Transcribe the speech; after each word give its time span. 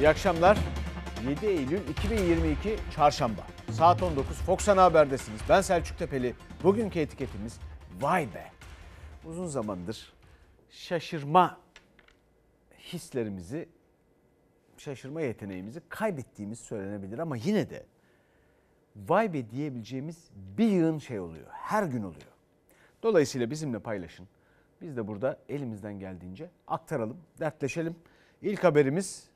İyi 0.00 0.08
akşamlar. 0.08 0.58
7 1.28 1.46
Eylül 1.46 1.88
2022 1.88 2.76
Çarşamba. 2.96 3.46
Saat 3.70 4.02
19 4.02 4.36
Fox 4.36 4.68
Ana 4.68 4.82
Haber'desiniz. 4.82 5.40
Ben 5.48 5.60
Selçuk 5.60 5.98
Tepeli. 5.98 6.34
Bugünkü 6.62 7.00
etiketimiz 7.00 7.58
vay 8.00 8.34
be. 8.34 8.44
Uzun 9.24 9.46
zamandır 9.46 10.12
şaşırma 10.70 11.58
hislerimizi, 12.78 13.68
şaşırma 14.78 15.20
yeteneğimizi 15.20 15.80
kaybettiğimiz 15.88 16.58
söylenebilir 16.58 17.18
ama 17.18 17.36
yine 17.36 17.70
de 17.70 17.86
vay 18.96 19.32
be 19.32 19.50
diyebileceğimiz 19.50 20.30
bir 20.58 20.68
yığın 20.68 20.98
şey 20.98 21.20
oluyor. 21.20 21.46
Her 21.50 21.82
gün 21.82 22.02
oluyor. 22.02 22.32
Dolayısıyla 23.02 23.50
bizimle 23.50 23.78
paylaşın. 23.78 24.28
Biz 24.80 24.96
de 24.96 25.06
burada 25.08 25.38
elimizden 25.48 25.98
geldiğince 25.98 26.50
aktaralım, 26.66 27.16
dertleşelim. 27.40 27.96
İlk 28.42 28.64
haberimiz 28.64 29.29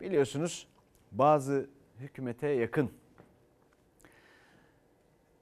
biliyorsunuz 0.00 0.68
bazı 1.12 1.70
hükümete 1.98 2.48
yakın 2.48 2.90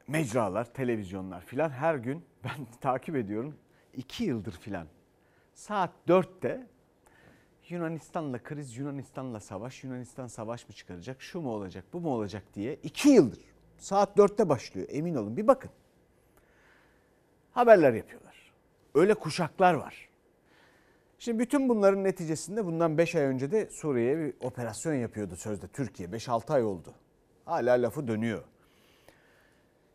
mecralar, 0.07 0.75
televizyonlar 0.75 1.41
filan 1.41 1.71
her 1.71 1.95
gün 1.95 2.25
ben 2.45 2.67
takip 2.81 3.17
ediyorum. 3.17 3.55
iki 3.95 4.25
yıldır 4.25 4.53
filan 4.53 4.87
saat 5.55 5.91
4'te 6.09 6.67
Yunanistan'la 7.69 8.43
kriz, 8.43 8.77
Yunanistan'la 8.77 9.41
savaş, 9.41 9.85
Yunanistan 9.85 10.27
savaş 10.27 10.69
mı 10.69 10.75
çıkaracak, 10.75 11.23
şu 11.23 11.41
mu 11.41 11.51
olacak, 11.51 11.85
bu 11.93 12.01
mu 12.01 12.11
olacak 12.11 12.43
diye 12.55 12.75
iki 12.75 13.09
yıldır 13.09 13.41
saat 13.79 14.19
4'te 14.19 14.49
başlıyor 14.49 14.89
emin 14.91 15.15
olun 15.15 15.37
bir 15.37 15.47
bakın. 15.47 15.71
Haberler 17.53 17.93
yapıyorlar. 17.93 18.53
Öyle 18.95 19.15
kuşaklar 19.15 19.75
var. 19.75 20.08
Şimdi 21.19 21.39
bütün 21.39 21.69
bunların 21.69 22.05
neticesinde 22.05 22.67
bundan 22.67 22.99
5 22.99 23.15
ay 23.15 23.23
önce 23.23 23.51
de 23.51 23.69
Suriye'ye 23.71 24.19
bir 24.19 24.35
operasyon 24.41 24.95
yapıyordu 24.95 25.37
sözde 25.37 25.69
Türkiye. 25.69 26.09
5-6 26.09 26.53
ay 26.53 26.65
oldu. 26.65 26.95
Hala 27.45 27.83
lafı 27.83 28.09
dönüyor. 28.09 28.45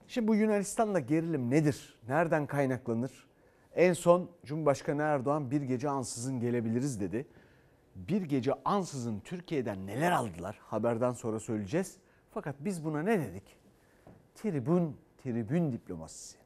Şimdi 0.07 0.27
bu 0.27 0.35
Yunanistan'la 0.35 0.99
gerilim 0.99 1.49
nedir? 1.49 1.99
Nereden 2.07 2.47
kaynaklanır? 2.47 3.11
En 3.75 3.93
son 3.93 4.29
Cumhurbaşkanı 4.45 5.01
Erdoğan 5.01 5.51
bir 5.51 5.61
gece 5.61 5.89
ansızın 5.89 6.39
gelebiliriz 6.39 6.99
dedi. 6.99 7.27
Bir 7.95 8.21
gece 8.21 8.53
ansızın 8.65 9.19
Türkiye'den 9.19 9.87
neler 9.87 10.11
aldılar? 10.11 10.59
Haberden 10.61 11.11
sonra 11.13 11.39
söyleyeceğiz. 11.39 11.97
Fakat 12.31 12.55
biz 12.59 12.85
buna 12.85 13.01
ne 13.01 13.19
dedik? 13.19 13.43
Tribün, 14.35 14.97
tribün 15.23 15.71
diplomasisi. 15.71 16.37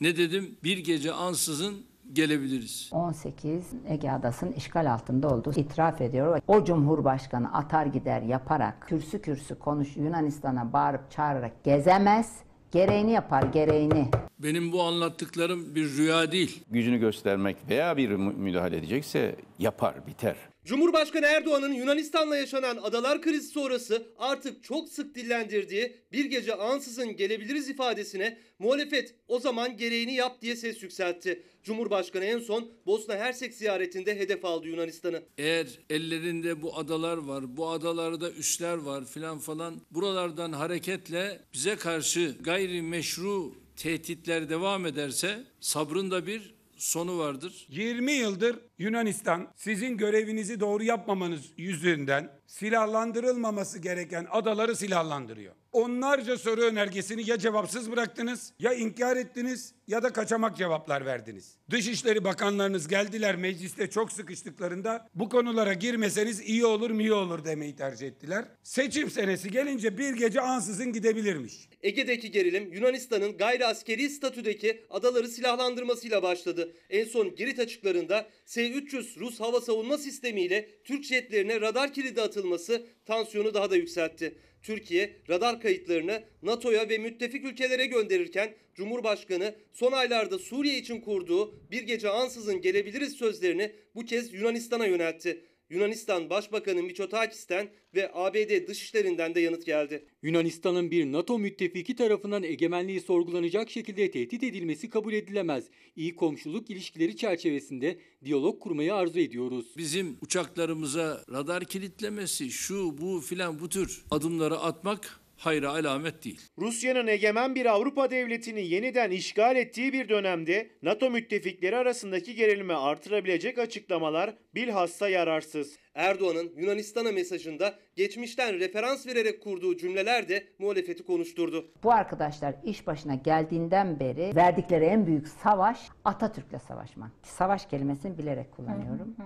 Ne 0.00 0.16
dedim? 0.16 0.56
Bir 0.64 0.78
gece 0.78 1.12
ansızın 1.12 1.89
gelebiliriz. 2.12 2.90
18 2.92 3.64
Ege 3.88 4.10
Adası'nın 4.10 4.52
işgal 4.52 4.92
altında 4.92 5.28
olduğu 5.28 5.52
itiraf 5.52 6.00
ediyor. 6.00 6.40
O 6.48 6.64
Cumhurbaşkanı 6.64 7.54
atar 7.54 7.86
gider 7.86 8.22
yaparak 8.22 8.82
kürsü 8.88 9.22
kürsü 9.22 9.58
konuş 9.58 9.96
Yunanistan'a 9.96 10.72
bağırıp 10.72 11.10
çağırarak 11.10 11.64
gezemez. 11.64 12.36
Gereğini 12.72 13.10
yapar 13.10 13.42
gereğini. 13.42 14.08
Benim 14.38 14.72
bu 14.72 14.82
anlattıklarım 14.82 15.74
bir 15.74 15.96
rüya 15.96 16.32
değil. 16.32 16.64
gücünü 16.70 16.98
göstermek 16.98 17.56
veya 17.70 17.96
bir 17.96 18.10
mü- 18.10 18.34
müdahale 18.36 18.76
edecekse 18.76 19.36
yapar, 19.58 20.06
biter. 20.06 20.36
Cumhurbaşkanı 20.70 21.26
Erdoğan'ın 21.26 21.72
Yunanistan'la 21.72 22.36
yaşanan 22.36 22.76
adalar 22.76 23.22
krizi 23.22 23.48
sonrası 23.48 24.06
artık 24.18 24.64
çok 24.64 24.88
sık 24.88 25.14
dillendirdiği 25.14 25.96
bir 26.12 26.24
gece 26.24 26.54
ansızın 26.54 27.16
gelebiliriz 27.16 27.68
ifadesine 27.68 28.38
muhalefet 28.58 29.14
o 29.28 29.40
zaman 29.40 29.76
gereğini 29.76 30.14
yap 30.14 30.42
diye 30.42 30.56
ses 30.56 30.82
yükseltti. 30.82 31.42
Cumhurbaşkanı 31.62 32.24
en 32.24 32.38
son 32.38 32.70
Bosna 32.86 33.16
Hersek 33.16 33.54
ziyaretinde 33.54 34.18
hedef 34.18 34.44
aldı 34.44 34.68
Yunanistan'ı. 34.68 35.22
Eğer 35.38 35.66
ellerinde 35.90 36.62
bu 36.62 36.78
adalar 36.78 37.16
var, 37.16 37.56
bu 37.56 37.68
adalarda 37.68 38.30
üsler 38.30 38.76
var 38.76 39.04
filan 39.04 39.38
falan 39.38 39.80
buralardan 39.90 40.52
hareketle 40.52 41.40
bize 41.52 41.76
karşı 41.76 42.36
gayri 42.40 42.82
meşru 42.82 43.54
tehditler 43.76 44.48
devam 44.48 44.86
ederse 44.86 45.44
sabrın 45.60 46.10
da 46.10 46.26
bir 46.26 46.59
sonu 46.80 47.18
vardır. 47.18 47.66
20 47.68 48.12
yıldır 48.12 48.58
Yunanistan 48.78 49.52
sizin 49.56 49.96
görevinizi 49.96 50.60
doğru 50.60 50.82
yapmamanız 50.82 51.44
yüzünden 51.56 52.32
silahlandırılmaması 52.46 53.78
gereken 53.78 54.26
adaları 54.30 54.76
silahlandırıyor. 54.76 55.54
Onlarca 55.72 56.38
soru 56.38 56.60
önergesini 56.60 57.30
ya 57.30 57.38
cevapsız 57.38 57.90
bıraktınız, 57.90 58.52
ya 58.58 58.74
inkar 58.74 59.16
ettiniz 59.16 59.74
ya 59.86 60.02
da 60.02 60.12
kaçamak 60.12 60.56
cevaplar 60.56 61.06
verdiniz. 61.06 61.56
Dışişleri 61.70 62.24
bakanlarınız 62.24 62.88
geldiler 62.88 63.36
mecliste 63.36 63.90
çok 63.90 64.12
sıkıştıklarında 64.12 65.08
bu 65.14 65.28
konulara 65.28 65.74
girmeseniz 65.74 66.40
iyi 66.40 66.66
olur 66.66 66.90
mu 66.90 67.00
iyi 67.00 67.12
olur 67.12 67.44
demeyi 67.44 67.76
tercih 67.76 68.06
ettiler. 68.06 68.44
Seçim 68.62 69.10
senesi 69.10 69.50
gelince 69.50 69.98
bir 69.98 70.14
gece 70.14 70.40
ansızın 70.40 70.92
gidebilirmiş. 70.92 71.68
Ege'deki 71.82 72.30
gerilim 72.30 72.72
Yunanistan'ın 72.72 73.36
gayri 73.36 73.66
askeri 73.66 74.10
statüdeki 74.10 74.84
adaları 74.90 75.28
silahlandırmasıyla 75.28 76.22
başladı. 76.22 76.72
En 76.90 77.04
son 77.04 77.34
Girit 77.34 77.58
açıklarında 77.58 78.28
S-300 78.44 79.20
Rus 79.20 79.40
hava 79.40 79.60
savunma 79.60 79.98
sistemiyle 79.98 80.68
Türk 80.84 81.04
jetlerine 81.04 81.60
radar 81.60 81.92
kilidi 81.92 82.22
atılması 82.22 82.86
tansiyonu 83.06 83.54
daha 83.54 83.70
da 83.70 83.76
yükseltti. 83.76 84.38
Türkiye 84.62 85.16
radar 85.28 85.60
kayıtlarını 85.60 86.22
NATO'ya 86.42 86.88
ve 86.88 86.98
müttefik 86.98 87.44
ülkelere 87.44 87.86
gönderirken 87.86 88.54
Cumhurbaşkanı 88.74 89.54
son 89.72 89.92
aylarda 89.92 90.38
Suriye 90.38 90.78
için 90.78 91.00
kurduğu 91.00 91.54
bir 91.70 91.82
gece 91.82 92.08
ansızın 92.08 92.60
gelebiliriz 92.60 93.12
sözlerini 93.12 93.72
bu 93.94 94.04
kez 94.04 94.34
Yunanistan'a 94.34 94.86
yöneltti. 94.86 95.44
Yunanistan 95.70 96.30
Başbakanı 96.30 96.82
Mitsotakis'ten 96.82 97.68
ve 97.94 98.10
ABD 98.14 98.68
dışişlerinden 98.68 99.34
de 99.34 99.40
yanıt 99.40 99.66
geldi. 99.66 100.04
Yunanistan'ın 100.22 100.90
bir 100.90 101.12
NATO 101.12 101.38
müttefiki 101.38 101.96
tarafından 101.96 102.42
egemenliği 102.42 103.00
sorgulanacak 103.00 103.70
şekilde 103.70 104.10
tehdit 104.10 104.42
edilmesi 104.42 104.90
kabul 104.90 105.12
edilemez. 105.12 105.64
İyi 105.96 106.16
komşuluk 106.16 106.70
ilişkileri 106.70 107.16
çerçevesinde 107.16 107.98
diyalog 108.24 108.62
kurmayı 108.62 108.94
arzu 108.94 109.20
ediyoruz. 109.20 109.66
Bizim 109.76 110.16
uçaklarımıza 110.20 111.24
radar 111.30 111.64
kilitlemesi, 111.64 112.50
şu 112.50 112.98
bu 112.98 113.20
filan 113.20 113.58
bu 113.58 113.68
tür 113.68 114.04
adımları 114.10 114.58
atmak 114.58 115.19
hayra 115.40 115.70
alamet 115.70 116.24
değil. 116.24 116.40
Rusya'nın 116.58 117.06
egemen 117.06 117.54
bir 117.54 117.66
Avrupa 117.66 118.10
devletini 118.10 118.66
yeniden 118.66 119.10
işgal 119.10 119.56
ettiği 119.56 119.92
bir 119.92 120.08
dönemde 120.08 120.70
NATO 120.82 121.10
müttefikleri 121.10 121.76
arasındaki 121.76 122.34
gerilimi 122.34 122.74
artırabilecek 122.74 123.58
açıklamalar 123.58 124.34
bilhassa 124.54 125.08
yararsız. 125.08 125.78
Erdoğan'ın 125.94 126.52
Yunanistan'a 126.56 127.12
mesajında 127.12 127.74
geçmişten 127.96 128.60
referans 128.60 129.06
vererek 129.06 129.42
kurduğu 129.42 129.76
cümleler 129.76 130.28
de 130.28 130.46
muhalefeti 130.58 131.02
konuşturdu. 131.02 131.72
Bu 131.82 131.92
arkadaşlar 131.92 132.54
iş 132.64 132.86
başına 132.86 133.14
geldiğinden 133.14 134.00
beri 134.00 134.36
verdikleri 134.36 134.84
en 134.84 135.06
büyük 135.06 135.28
savaş 135.28 135.88
Atatürk'le 136.04 136.58
savaşmak. 136.68 137.10
Savaş 137.22 137.66
kelimesini 137.66 138.18
bilerek 138.18 138.52
kullanıyorum. 138.52 139.16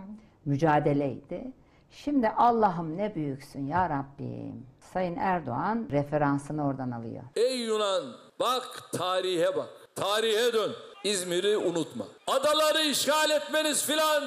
Mücadeleydi. 0.44 1.52
Şimdi 1.97 2.28
Allah'ım 2.28 2.97
ne 2.97 3.15
büyüksün 3.15 3.66
ya 3.66 3.91
Rabbim. 3.91 4.66
Sayın 4.93 5.16
Erdoğan 5.16 5.88
referansını 5.91 6.66
oradan 6.66 6.91
alıyor. 6.91 7.22
Ey 7.37 7.60
Yunan 7.60 8.05
bak 8.41 8.82
tarihe 8.93 9.56
bak. 9.56 9.69
Tarihe 9.94 10.53
dön. 10.53 10.72
İzmir'i 11.05 11.56
unutma. 11.56 12.05
Adaları 12.27 12.82
işgal 12.82 13.31
etmeniz 13.31 13.87
filan 13.87 14.25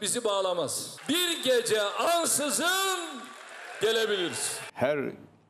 bizi 0.00 0.24
bağlamaz. 0.24 0.96
Bir 1.08 1.44
gece 1.44 1.82
ansızın 1.82 2.98
gelebiliriz. 3.82 4.60
Her 4.74 4.98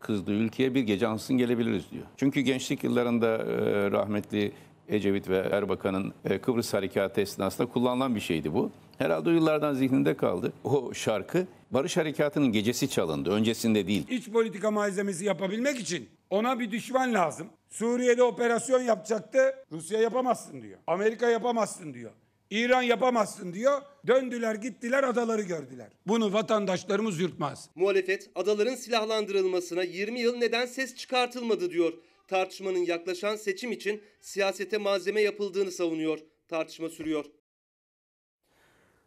kızdığı 0.00 0.33
ülkeye 0.33 0.75
bir 0.75 0.83
gece 0.83 1.06
ansızın 1.06 1.39
gelebiliriz 1.39 1.91
diyor. 1.91 2.05
Çünkü 2.17 2.41
gençlik 2.41 2.85
yıllarında 2.85 3.29
e, 3.37 3.91
rahmetli 3.91 4.53
Ecevit 4.89 5.29
ve 5.29 5.39
Erbakan'ın 5.39 6.15
e, 6.25 6.39
Kıbrıs 6.39 6.75
Harekatı 6.75 7.21
esnasında 7.21 7.69
kullanılan 7.69 8.15
bir 8.15 8.21
şeydi 8.21 8.55
bu. 8.55 8.71
Herhalde 8.99 9.29
o 9.29 9.32
yıllardan 9.32 9.75
zihninde 9.75 10.17
kaldı. 10.17 10.53
O 10.64 10.94
şarkı 10.94 11.47
Barış 11.70 11.97
Harekatı'nın 11.97 12.53
gecesi 12.53 12.91
çalındı. 12.91 13.31
Öncesinde 13.31 13.87
değil. 13.87 14.09
İç 14.11 14.31
politika 14.31 14.70
malzemesi 14.70 15.25
yapabilmek 15.25 15.81
için 15.81 16.09
ona 16.31 16.61
bir 16.61 16.70
düşman 16.70 17.15
lazım. 17.15 17.49
Suriye'de 17.69 18.23
operasyon 18.23 18.82
yapacaktı. 18.82 19.55
Rusya 19.73 20.00
yapamazsın 20.00 20.62
diyor. 20.62 20.79
Amerika 20.87 21.31
yapamazsın 21.31 21.94
diyor. 21.94 22.11
İran 22.50 22.82
yapamazsın 22.82 23.53
diyor. 23.53 23.82
Döndüler 24.06 24.55
gittiler 24.55 25.05
adaları 25.05 25.43
gördüler. 25.43 25.88
Bunu 26.06 26.32
vatandaşlarımız 26.32 27.20
yürütmez. 27.20 27.71
Muhalefet 27.75 28.31
adaların 28.35 28.75
silahlandırılmasına 28.75 29.82
20 29.82 30.21
yıl 30.21 30.37
neden 30.37 30.67
ses 30.67 30.94
çıkartılmadı 30.97 31.71
diyor. 31.71 31.93
Tartışmanın 32.29 32.79
yaklaşan 32.79 33.37
seçim 33.37 33.73
için 33.73 34.03
siyasete 34.21 34.79
malzeme 34.79 35.21
yapıldığını 35.21 35.71
savunuyor. 35.71 36.19
Tartışma 36.49 36.88
sürüyor. 36.88 37.25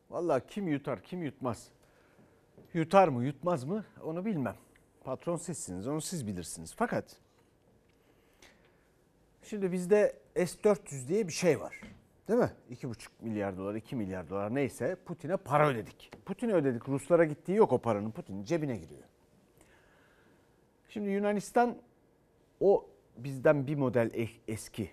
Vallahi 0.10 0.44
kim 0.50 0.68
yutar 0.68 1.04
kim 1.04 1.24
yutmaz. 1.24 1.68
Yutar 2.73 3.07
mı 3.07 3.25
yutmaz 3.25 3.63
mı 3.63 3.85
onu 4.03 4.25
bilmem. 4.25 4.56
Patron 5.03 5.38
sizsiniz 5.38 5.88
onu 5.88 6.01
siz 6.01 6.27
bilirsiniz. 6.27 6.73
Fakat 6.75 7.15
şimdi 9.44 9.71
bizde 9.71 10.19
S-400 10.35 11.07
diye 11.07 11.27
bir 11.27 11.33
şey 11.33 11.59
var. 11.59 11.81
Değil 12.27 12.39
mi? 12.39 12.51
2,5 12.71 13.07
milyar 13.21 13.57
dolar, 13.57 13.75
2 13.75 13.95
milyar 13.95 14.29
dolar 14.29 14.56
neyse 14.56 14.97
Putin'e 15.06 15.38
para 15.38 15.68
ödedik. 15.68 16.12
Putin'e 16.25 16.53
ödedik. 16.53 16.89
Ruslara 16.89 17.25
gittiği 17.25 17.56
yok 17.56 17.71
o 17.71 17.77
paranın. 17.77 18.12
Putin'in 18.12 18.44
cebine 18.44 18.77
giriyor. 18.77 19.03
Şimdi 20.89 21.09
Yunanistan 21.09 21.77
o 22.59 22.89
bizden 23.18 23.68
bir 23.68 23.75
model 23.75 24.12
eski. 24.47 24.89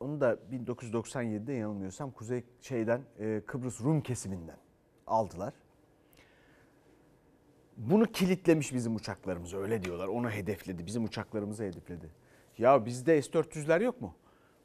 Onu 0.00 0.20
da 0.20 0.38
1997'de 0.52 1.52
yanılmıyorsam 1.52 2.10
Kuzey 2.10 2.44
şeyden 2.60 3.00
e, 3.18 3.42
Kıbrıs 3.46 3.80
Rum 3.80 4.00
kesiminden 4.00 4.56
aldılar. 5.06 5.54
Bunu 7.76 8.06
kilitlemiş 8.06 8.74
bizim 8.74 8.96
uçaklarımız 8.96 9.54
öyle 9.54 9.84
diyorlar. 9.84 10.08
Onu 10.08 10.30
hedefledi. 10.30 10.86
Bizim 10.86 11.04
uçaklarımızı 11.04 11.64
hedefledi. 11.64 12.10
Ya 12.58 12.86
bizde 12.86 13.22
S-400'ler 13.22 13.84
yok 13.84 14.00
mu? 14.00 14.14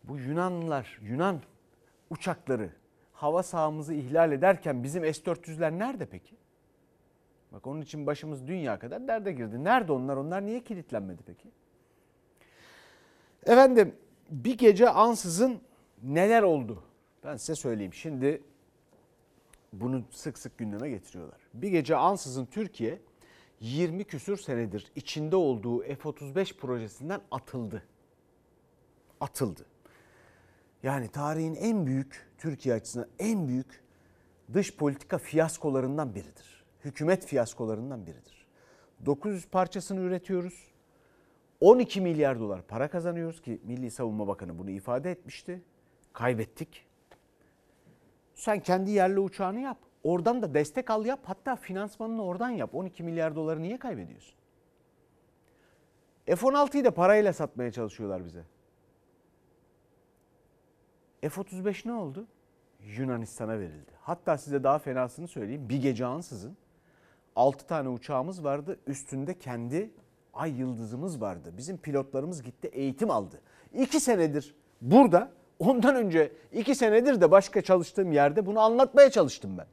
Bu 0.03 0.17
Yunanlılar, 0.17 0.99
Yunan 1.01 1.41
uçakları 2.09 2.69
hava 3.13 3.43
sahamızı 3.43 3.93
ihlal 3.93 4.31
ederken 4.31 4.83
bizim 4.83 5.13
S-400'ler 5.13 5.79
nerede 5.79 6.05
peki? 6.05 6.35
Bak 7.51 7.67
onun 7.67 7.81
için 7.81 8.07
başımız 8.07 8.47
dünya 8.47 8.79
kadar 8.79 9.07
derde 9.07 9.31
girdi. 9.31 9.63
Nerede 9.63 9.91
onlar? 9.91 10.17
Onlar 10.17 10.45
niye 10.45 10.63
kilitlenmedi 10.63 11.23
peki? 11.25 11.49
Efendim 13.45 13.95
bir 14.29 14.57
gece 14.57 14.89
ansızın 14.89 15.61
neler 16.03 16.43
oldu? 16.43 16.83
Ben 17.23 17.37
size 17.37 17.55
söyleyeyim. 17.55 17.93
Şimdi 17.93 18.41
bunu 19.73 20.03
sık 20.11 20.37
sık 20.37 20.57
gündeme 20.57 20.89
getiriyorlar. 20.89 21.39
Bir 21.53 21.69
gece 21.69 21.95
ansızın 21.95 22.45
Türkiye 22.45 23.01
20 23.59 24.03
küsür 24.03 24.37
senedir 24.37 24.91
içinde 24.95 25.35
olduğu 25.35 25.81
F-35 25.81 26.57
projesinden 26.57 27.21
atıldı. 27.31 27.83
Atıldı. 29.19 29.65
Yani 30.83 31.07
tarihin 31.07 31.55
en 31.55 31.85
büyük, 31.85 32.29
Türkiye 32.37 32.75
açısından 32.75 33.07
en 33.19 33.47
büyük 33.47 33.83
dış 34.53 34.75
politika 34.75 35.17
fiyaskolarından 35.17 36.15
biridir. 36.15 36.63
Hükümet 36.85 37.25
fiyaskolarından 37.25 38.05
biridir. 38.05 38.47
900 39.05 39.47
parçasını 39.47 39.99
üretiyoruz. 39.99 40.71
12 41.59 42.01
milyar 42.01 42.39
dolar 42.39 42.61
para 42.67 42.89
kazanıyoruz 42.89 43.41
ki 43.41 43.61
Milli 43.63 43.91
Savunma 43.91 44.27
Bakanı 44.27 44.59
bunu 44.59 44.69
ifade 44.69 45.11
etmişti. 45.11 45.61
Kaybettik. 46.13 46.90
Sen 48.41 48.59
kendi 48.59 48.91
yerli 48.91 49.19
uçağını 49.19 49.59
yap. 49.59 49.77
Oradan 50.03 50.41
da 50.41 50.53
destek 50.53 50.89
al 50.89 51.05
yap. 51.05 51.19
Hatta 51.23 51.55
finansmanını 51.55 52.23
oradan 52.23 52.49
yap. 52.49 52.75
12 52.75 53.03
milyar 53.03 53.35
doları 53.35 53.61
niye 53.61 53.79
kaybediyorsun? 53.79 54.35
F-16'yı 56.25 56.85
da 56.85 56.91
parayla 56.91 57.33
satmaya 57.33 57.71
çalışıyorlar 57.71 58.25
bize. 58.25 58.43
F-35 61.21 61.87
ne 61.87 61.93
oldu? 61.93 62.27
Yunanistan'a 62.97 63.59
verildi. 63.59 63.91
Hatta 63.99 64.37
size 64.37 64.63
daha 64.63 64.79
fenasını 64.79 65.27
söyleyeyim. 65.27 65.69
Bir 65.69 65.81
gece 65.81 66.05
ansızın 66.05 66.57
6 67.35 67.67
tane 67.67 67.89
uçağımız 67.89 68.43
vardı. 68.43 68.79
Üstünde 68.87 69.39
kendi 69.39 69.91
ay 70.33 70.59
yıldızımız 70.59 71.21
vardı. 71.21 71.53
Bizim 71.57 71.77
pilotlarımız 71.77 72.43
gitti 72.43 72.67
eğitim 72.67 73.11
aldı. 73.11 73.41
2 73.73 73.99
senedir 73.99 74.55
burada 74.81 75.31
ondan 75.61 75.95
önce 75.95 76.31
2 76.51 76.75
senedir 76.75 77.21
de 77.21 77.31
başka 77.31 77.61
çalıştığım 77.61 78.11
yerde 78.11 78.45
bunu 78.45 78.59
anlatmaya 78.59 79.09
çalıştım 79.09 79.57
ben. 79.57 79.67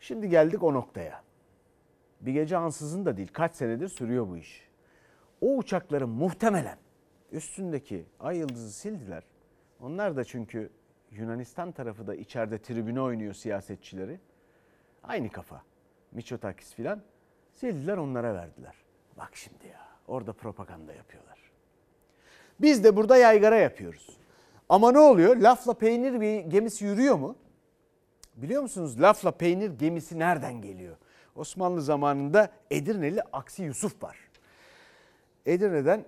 Şimdi 0.00 0.28
geldik 0.28 0.62
o 0.62 0.74
noktaya. 0.74 1.22
Bir 2.20 2.32
gece 2.32 2.56
ansızın 2.56 3.06
da 3.06 3.16
değil 3.16 3.28
kaç 3.32 3.54
senedir 3.54 3.88
sürüyor 3.88 4.28
bu 4.28 4.36
iş. 4.36 4.68
O 5.40 5.56
uçakların 5.56 6.08
muhtemelen 6.08 6.78
üstündeki 7.32 8.04
ay 8.20 8.38
yıldızı 8.38 8.72
sildiler. 8.72 9.22
Onlar 9.80 10.16
da 10.16 10.24
çünkü 10.24 10.70
Yunanistan 11.10 11.72
tarafı 11.72 12.06
da 12.06 12.14
içeride 12.14 12.58
tribüne 12.58 13.00
oynuyor 13.00 13.34
siyasetçileri. 13.34 14.20
Aynı 15.02 15.30
kafa. 15.30 15.62
Miçotakis 16.12 16.74
filan. 16.74 17.02
Sildiler 17.52 17.96
onlara 17.96 18.34
verdiler. 18.34 18.74
Bak 19.18 19.30
şimdi 19.34 19.66
ya 19.66 19.88
orada 20.08 20.32
propaganda 20.32 20.92
yapıyorlar. 20.92 21.38
Biz 22.60 22.84
de 22.84 22.96
burada 22.96 23.16
yaygara 23.16 23.56
yapıyoruz. 23.56 24.20
Ama 24.70 24.92
ne 24.92 24.98
oluyor? 24.98 25.36
Lafla 25.36 25.74
peynir 25.74 26.20
bir 26.20 26.40
gemisi 26.40 26.84
yürüyor 26.84 27.16
mu? 27.16 27.36
Biliyor 28.36 28.62
musunuz 28.62 29.00
lafla 29.00 29.30
peynir 29.30 29.70
gemisi 29.70 30.18
nereden 30.18 30.62
geliyor? 30.62 30.96
Osmanlı 31.36 31.82
zamanında 31.82 32.50
Edirneli 32.70 33.22
Aksi 33.32 33.62
Yusuf 33.62 34.02
var. 34.02 34.18
Edirne'den 35.46 36.04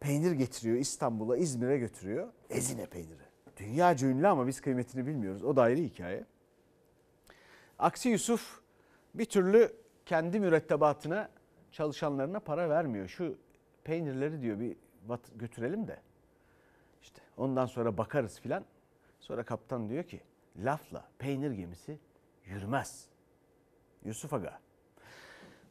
peynir 0.00 0.32
getiriyor 0.32 0.76
İstanbul'a, 0.76 1.36
İzmir'e 1.36 1.78
götürüyor. 1.78 2.28
Ezine 2.50 2.86
peyniri. 2.86 3.22
Dünyaca 3.56 4.08
ünlü 4.08 4.28
ama 4.28 4.46
biz 4.46 4.60
kıymetini 4.60 5.06
bilmiyoruz. 5.06 5.44
O 5.44 5.56
da 5.56 5.62
ayrı 5.62 5.80
hikaye. 5.80 6.24
Aksi 7.78 8.08
Yusuf 8.08 8.60
bir 9.14 9.24
türlü 9.24 9.72
kendi 10.06 10.40
mürettebatına 10.40 11.28
çalışanlarına 11.72 12.40
para 12.40 12.68
vermiyor. 12.68 13.08
Şu 13.08 13.38
peynirleri 13.84 14.42
diyor 14.42 14.60
bir 14.60 14.76
götürelim 15.36 15.88
de. 15.88 16.09
Ondan 17.40 17.66
sonra 17.66 17.98
bakarız 17.98 18.40
filan. 18.40 18.64
Sonra 19.20 19.42
kaptan 19.42 19.88
diyor 19.88 20.04
ki 20.04 20.20
lafla 20.56 21.08
peynir 21.18 21.50
gemisi 21.50 21.98
yürümez. 22.46 23.06
Yusuf 24.04 24.32
Aga. 24.34 24.58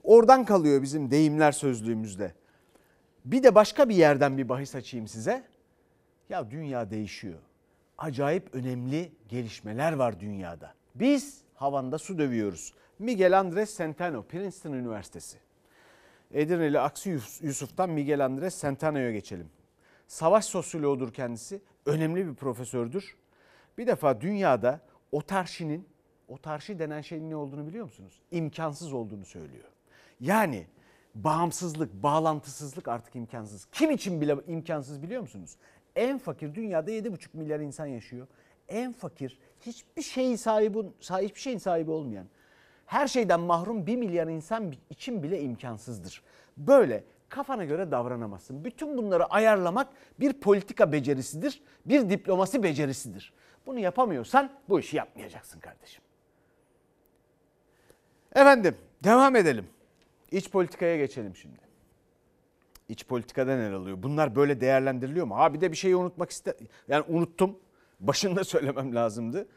Oradan 0.03 0.45
kalıyor 0.45 0.81
bizim 0.81 1.11
deyimler 1.11 1.51
sözlüğümüzde. 1.51 2.33
Bir 3.25 3.43
de 3.43 3.55
başka 3.55 3.89
bir 3.89 3.95
yerden 3.95 4.37
bir 4.37 4.49
bahis 4.49 4.75
açayım 4.75 5.07
size. 5.07 5.43
Ya 6.29 6.51
dünya 6.51 6.91
değişiyor. 6.91 7.39
Acayip 7.97 8.55
önemli 8.55 9.11
gelişmeler 9.27 9.93
var 9.93 10.19
dünyada. 10.19 10.73
Biz 10.95 11.41
havanda 11.53 11.97
su 11.97 12.17
dövüyoruz. 12.17 12.73
Miguel 12.99 13.39
Andres 13.39 13.77
Centeno, 13.77 14.23
Princeton 14.23 14.73
Üniversitesi. 14.73 15.37
Edirneli 16.31 16.79
Aksi 16.79 17.09
Yus- 17.09 17.41
Yusuf'tan 17.41 17.89
Miguel 17.89 18.25
Andres 18.25 18.61
Centeno'ya 18.61 19.11
geçelim. 19.11 19.49
Savaş 20.09 20.45
sosyoloğudur 20.45 21.13
kendisi. 21.13 21.61
Önemli 21.85 22.27
bir 22.27 22.35
profesördür. 22.35 23.17
Bir 23.77 23.87
defa 23.87 24.21
dünyada 24.21 24.81
otarşinin, 25.11 25.87
otarşi 26.27 26.79
denen 26.79 27.01
şeyin 27.01 27.29
ne 27.29 27.35
olduğunu 27.35 27.67
biliyor 27.67 27.85
musunuz? 27.85 28.21
İmkansız 28.31 28.93
olduğunu 28.93 29.25
söylüyor. 29.25 29.65
Yani 30.19 30.67
bağımsızlık, 31.15 31.93
bağlantısızlık 31.93 32.87
artık 32.87 33.15
imkansız. 33.15 33.67
Kim 33.71 33.91
için 33.91 34.21
bile 34.21 34.35
imkansız 34.47 35.03
biliyor 35.03 35.21
musunuz? 35.21 35.57
En 35.95 36.17
fakir 36.17 36.55
dünyada 36.55 36.91
7,5 36.91 37.27
milyar 37.33 37.59
insan 37.59 37.85
yaşıyor. 37.85 38.27
En 38.67 38.93
fakir 38.93 39.39
hiçbir 39.61 40.01
şeyin 40.01 40.35
sahibi, 40.35 40.79
hiçbir 41.01 41.39
şeyin 41.39 41.57
sahibi 41.57 41.91
olmayan, 41.91 42.25
her 42.85 43.07
şeyden 43.07 43.39
mahrum 43.39 43.87
1 43.87 43.95
milyar 43.95 44.27
insan 44.27 44.73
için 44.89 45.23
bile 45.23 45.41
imkansızdır. 45.41 46.23
Böyle 46.57 47.03
kafana 47.29 47.65
göre 47.65 47.91
davranamazsın. 47.91 48.65
Bütün 48.65 48.97
bunları 48.97 49.25
ayarlamak 49.25 49.87
bir 50.19 50.33
politika 50.33 50.91
becerisidir, 50.91 51.61
bir 51.85 52.09
diplomasi 52.09 52.63
becerisidir. 52.63 53.33
Bunu 53.65 53.79
yapamıyorsan 53.79 54.51
bu 54.69 54.79
işi 54.79 54.97
yapmayacaksın 54.97 55.59
kardeşim. 55.59 56.03
Efendim 58.35 58.75
devam 59.03 59.35
edelim. 59.35 59.65
İç 60.31 60.51
politikaya 60.51 60.97
geçelim 60.97 61.35
şimdi. 61.35 61.59
İç 62.89 63.05
politikada 63.05 63.55
neler 63.55 63.71
oluyor? 63.71 64.03
Bunlar 64.03 64.35
böyle 64.35 64.61
değerlendiriliyor 64.61 65.25
mu? 65.25 65.37
Ha 65.37 65.53
bir 65.53 65.61
de 65.61 65.71
bir 65.71 65.77
şeyi 65.77 65.95
unutmak 65.95 66.29
iste 66.31 66.53
yani 66.87 67.05
unuttum. 67.07 67.59
Başında 67.99 68.43
söylemem 68.53 68.95
lazımdı. 68.95 69.47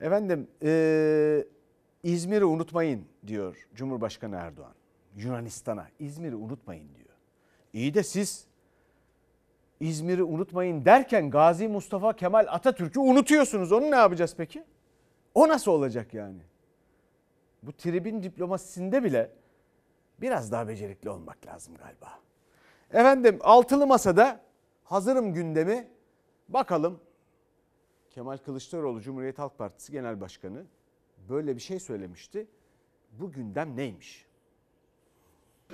Efendim 0.00 0.48
eee, 0.62 1.46
İzmir'i 2.02 2.44
unutmayın 2.44 3.04
diyor 3.26 3.68
Cumhurbaşkanı 3.74 4.36
Erdoğan. 4.36 4.74
Yunanistan'a 5.14 5.88
İzmir'i 5.98 6.36
unutmayın 6.36 6.94
diyor. 6.94 7.16
İyi 7.72 7.94
de 7.94 8.02
siz 8.02 8.46
İzmir'i 9.80 10.22
unutmayın 10.22 10.84
derken 10.84 11.30
Gazi 11.30 11.68
Mustafa 11.68 12.16
Kemal 12.16 12.46
Atatürk'ü 12.48 13.00
unutuyorsunuz. 13.00 13.72
Onu 13.72 13.90
ne 13.90 13.96
yapacağız 13.96 14.34
peki? 14.36 14.64
O 15.34 15.48
nasıl 15.48 15.70
olacak 15.70 16.14
yani? 16.14 16.42
Bu 17.62 17.72
tribün 17.72 18.22
diplomasisinde 18.22 19.04
bile 19.04 19.30
biraz 20.20 20.52
daha 20.52 20.68
becerikli 20.68 21.10
olmak 21.10 21.46
lazım 21.46 21.74
galiba. 21.74 22.18
Efendim 22.90 23.38
altılı 23.40 23.86
masada 23.86 24.40
hazırım 24.84 25.32
gündemi. 25.32 25.88
Bakalım 26.48 27.00
Kemal 28.10 28.36
Kılıçdaroğlu 28.36 29.00
Cumhuriyet 29.00 29.38
Halk 29.38 29.58
Partisi 29.58 29.92
Genel 29.92 30.20
Başkanı 30.20 30.64
böyle 31.28 31.56
bir 31.56 31.60
şey 31.60 31.80
söylemişti. 31.80 32.46
Bu 33.12 33.32
gündem 33.32 33.76
neymiş? 33.76 34.26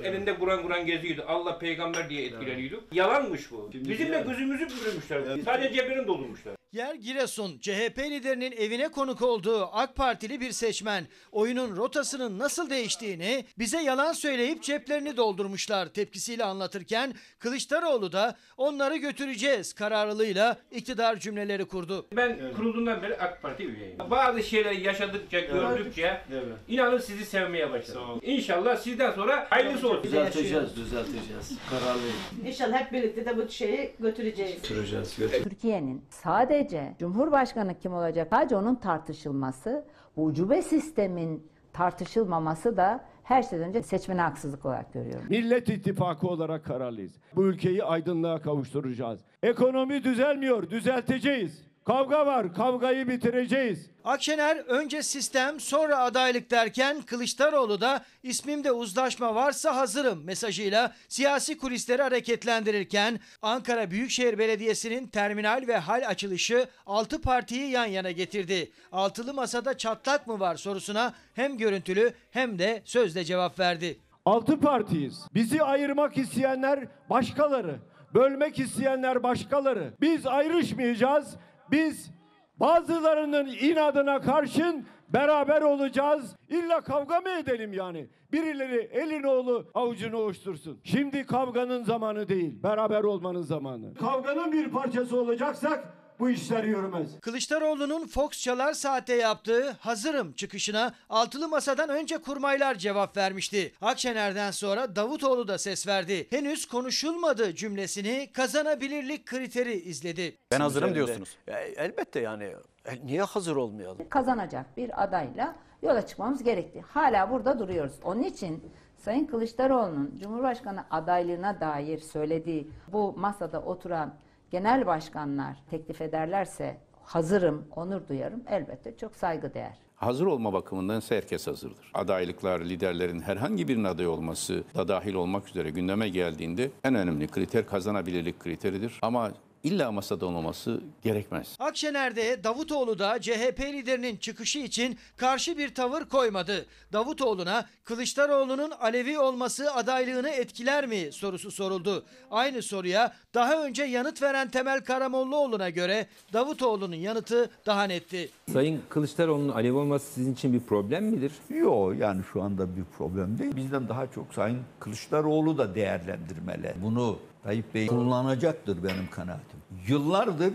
Elinde 0.03 0.39
Kur'an 0.39 0.63
Kur'an 0.63 0.87
geziyordu. 0.87 1.25
Allah 1.27 1.59
peygamber 1.59 2.11
diye 2.11 2.25
etkileniyordu. 2.25 2.85
Yalanmış 2.93 3.51
bu. 3.51 3.71
Bizim 3.75 4.13
de 4.13 4.25
gözümüzü 4.29 4.69
bürümüşler. 4.69 5.23
Sadece 5.45 5.75
cebini 5.75 6.07
doldurmuşlar. 6.07 6.60
Yer 6.73 6.95
Giresun. 6.95 7.59
CHP 7.61 7.99
liderinin 7.99 8.53
evine 8.53 8.89
konuk 8.89 9.23
olduğu 9.23 9.69
AK 9.73 9.97
Partili 9.97 10.41
bir 10.41 10.53
seçmen 10.53 11.05
oyunun 11.33 11.77
rotasının 11.77 12.39
nasıl 12.39 12.71
değiştiğini 12.71 13.45
bize 13.59 13.81
yalan 13.83 14.13
söyleyip 14.13 14.63
ceplerini 14.63 15.17
doldurmuşlar 15.17 15.87
tepkisiyle 15.87 16.45
anlatırken 16.45 17.15
Kılıçdaroğlu 17.39 18.13
da 18.13 18.37
onları 18.57 18.97
götüreceğiz 18.97 19.73
kararlılığıyla 19.73 20.57
iktidar 20.71 21.17
cümleleri 21.17 21.65
kurdu. 21.65 22.07
Ben 22.17 22.53
kurulduğundan 22.57 23.03
beri 23.03 23.17
AK 23.19 23.43
Parti 23.43 23.65
üyeyim. 23.65 23.99
Bazı 24.11 24.43
şeyleri 24.43 24.83
yaşadıkça, 24.83 25.41
gördükçe 25.41 26.21
inanın 26.69 26.99
sizi 26.99 27.25
sevmeye 27.25 27.71
başladım. 27.71 28.21
İnşallah 28.23 28.77
sizden 28.77 29.13
sonra 29.13 29.47
hayırlısı 29.51 29.89
olsun. 29.89 30.03
Düzelteceğiz, 30.03 30.77
düzelteceğiz. 30.77 31.53
Kararlıyım. 31.71 32.17
İnşallah 32.47 32.81
hep 32.81 32.93
birlikte 32.93 33.27
de 33.27 33.37
bu 33.37 33.49
şeyi 33.49 33.93
götüreceğiz. 34.01 34.63
Süreceğiz. 34.63 35.17
Türkiye'nin 35.43 36.03
sadece 36.11 36.60
Cumhurbaşkanı 36.99 37.79
kim 37.79 37.95
olacak 37.95 38.29
sadece 38.31 38.57
onun 38.57 38.75
tartışılması, 38.75 39.85
bu 40.17 40.25
ucube 40.25 40.63
sistemin 40.63 41.51
tartışılmaması 41.73 42.77
da 42.77 43.05
her 43.23 43.43
şeyden 43.43 43.69
önce 43.69 43.83
seçmene 43.83 44.21
haksızlık 44.21 44.67
olarak 44.67 44.93
görüyorum. 44.93 45.27
Millet 45.31 45.69
İttifakı 45.69 46.27
olarak 46.27 46.65
kararlıyız. 46.65 47.13
Bu 47.37 47.45
ülkeyi 47.45 47.85
aydınlığa 47.85 48.41
kavuşturacağız. 48.41 49.21
Ekonomi 49.43 50.05
düzelmiyor, 50.05 50.71
düzelteceğiz. 50.71 51.70
Kavga 51.85 52.27
var, 52.27 52.55
kavgayı 52.55 53.09
bitireceğiz. 53.09 53.91
Akşener 54.05 54.57
önce 54.57 55.03
sistem 55.03 55.61
sonra 55.61 55.99
adaylık 55.99 56.51
derken 56.51 57.03
Kılıçdaroğlu 57.03 57.81
da 57.81 58.05
ismimde 58.23 58.73
uzlaşma 58.73 59.35
varsa 59.35 59.77
hazırım 59.77 60.25
mesajıyla 60.25 60.93
siyasi 61.09 61.59
kulisleri 61.59 62.03
hareketlendirirken 62.03 63.21
Ankara 63.43 63.91
Büyükşehir 63.91 64.39
Belediyesi'nin 64.39 65.07
terminal 65.07 65.65
ve 65.69 65.77
hal 65.77 66.09
açılışı 66.09 66.67
6 66.87 67.21
partiyi 67.21 67.71
yan 67.71 67.87
yana 67.87 68.11
getirdi. 68.11 68.71
Altılı 68.93 69.35
masada 69.35 69.79
çatlak 69.79 70.27
mı 70.27 70.41
var 70.41 70.57
sorusuna 70.57 71.15
hem 71.35 71.59
görüntülü 71.59 72.13
hem 72.31 72.59
de 72.59 72.83
sözle 72.85 73.25
cevap 73.25 73.59
verdi. 73.59 73.99
Altı 74.25 74.61
partiyiz. 74.61 75.21
Bizi 75.35 75.63
ayırmak 75.63 76.19
isteyenler 76.19 76.89
başkaları. 77.11 77.79
Bölmek 78.15 78.59
isteyenler 78.59 79.23
başkaları. 79.23 79.95
Biz 80.01 80.27
ayrışmayacağız. 80.27 81.37
Biz 81.71 82.11
bazılarının 82.57 83.47
inadına 83.47 84.21
karşın 84.21 84.87
beraber 85.09 85.63
olacağız. 85.63 86.37
İlla 86.49 86.81
kavga 86.81 87.21
mı 87.21 87.29
edelim 87.31 87.73
yani? 87.73 88.09
Birileri 88.33 88.77
elin 88.93 89.23
oğlu 89.23 89.71
avucunu 89.75 90.17
ovuştursun. 90.17 90.81
Şimdi 90.85 91.27
kavganın 91.27 91.85
zamanı 91.85 92.29
değil, 92.29 92.63
beraber 92.63 93.05
olmanın 93.05 93.43
zamanı. 93.43 93.95
Kavganın 93.95 94.53
bir 94.53 94.71
parçası 94.71 95.21
olacaksak 95.21 96.00
bu 96.21 96.31
işler 96.31 96.65
yürümez. 96.65 97.21
Kılıçdaroğlu'nun 97.21 98.07
Fox 98.07 98.31
Çalar 98.31 98.73
Saat'te 98.73 99.15
yaptığı 99.15 99.71
hazırım 99.71 100.33
çıkışına 100.33 100.95
altılı 101.11 101.49
masadan 101.49 101.89
önce 101.89 102.19
kurmaylar 102.19 102.75
cevap 102.75 103.17
vermişti. 103.17 103.73
Akşener'den 103.81 104.51
sonra 104.51 104.97
Davutoğlu 104.97 105.49
da 105.49 105.59
ses 105.59 105.87
verdi. 105.87 106.27
Henüz 106.31 106.67
konuşulmadı 106.67 107.55
cümlesini 107.55 108.31
kazanabilirlik 108.33 109.27
kriteri 109.27 109.75
izledi. 109.75 110.37
Ben 110.53 110.61
hazırım 110.61 110.95
diyorsunuz. 110.95 111.37
elbette 111.77 112.21
yani. 112.21 112.55
E, 112.85 113.07
niye 113.07 113.23
hazır 113.23 113.57
olmayalım? 113.57 114.09
Kazanacak 114.09 114.77
bir 114.77 115.03
adayla 115.03 115.57
yola 115.83 116.07
çıkmamız 116.07 116.43
gerekti. 116.43 116.81
Hala 116.81 117.31
burada 117.31 117.59
duruyoruz. 117.59 117.95
Onun 118.05 118.23
için 118.23 118.65
Sayın 118.97 119.27
Kılıçdaroğlu'nun 119.27 120.19
Cumhurbaşkanı 120.23 120.85
adaylığına 120.91 121.61
dair 121.61 121.99
söylediği 121.99 122.71
bu 122.93 123.13
masada 123.17 123.63
oturan 123.63 124.15
genel 124.51 124.87
başkanlar 124.87 125.57
teklif 125.71 126.01
ederlerse 126.01 126.77
hazırım, 127.03 127.65
onur 127.77 128.09
duyarım. 128.09 128.43
Elbette 128.49 128.97
çok 128.97 129.17
saygıdeğer. 129.17 129.79
Hazır 129.95 130.27
olma 130.27 130.53
bakımından 130.53 130.99
ise 130.99 131.17
herkes 131.17 131.47
hazırdır. 131.47 131.91
Adaylıklar, 131.95 132.61
liderlerin 132.61 133.21
herhangi 133.21 133.69
birinin 133.69 133.85
aday 133.85 134.07
olması 134.07 134.65
da 134.75 134.89
dahil 134.89 135.15
olmak 135.15 135.49
üzere 135.49 135.71
gündeme 135.71 136.09
geldiğinde 136.09 136.71
en 136.85 136.95
önemli 136.95 137.29
kriter 137.29 137.67
kazanabilirlik 137.67 138.41
kriteridir. 138.41 138.99
Ama 139.03 139.31
illa 139.65 139.93
masada 139.93 140.27
olmaması 140.27 140.81
gerekmez. 141.03 141.57
Akşener 141.59 142.17
de 142.17 142.45
Davutoğlu 142.45 142.99
da 142.99 143.21
CHP 143.21 143.61
liderinin 143.61 144.17
çıkışı 144.17 144.59
için 144.59 144.99
karşı 145.17 145.59
bir 145.59 145.75
tavır 145.75 146.05
koymadı. 146.05 146.67
Davutoğlu'na 146.93 147.67
Kılıçdaroğlu'nun 147.85 148.71
Alevi 148.71 149.19
olması 149.19 149.75
adaylığını 149.75 150.29
etkiler 150.29 150.87
mi 150.87 151.09
sorusu 151.13 151.51
soruldu. 151.51 152.05
Aynı 152.31 152.63
soruya 152.63 153.13
daha 153.35 153.65
önce 153.65 153.83
yanıt 153.83 154.23
veren 154.23 154.51
Temel 154.51 154.81
Karamollaoğlu'na 154.81 155.71
göre 155.71 156.07
Davutoğlu'nun 156.33 156.97
yanıtı 156.97 157.51
daha 157.67 157.85
netti. 157.85 158.31
Sayın 158.53 158.83
Kılıçdaroğlu'nun 158.89 159.53
Alev 159.53 159.75
olması 159.75 160.13
sizin 160.13 160.35
için 160.35 160.53
bir 160.53 160.61
problem 160.61 161.05
midir? 161.05 161.33
Yok 161.51 161.95
yani 161.99 162.23
şu 162.33 162.43
anda 162.43 162.77
bir 162.77 162.85
problem 162.99 163.39
değil. 163.39 163.57
Bizden 163.57 163.89
daha 163.89 164.07
çok 164.07 164.35
Sayın 164.35 164.59
Kılıçdaroğlu 164.81 165.59
da 165.59 165.75
değerlendirmeli. 165.75 166.75
Bunu 166.83 167.19
Tayyip 167.43 167.75
Bey 167.75 167.87
kullanacaktır 167.87 168.85
benim 168.85 169.11
kanaatim. 169.11 169.61
Yıllardır 169.89 170.55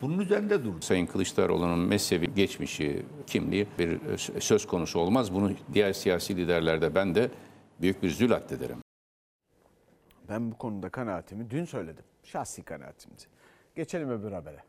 bunun 0.00 0.18
üzerinde 0.18 0.64
durdu. 0.64 0.80
Sayın 0.80 1.06
Kılıçdaroğlu'nun 1.06 1.78
mezhebi, 1.78 2.34
geçmişi, 2.34 3.06
kimliği 3.26 3.66
bir 3.78 4.18
söz 4.40 4.66
konusu 4.66 4.98
olmaz. 4.98 5.34
Bunu 5.34 5.52
diğer 5.74 5.92
siyasi 5.92 6.36
liderlerde 6.36 6.94
ben 6.94 7.14
de 7.14 7.30
büyük 7.80 8.02
bir 8.02 8.10
zül 8.10 8.32
addederim. 8.32 8.78
Ben 10.28 10.52
bu 10.52 10.58
konuda 10.58 10.88
kanaatimi 10.88 11.50
dün 11.50 11.64
söyledim. 11.64 12.04
Şahsi 12.22 12.62
kanaatimdi. 12.62 13.22
Geçelim 13.76 14.10
öbür 14.10 14.32
habere. 14.32 14.62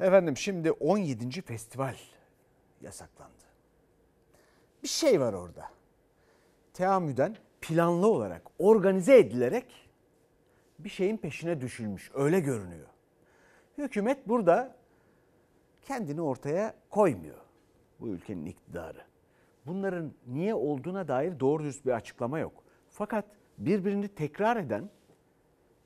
Efendim 0.00 0.36
şimdi 0.36 0.70
17. 0.72 1.42
festival 1.42 1.94
yasaklandı. 2.82 3.32
Bir 4.82 4.88
şey 4.88 5.20
var 5.20 5.32
orada. 5.32 5.70
Teamüden 6.74 7.36
planlı 7.60 8.06
olarak 8.06 8.42
organize 8.58 9.18
edilerek 9.18 9.89
bir 10.84 10.88
şeyin 10.88 11.16
peşine 11.16 11.60
düşülmüş. 11.60 12.10
Öyle 12.14 12.40
görünüyor. 12.40 12.86
Hükümet 13.78 14.28
burada 14.28 14.76
kendini 15.82 16.20
ortaya 16.20 16.74
koymuyor. 16.90 17.38
Bu 18.00 18.08
ülkenin 18.08 18.46
iktidarı. 18.46 19.02
Bunların 19.66 20.12
niye 20.26 20.54
olduğuna 20.54 21.08
dair 21.08 21.40
doğru 21.40 21.62
dürüst 21.62 21.86
bir 21.86 21.90
açıklama 21.90 22.38
yok. 22.38 22.64
Fakat 22.88 23.24
birbirini 23.58 24.08
tekrar 24.08 24.56
eden 24.56 24.90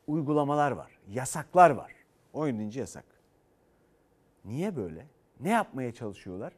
uygulamalar 0.07 0.71
var, 0.71 0.99
yasaklar 1.09 1.71
var. 1.71 1.93
17. 2.33 2.79
yasak. 2.79 3.05
Niye 4.45 4.77
böyle? 4.77 5.07
Ne 5.41 5.51
yapmaya 5.51 5.93
çalışıyorlar? 5.93 6.53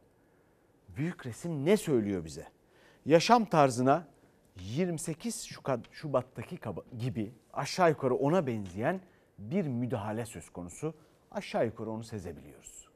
Büyük 0.88 1.26
resim 1.26 1.64
ne 1.64 1.76
söylüyor 1.76 2.24
bize? 2.24 2.46
Yaşam 3.04 3.44
tarzına 3.44 4.08
28 4.60 5.48
Şubat'taki 5.92 6.58
gibi 6.98 7.34
aşağı 7.52 7.90
yukarı 7.90 8.14
ona 8.14 8.46
benzeyen 8.46 9.00
bir 9.38 9.66
müdahale 9.66 10.26
söz 10.26 10.50
konusu. 10.50 10.94
Aşağı 11.30 11.66
yukarı 11.66 11.90
onu 11.90 12.04
sezebiliyoruz. 12.04 12.88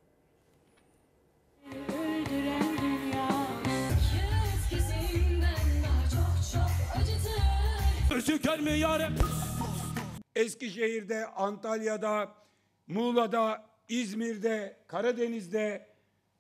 Eskişehir'de, 10.37 11.27
Antalya'da, 11.27 12.35
Muğla'da, 12.89 13.67
İzmir'de, 13.89 14.77
Karadeniz'de, 14.87 15.87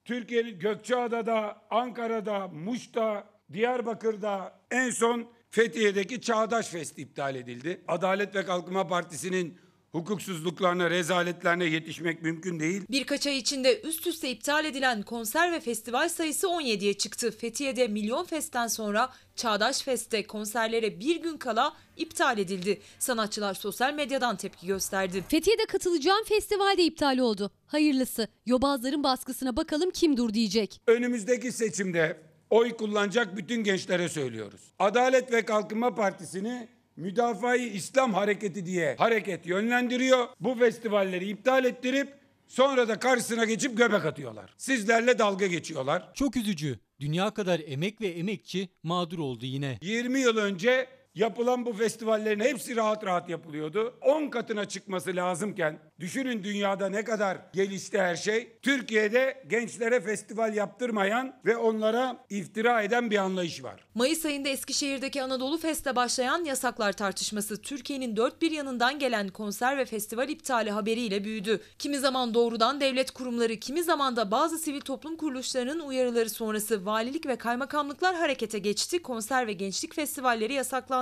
Türkiye'nin 0.05 0.59
Gökçeada'da, 0.59 1.63
Ankara'da, 1.71 2.49
Muş'ta, 2.49 3.25
Diyarbakır'da 3.53 4.61
en 4.71 4.91
son 4.91 5.27
Fethiye'deki 5.51 6.21
Çağdaş 6.21 6.69
Fest 6.69 6.99
iptal 6.99 7.35
edildi. 7.35 7.81
Adalet 7.89 8.35
ve 8.35 8.45
Kalkınma 8.45 8.89
Partisi'nin 8.89 9.59
hukuksuzluklarına, 9.93 10.91
rezaletlerine 10.91 11.65
yetişmek 11.65 12.23
mümkün 12.23 12.61
değil. 12.61 12.83
Birkaç 12.91 13.27
ay 13.27 13.39
içinde 13.39 13.81
üst 13.81 14.07
üste 14.07 14.31
iptal 14.31 14.65
edilen 14.65 15.03
konser 15.03 15.53
ve 15.53 15.61
festival 15.61 16.09
sayısı 16.09 16.47
17'ye 16.47 16.95
çıktı. 16.95 17.31
Fethiye'de 17.31 17.89
Milyon 17.89 18.25
Fest'ten 18.25 18.67
sonra 18.67 19.13
Çağdaş 19.37 19.83
Fest'te 19.83 20.27
konserlere 20.27 21.01
bir 21.01 21.23
gün 21.23 21.37
kala 21.37 21.77
iptal 21.97 22.39
edildi. 22.39 22.81
Sanatçılar 22.99 23.55
sosyal 23.55 23.95
medyadan 23.95 24.37
tepki 24.37 24.67
gösterdi. 24.67 25.25
Fethiye'de 25.29 25.65
katılacağım 25.65 26.25
festival 26.25 26.77
de 26.77 26.83
iptal 26.83 27.19
oldu. 27.19 27.51
Hayırlısı. 27.67 28.29
Yobazların 28.47 29.05
baskısına 29.05 29.57
bakalım 29.57 29.91
kim 29.91 30.17
dur 30.17 30.35
diyecek. 30.35 30.81
Önümüzdeki 30.87 31.53
seçimde 31.53 32.30
oy 32.51 32.77
kullanacak 32.77 33.37
bütün 33.37 33.65
gençlere 33.65 34.09
söylüyoruz. 34.09 34.61
Adalet 34.79 35.33
ve 35.33 35.45
Kalkınma 35.45 35.95
Partisi'ni 35.95 36.69
Müdafaa-i 36.97 37.69
İslam 37.69 38.15
Hareketi 38.15 38.67
diye 38.67 38.97
hareket 38.99 39.47
yönlendiriyor. 39.47 40.27
Bu 40.41 40.55
festivalleri 40.55 41.29
iptal 41.29 41.65
ettirip 41.65 42.09
sonra 42.49 42.89
da 42.89 42.99
karşısına 42.99 43.45
geçip 43.45 43.77
göbek 43.77 44.05
atıyorlar. 44.05 44.55
Sizlerle 44.57 45.19
dalga 45.19 45.47
geçiyorlar. 45.47 46.15
Çok 46.15 46.37
üzücü. 46.37 46.79
Dünya 47.01 47.31
kadar 47.31 47.61
emek 47.67 48.01
ve 48.01 48.07
emekçi 48.07 48.69
mağdur 48.83 49.19
oldu 49.19 49.47
yine. 49.47 49.79
20 49.83 50.21
yıl 50.21 50.37
önce 50.37 50.87
Yapılan 51.15 51.67
bu 51.67 51.73
festivallerin 51.73 52.41
hepsi 52.41 52.77
rahat 52.77 53.05
rahat 53.05 53.29
yapılıyordu. 53.29 53.95
10 54.03 54.29
katına 54.29 54.65
çıkması 54.65 55.17
lazımken 55.17 55.79
düşünün 56.01 56.45
dünyada 56.45 56.89
ne 56.89 57.05
kadar 57.05 57.39
gelişti 57.53 57.99
her 58.01 58.17
şey. 58.17 58.59
Türkiye'de 58.63 59.45
gençlere 59.47 60.01
festival 60.01 60.55
yaptırmayan 60.55 61.35
ve 61.45 61.57
onlara 61.57 62.25
iftira 62.29 62.83
eden 62.83 63.11
bir 63.11 63.17
anlayış 63.17 63.65
var. 63.65 63.85
Mayıs 63.95 64.25
ayında 64.25 64.49
Eskişehir'deki 64.49 65.23
Anadolu 65.23 65.59
Fest'te 65.59 65.97
başlayan 65.97 66.45
yasaklar 66.45 66.93
tartışması 66.93 67.63
Türkiye'nin 67.63 68.17
dört 68.17 68.43
bir 68.43 68.51
yanından 68.51 68.99
gelen 68.99 69.29
konser 69.29 69.79
ve 69.79 69.85
festival 69.85 70.29
iptali 70.29 70.71
haberiyle 70.71 71.25
büyüdü. 71.25 71.61
Kimi 71.79 71.99
zaman 71.99 72.35
doğrudan 72.35 72.81
devlet 72.81 73.11
kurumları, 73.11 73.57
kimi 73.57 73.83
zaman 73.83 74.17
da 74.17 74.31
bazı 74.31 74.59
sivil 74.59 74.81
toplum 74.81 75.17
kuruluşlarının 75.17 75.81
uyarıları 75.81 76.31
sonrası 76.31 76.87
valilik 76.87 77.27
ve 77.27 77.37
kaymakamlıklar 77.37 78.17
harekete 78.17 78.59
geçti. 78.59 79.03
Konser 79.03 79.47
ve 79.47 79.53
gençlik 79.53 79.95
festivalleri 79.95 80.53
yasaklandı. 80.53 81.00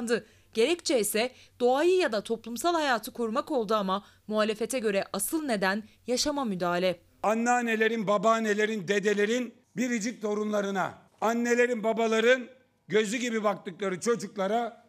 Gerekçe 0.55 1.01
ise 1.01 1.31
doğayı 1.61 1.97
ya 1.97 2.13
da 2.13 2.21
toplumsal 2.21 2.75
hayatı 2.75 3.13
korumak 3.13 3.51
oldu 3.51 3.75
ama 3.75 4.05
muhalefete 4.27 4.79
göre 4.79 5.05
asıl 5.13 5.45
neden 5.45 5.83
yaşama 6.07 6.45
müdahale. 6.45 7.01
Anneannelerin, 7.23 8.07
babaannelerin, 8.07 8.89
dedelerin 8.89 9.55
biricik 9.77 10.23
torunlarına, 10.23 10.99
annelerin, 11.21 11.85
babaların 11.85 12.49
gözü 12.89 13.17
gibi 13.17 13.45
baktıkları 13.45 14.01
çocuklara 14.01 14.87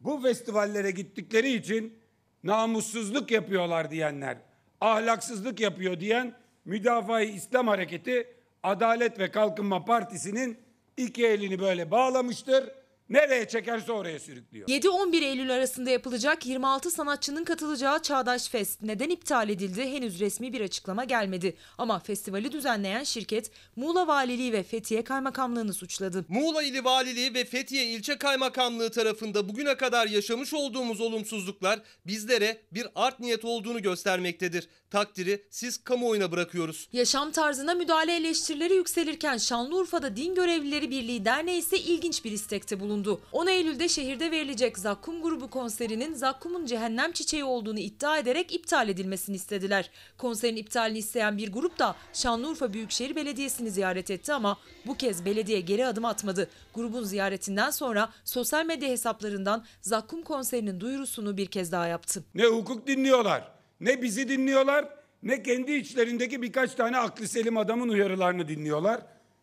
bu 0.00 0.22
festivallere 0.22 0.90
gittikleri 0.90 1.52
için 1.52 1.98
namussuzluk 2.44 3.30
yapıyorlar 3.30 3.90
diyenler, 3.90 4.36
ahlaksızlık 4.80 5.60
yapıyor 5.60 6.00
diyen 6.00 6.34
Müdafaa-i 6.64 7.30
İslam 7.30 7.68
Hareketi 7.68 8.34
Adalet 8.62 9.18
ve 9.18 9.30
Kalkınma 9.30 9.84
Partisi'nin 9.84 10.58
iki 10.96 11.26
elini 11.26 11.60
böyle 11.60 11.90
bağlamıştır. 11.90 12.70
Nereye 13.10 13.48
çekerse 13.48 13.92
oraya 13.92 14.20
sürüklüyor. 14.20 14.68
7-11 14.68 15.24
Eylül 15.24 15.54
arasında 15.54 15.90
yapılacak 15.90 16.46
26 16.46 16.90
sanatçının 16.90 17.44
katılacağı 17.44 18.02
Çağdaş 18.02 18.48
Fest 18.48 18.82
neden 18.82 19.10
iptal 19.10 19.48
edildi 19.48 19.82
henüz 19.92 20.20
resmi 20.20 20.52
bir 20.52 20.60
açıklama 20.60 21.04
gelmedi. 21.04 21.56
Ama 21.78 21.98
festivali 21.98 22.52
düzenleyen 22.52 23.04
şirket 23.04 23.50
Muğla 23.76 24.06
Valiliği 24.06 24.52
ve 24.52 24.62
Fethiye 24.62 25.04
Kaymakamlığı'nı 25.04 25.74
suçladı. 25.74 26.24
Muğla 26.28 26.62
İli 26.62 26.84
Valiliği 26.84 27.34
ve 27.34 27.44
Fethiye 27.44 27.86
İlçe 27.86 28.18
Kaymakamlığı 28.18 28.90
tarafında 28.90 29.48
bugüne 29.48 29.76
kadar 29.76 30.06
yaşamış 30.06 30.54
olduğumuz 30.54 31.00
olumsuzluklar 31.00 31.80
bizlere 32.06 32.60
bir 32.72 32.86
art 32.94 33.20
niyet 33.20 33.44
olduğunu 33.44 33.82
göstermektedir. 33.82 34.68
Takdiri 34.90 35.44
siz 35.50 35.84
kamuoyuna 35.84 36.32
bırakıyoruz. 36.32 36.88
Yaşam 36.92 37.30
tarzına 37.32 37.74
müdahale 37.74 38.16
eleştirileri 38.16 38.74
yükselirken 38.74 39.36
Şanlıurfa'da 39.36 40.16
Din 40.16 40.34
Görevlileri 40.34 40.90
Birliği 40.90 41.24
Derneği 41.24 41.58
ise 41.58 41.78
ilginç 41.78 42.24
bir 42.24 42.32
istekte 42.32 42.80
bulundu. 42.80 43.20
10 43.32 43.46
Eylül'de 43.46 43.88
şehirde 43.88 44.30
verilecek 44.30 44.78
Zakkum 44.78 45.22
grubu 45.22 45.50
konserinin 45.50 46.14
Zakkum'un 46.14 46.66
cehennem 46.66 47.12
çiçeği 47.12 47.44
olduğunu 47.44 47.78
iddia 47.78 48.18
ederek 48.18 48.54
iptal 48.54 48.88
edilmesini 48.88 49.36
istediler. 49.36 49.90
Konserin 50.18 50.56
iptalini 50.56 50.98
isteyen 50.98 51.38
bir 51.38 51.52
grup 51.52 51.78
da 51.78 51.96
Şanlıurfa 52.12 52.72
Büyükşehir 52.72 53.16
Belediyesi'ni 53.16 53.70
ziyaret 53.70 54.10
etti 54.10 54.32
ama 54.32 54.58
bu 54.86 54.96
kez 54.96 55.24
belediye 55.24 55.60
geri 55.60 55.86
adım 55.86 56.04
atmadı. 56.04 56.50
Grubun 56.74 57.04
ziyaretinden 57.04 57.70
sonra 57.70 58.12
sosyal 58.24 58.66
medya 58.66 58.88
hesaplarından 58.88 59.64
Zakkum 59.82 60.22
konserinin 60.22 60.80
duyurusunu 60.80 61.36
bir 61.36 61.46
kez 61.46 61.72
daha 61.72 61.86
yaptı. 61.86 62.24
Ne 62.34 62.44
hukuk 62.44 62.86
dinliyorlar, 62.86 63.57
ne 63.80 64.02
bizi 64.02 64.28
dinliyorlar, 64.28 64.88
ne 65.22 65.42
kendi 65.42 65.72
içlerindeki 65.72 66.42
birkaç 66.42 66.74
tane 66.74 66.98
aklı 66.98 67.28
selim 67.28 67.56
adamın 67.56 67.88
uyarılarını 67.88 68.48
dinliyorlar. 68.48 69.00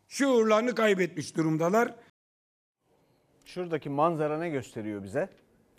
Şuurlarını 0.08 0.74
kaybetmiş 0.74 1.36
durumdalar. 1.36 1.94
Şuradaki 3.44 3.90
manzara 3.90 4.38
ne 4.38 4.48
gösteriyor 4.48 5.02
bize? 5.02 5.28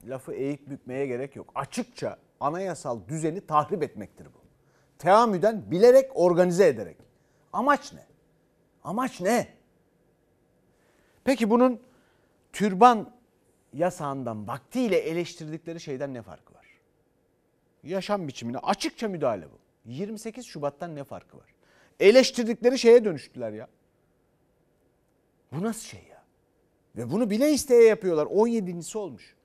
Lafı 0.05 0.33
eğip 0.33 0.69
bükmeye 0.69 1.05
gerek 1.05 1.35
yok. 1.35 1.51
Açıkça 1.55 2.17
anayasal 2.39 3.07
düzeni 3.07 3.41
tahrip 3.47 3.83
etmektir 3.83 4.25
bu. 4.25 4.41
Teamüden 4.99 5.71
bilerek 5.71 6.11
organize 6.15 6.67
ederek. 6.67 6.97
Amaç 7.53 7.93
ne? 7.93 8.05
Amaç 8.83 9.21
ne? 9.21 9.47
Peki 11.23 11.49
bunun 11.49 11.81
türban 12.53 13.11
yasağından 13.73 14.47
vaktiyle 14.47 14.97
eleştirdikleri 14.97 15.79
şeyden 15.79 16.13
ne 16.13 16.21
farkı 16.21 16.45
var? 16.45 16.46
Yaşam 17.83 18.27
biçimine 18.27 18.57
açıkça 18.57 19.07
müdahale 19.07 19.45
bu. 19.45 19.57
28 19.85 20.45
Şubat'tan 20.45 20.95
ne 20.95 21.03
farkı 21.03 21.37
var? 21.37 21.53
Eleştirdikleri 21.99 22.79
şeye 22.79 23.05
dönüştüler 23.05 23.51
ya. 23.51 23.67
Bu 25.51 25.63
nasıl 25.63 25.81
şey 25.81 26.03
ya? 26.09 26.23
Ve 26.95 27.11
bunu 27.11 27.29
bile 27.29 27.51
isteye 27.51 27.83
yapıyorlar. 27.83 28.25
17.si 28.25 28.97
olmuş. 28.97 29.35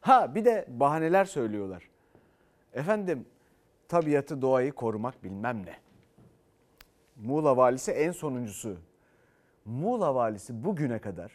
Ha 0.00 0.34
bir 0.34 0.44
de 0.44 0.66
bahaneler 0.68 1.24
söylüyorlar. 1.24 1.88
Efendim 2.72 3.26
tabiatı 3.88 4.42
doğayı 4.42 4.72
korumak 4.72 5.24
bilmem 5.24 5.66
ne. 5.66 5.76
Muğla 7.16 7.56
valisi 7.56 7.92
en 7.92 8.12
sonuncusu. 8.12 8.76
Muğla 9.64 10.14
valisi 10.14 10.64
bugüne 10.64 10.98
kadar 10.98 11.32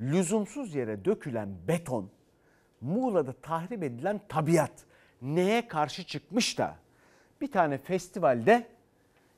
lüzumsuz 0.00 0.74
yere 0.74 1.04
dökülen 1.04 1.48
beton, 1.68 2.10
Muğla'da 2.80 3.32
tahrip 3.32 3.82
edilen 3.82 4.20
tabiat 4.28 4.72
neye 5.34 5.68
karşı 5.68 6.04
çıkmış 6.04 6.58
da 6.58 6.76
bir 7.40 7.52
tane 7.52 7.78
festivalde 7.78 8.66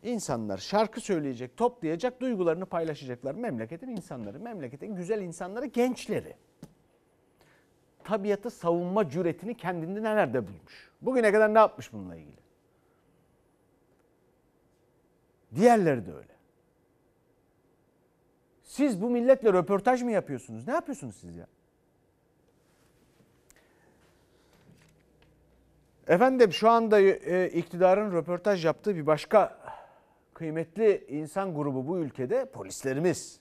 insanlar 0.02 0.58
şarkı 0.58 1.00
söyleyecek, 1.00 1.56
toplayacak, 1.56 2.20
duygularını 2.20 2.66
paylaşacaklar. 2.66 3.34
Memleketin 3.34 3.88
insanları, 3.88 4.40
memleketin 4.40 4.96
güzel 4.96 5.22
insanları, 5.22 5.66
gençleri. 5.66 6.36
Tabiatı 8.04 8.50
savunma 8.50 9.10
cüretini 9.10 9.56
kendinde 9.56 10.02
nerede 10.02 10.46
bulmuş? 10.46 10.90
Bugüne 11.02 11.32
kadar 11.32 11.54
ne 11.54 11.58
yapmış 11.58 11.92
bununla 11.92 12.16
ilgili? 12.16 12.38
Diğerleri 15.54 16.06
de 16.06 16.12
öyle. 16.12 16.38
Siz 18.62 19.02
bu 19.02 19.10
milletle 19.10 19.52
röportaj 19.52 20.02
mı 20.02 20.10
yapıyorsunuz? 20.10 20.66
Ne 20.66 20.74
yapıyorsunuz 20.74 21.16
siz 21.16 21.36
ya? 21.36 21.46
Efendim 26.08 26.52
şu 26.52 26.70
anda 26.70 27.00
e, 27.00 27.50
iktidarın 27.50 28.12
röportaj 28.12 28.64
yaptığı 28.64 28.96
bir 28.96 29.06
başka 29.06 29.58
kıymetli 30.34 31.06
insan 31.08 31.54
grubu 31.54 31.86
bu 31.88 31.98
ülkede 31.98 32.44
polislerimiz. 32.50 33.40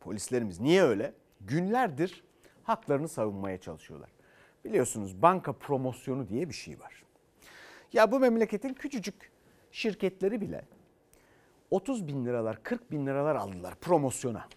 Polislerimiz 0.00 0.60
niye 0.60 0.82
öyle? 0.82 1.12
Günlerdir 1.40 2.24
haklarını 2.62 3.08
savunmaya 3.08 3.58
çalışıyorlar. 3.58 4.10
Biliyorsunuz 4.64 5.22
banka 5.22 5.52
promosyonu 5.52 6.28
diye 6.28 6.48
bir 6.48 6.54
şey 6.54 6.80
var. 6.80 7.02
Ya 7.92 8.12
bu 8.12 8.20
memleketin 8.20 8.74
küçücük 8.74 9.32
şirketleri 9.70 10.40
bile 10.40 10.64
30 11.70 12.06
bin 12.08 12.24
liralar 12.26 12.62
40 12.62 12.90
bin 12.90 13.06
liralar 13.06 13.36
aldılar 13.36 13.74
promosyona. 13.74 14.48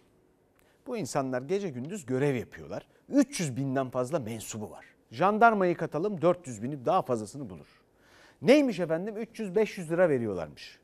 Bu 0.88 0.98
insanlar 0.98 1.42
gece 1.42 1.70
gündüz 1.70 2.06
görev 2.06 2.36
yapıyorlar. 2.36 2.88
300 3.10 3.56
binden 3.58 3.90
fazla 3.90 4.20
mensubu 4.20 4.72
var. 4.72 4.93
Jandarmayı 5.14 5.78
katalım 5.78 6.22
400 6.22 6.64
bini 6.64 6.86
daha 6.86 7.02
fazlasını 7.02 7.50
bulur. 7.50 7.68
Neymiş 8.42 8.80
efendim 8.80 9.16
300-500 9.18 9.90
lira 9.90 10.10
veriyorlarmış. 10.10 10.80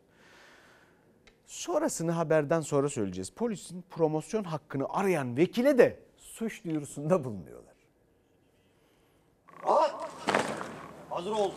Sonrasını 1.48 2.12
haberden 2.12 2.62
sonra 2.62 2.90
söyleyeceğiz. 2.90 3.30
Polisin 3.30 3.84
promosyon 3.90 4.44
hakkını 4.44 4.86
arayan 4.90 5.38
vekile 5.38 5.78
de 5.78 6.00
suç 6.18 6.64
duyurusunda 6.66 7.24
bulunuyorlar. 7.24 7.74
Hazır 11.10 11.32
ol. 11.32 11.52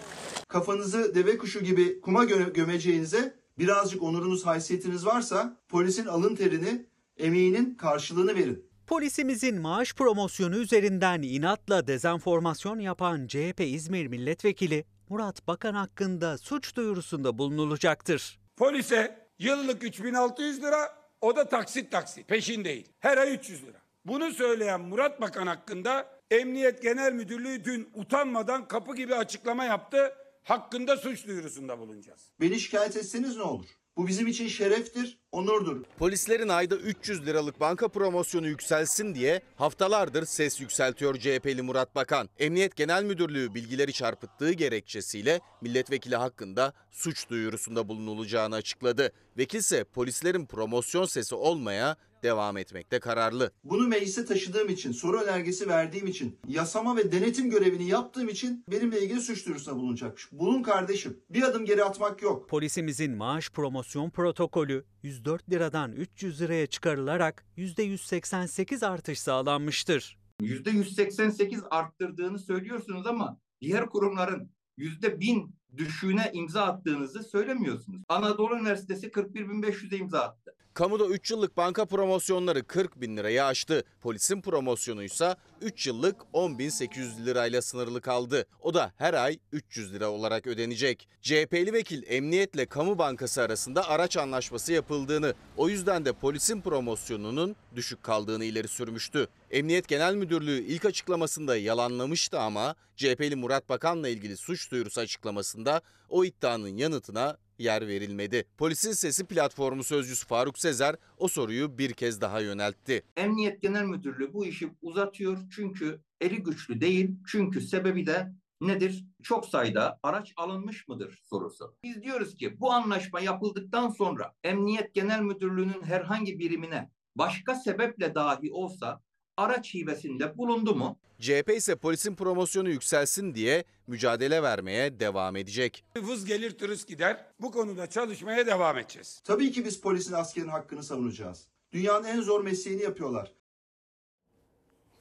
Kafanızı 0.48 1.14
deve 1.14 1.38
kuşu 1.38 1.61
gibi 1.61 2.00
kuma 2.00 2.24
gö- 2.24 2.52
gömeceğinize 2.52 3.35
birazcık 3.58 4.02
onurunuz, 4.02 4.46
haysiyetiniz 4.46 5.06
varsa 5.06 5.56
polisin 5.68 6.06
alın 6.06 6.35
terini, 6.35 6.87
emeğinin 7.18 7.74
karşılığını 7.74 8.35
verin. 8.35 8.71
Polisimizin 8.92 9.61
maaş 9.61 9.94
promosyonu 9.94 10.57
üzerinden 10.57 11.22
inatla 11.22 11.87
dezenformasyon 11.87 12.78
yapan 12.78 13.26
CHP 13.26 13.61
İzmir 13.61 14.07
Milletvekili 14.07 14.85
Murat 15.09 15.46
Bakan 15.46 15.74
hakkında 15.74 16.38
suç 16.38 16.76
duyurusunda 16.76 17.38
bulunulacaktır. 17.38 18.38
Polise 18.57 19.28
yıllık 19.38 19.85
3600 19.85 20.62
lira 20.62 20.94
o 21.20 21.37
da 21.37 21.48
taksit 21.48 21.92
taksit 21.92 22.28
peşin 22.28 22.64
değil. 22.64 22.88
Her 23.00 23.18
ay 23.18 23.35
300 23.35 23.62
lira. 23.62 23.78
Bunu 24.05 24.33
söyleyen 24.33 24.81
Murat 24.81 25.20
Bakan 25.20 25.46
hakkında 25.46 26.07
Emniyet 26.31 26.83
Genel 26.83 27.12
Müdürlüğü 27.12 27.64
dün 27.64 27.90
utanmadan 27.94 28.68
kapı 28.68 28.96
gibi 28.96 29.14
açıklama 29.14 29.64
yaptı. 29.64 30.14
Hakkında 30.42 30.96
suç 30.96 31.26
duyurusunda 31.26 31.78
bulunacağız. 31.78 32.20
Beni 32.40 32.61
şikayet 32.61 32.96
etseniz 32.96 33.37
ne 33.37 33.42
olur? 33.42 33.66
Bu 33.96 34.07
bizim 34.07 34.26
için 34.26 34.48
şereftir, 34.48 35.18
onurdur. 35.33 35.83
Polislerin 35.98 36.48
ayda 36.48 36.76
300 36.76 37.26
liralık 37.26 37.61
banka 37.61 37.88
promosyonu 37.88 38.46
yükselsin 38.46 39.14
diye 39.14 39.42
haftalardır 39.57 40.26
ses 40.26 40.61
yükseltiyor 40.61 41.18
CHP'li 41.18 41.62
Murat 41.62 41.94
Bakan. 41.94 42.28
Emniyet 42.38 42.76
Genel 42.76 43.05
Müdürlüğü 43.05 43.55
bilgileri 43.55 43.92
çarpıttığı 43.92 44.52
gerekçesiyle 44.52 45.40
milletvekili 45.61 46.16
hakkında 46.16 46.72
suç 46.90 47.31
duyurusunda 47.31 47.88
bulunulacağını 47.88 48.55
açıkladı. 48.55 49.12
Vekilse 49.38 49.85
polislerin 49.85 50.46
promosyon 50.46 51.05
sesi 51.05 51.35
olmaya 51.35 51.96
devam 52.22 52.56
etmekte 52.56 53.00
kararlı. 53.00 53.52
Bunu 53.64 53.88
meclise 53.88 54.24
taşıdığım 54.24 54.68
için, 54.68 54.92
soru 54.92 55.20
önergesi 55.20 55.68
verdiğim 55.68 56.06
için, 56.06 56.38
yasama 56.48 56.96
ve 56.96 57.12
denetim 57.12 57.50
görevini 57.50 57.88
yaptığım 57.88 58.28
için 58.28 58.64
benimle 58.70 59.02
ilgili 59.02 59.20
suç 59.20 59.46
duyurusunda 59.46 59.76
bulunacakmış. 59.76 60.32
Bulun 60.32 60.62
kardeşim. 60.62 61.20
Bir 61.30 61.42
adım 61.42 61.64
geri 61.64 61.85
atmak 61.85 62.22
yok. 62.22 62.48
Polisimizin 62.48 63.16
maaş 63.16 63.50
promosyon 63.50 64.11
protokolü 64.11 64.85
104 65.02 65.50
liradan 65.50 65.92
300 65.92 66.40
liraya 66.40 66.66
çıkarılarak 66.66 67.44
%188 67.56 68.87
artış 68.87 69.20
sağlanmıştır. 69.20 70.18
%188 70.40 71.68
arttırdığını 71.70 72.38
söylüyorsunuz 72.38 73.06
ama 73.06 73.38
diğer 73.61 73.87
kurumların 73.88 74.50
%1000 74.78 75.50
düşüğüne 75.76 76.30
imza 76.32 76.62
attığınızı 76.62 77.22
söylemiyorsunuz. 77.22 78.02
Anadolu 78.08 78.56
Üniversitesi 78.56 79.06
41.500'e 79.11 79.98
imza 79.98 80.20
attı. 80.20 80.54
Kamuda 80.74 81.06
3 81.06 81.30
yıllık 81.30 81.56
banka 81.56 81.85
promosyonları 81.85 82.66
40 82.66 83.00
bin 83.00 83.16
lirayı 83.16 83.44
aştı. 83.44 83.85
Polisin 84.00 84.40
promosyonuysa 84.40 85.37
3 85.61 85.87
yıllık 85.87 86.16
10.800 86.35 87.26
lirayla 87.26 87.62
sınırlı 87.62 88.00
kaldı. 88.00 88.46
O 88.61 88.74
da 88.74 88.92
her 88.96 89.14
ay 89.14 89.38
300 89.52 89.94
lira 89.94 90.11
olarak 90.11 90.46
ödenecek. 90.46 91.08
CHP'li 91.22 91.72
vekil 91.72 92.02
emniyetle 92.06 92.66
kamu 92.66 92.98
bankası 92.98 93.42
arasında 93.42 93.88
araç 93.88 94.16
anlaşması 94.16 94.72
yapıldığını, 94.72 95.35
o 95.56 95.68
yüzden 95.68 96.04
de 96.04 96.12
polisin 96.12 96.61
promosyonunun 96.61 97.56
düşük 97.76 98.02
kaldığını 98.02 98.44
ileri 98.44 98.68
sürmüştü. 98.68 99.28
Emniyet 99.50 99.88
Genel 99.88 100.14
Müdürlüğü 100.14 100.61
ilk 100.64 100.85
açıklamasında 100.85 101.56
yalanlamıştı 101.56 102.40
ama 102.40 102.74
CHP'li 102.96 103.37
Murat 103.37 103.68
Bakan'la 103.68 104.08
ilgili 104.08 104.37
suç 104.37 104.70
duyurusu 104.70 105.00
açıklamasında 105.00 105.80
o 106.08 106.24
iddianın 106.24 106.76
yanıtına 106.76 107.37
yer 107.62 107.88
verilmedi. 107.88 108.44
Polisin 108.59 108.92
Sesi 108.92 109.27
platformu 109.27 109.85
sözcüsü 109.85 110.27
Faruk 110.27 110.59
Sezer 110.59 110.96
o 111.18 111.29
soruyu 111.29 111.79
bir 111.79 111.92
kez 111.92 112.20
daha 112.20 112.40
yöneltti. 112.40 113.03
Emniyet 113.16 113.62
Genel 113.62 113.85
Müdürlüğü 113.85 114.33
bu 114.33 114.46
işi 114.46 114.70
uzatıyor 114.83 115.38
çünkü 115.51 116.01
eli 116.20 116.42
güçlü 116.42 116.81
değil. 116.81 117.11
Çünkü 117.27 117.61
sebebi 117.61 118.07
de 118.07 118.33
nedir? 118.61 119.05
Çok 119.22 119.46
sayıda 119.46 119.98
araç 120.03 120.33
alınmış 120.37 120.88
mıdır 120.88 121.20
sorusu. 121.25 121.77
Biz 121.85 122.03
diyoruz 122.03 122.37
ki 122.37 122.61
bu 122.61 122.72
anlaşma 122.72 123.20
yapıldıktan 123.20 123.88
sonra 123.88 124.33
Emniyet 124.44 124.94
Genel 124.94 125.20
Müdürlüğü'nün 125.20 125.83
herhangi 125.83 126.38
birimine 126.38 126.90
başka 127.16 127.55
sebeple 127.55 128.14
dahi 128.14 128.53
olsa 128.53 129.03
araç 129.37 129.75
hibesinde 129.75 130.38
bulundu 130.38 130.75
mu? 130.75 130.97
CHP 131.21 131.51
ise 131.57 131.77
polisin 131.77 132.14
promosyonu 132.14 132.68
yükselsin 132.71 133.35
diye 133.35 133.64
mücadele 133.87 134.42
vermeye 134.42 135.01
devam 135.01 135.37
edecek. 135.37 135.85
Vız 135.97 136.25
gelir 136.25 136.59
turist 136.59 136.88
gider. 136.88 137.27
Bu 137.40 137.51
konuda 137.51 137.87
çalışmaya 137.87 138.47
devam 138.47 138.79
edeceğiz. 138.79 139.21
Tabii 139.25 139.53
ki 139.53 139.64
biz 139.64 139.81
polisin 139.81 140.14
askerin 140.14 140.49
hakkını 140.49 140.83
savunacağız. 140.83 141.49
Dünyanın 141.73 142.05
en 142.05 142.21
zor 142.21 142.45
mesleğini 142.45 142.83
yapıyorlar. 142.83 143.33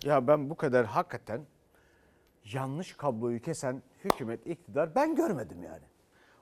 Ya 0.03 0.27
ben 0.27 0.49
bu 0.49 0.55
kadar 0.55 0.85
hakikaten 0.85 1.45
yanlış 2.53 2.93
kabloyu 2.93 3.41
kesen 3.41 3.83
hükümet, 4.03 4.47
iktidar 4.47 4.95
ben 4.95 5.15
görmedim 5.15 5.63
yani. 5.63 5.85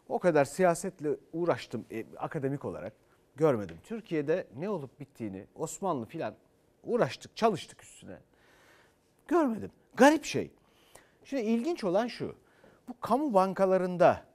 O 0.09 0.19
kadar 0.19 0.45
siyasetle 0.45 1.09
uğraştım 1.33 1.85
e, 1.91 2.05
akademik 2.17 2.65
olarak 2.65 2.93
görmedim. 3.35 3.77
Türkiye'de 3.83 4.47
ne 4.57 4.69
olup 4.69 4.99
bittiğini 4.99 5.45
Osmanlı 5.55 6.05
filan 6.05 6.35
uğraştık, 6.83 7.35
çalıştık 7.35 7.83
üstüne. 7.83 8.17
Görmedim. 9.27 9.71
Garip 9.95 10.25
şey. 10.25 10.51
Şimdi 11.23 11.43
ilginç 11.43 11.83
olan 11.83 12.07
şu. 12.07 12.35
Bu 12.87 12.99
kamu 13.01 13.33
bankalarında 13.33 14.25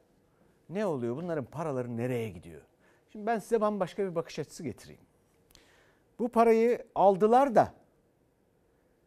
ne 0.69 0.87
oluyor? 0.87 1.17
Bunların 1.17 1.45
paraları 1.45 1.97
nereye 1.97 2.31
gidiyor? 2.31 2.63
Şimdi 3.11 3.27
ben 3.27 3.39
size 3.39 3.61
bambaşka 3.61 4.05
bir 4.05 4.15
bakış 4.15 4.39
açısı 4.39 4.63
getireyim. 4.63 5.01
Bu 6.19 6.29
parayı 6.29 6.87
aldılar 6.95 7.55
da 7.55 7.75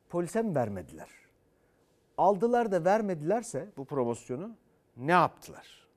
polise 0.09 0.41
mi 0.41 0.55
vermediler? 0.55 1.09
Aldılar 2.17 2.71
da 2.71 2.85
vermedilerse 2.85 3.69
bu 3.77 3.85
promosyonu 3.85 4.51
ne 4.97 5.11
yaptılar? 5.11 5.87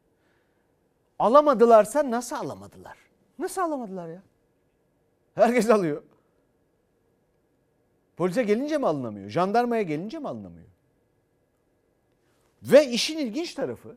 Alamadılarsa 1.19 2.11
nasıl 2.11 2.37
alamadılar? 2.37 2.99
Nasıl 3.39 3.63
alamadılar 3.63 4.09
ya? 4.09 4.23
Herkes 5.35 5.71
alıyor. 5.71 6.03
Polise 8.21 8.43
gelince 8.43 8.79
mi 8.79 8.87
alınamıyor? 8.87 9.29
Jandarmaya 9.29 9.83
gelince 9.83 10.19
mi 10.19 10.29
alınamıyor? 10.29 10.67
Ve 12.63 12.87
işin 12.87 13.19
ilginç 13.19 13.55
tarafı 13.55 13.97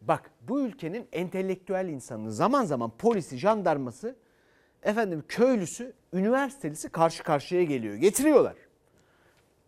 bak 0.00 0.30
bu 0.40 0.60
ülkenin 0.60 1.08
entelektüel 1.12 1.88
insanı 1.88 2.32
zaman 2.32 2.64
zaman 2.64 2.90
polisi, 2.98 3.36
jandarması, 3.36 4.16
efendim 4.82 5.24
köylüsü, 5.28 5.92
üniversitelisi 6.12 6.88
karşı 6.88 7.22
karşıya 7.22 7.62
geliyor. 7.62 7.94
Getiriyorlar. 7.94 8.54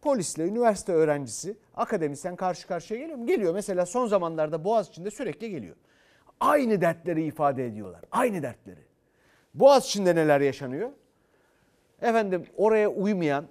Polisle 0.02 0.44
üniversite 0.44 0.92
öğrencisi, 0.92 1.56
akademisyen 1.76 2.36
karşı 2.36 2.66
karşıya 2.66 3.00
geliyor 3.00 3.18
mu? 3.18 3.26
Geliyor. 3.26 3.54
Mesela 3.54 3.86
son 3.86 4.06
zamanlarda 4.06 4.64
Boğaziçi'nde 4.64 5.10
sürekli 5.10 5.50
geliyor. 5.50 5.76
Aynı 6.40 6.80
dertleri 6.80 7.24
ifade 7.24 7.66
ediyorlar. 7.66 8.00
Aynı 8.10 8.42
dertleri. 8.42 8.80
Boğaziçi'nde 9.54 10.14
neler 10.14 10.40
yaşanıyor? 10.40 10.90
Efendim 12.02 12.46
oraya 12.56 12.88
uymayan 12.88 13.48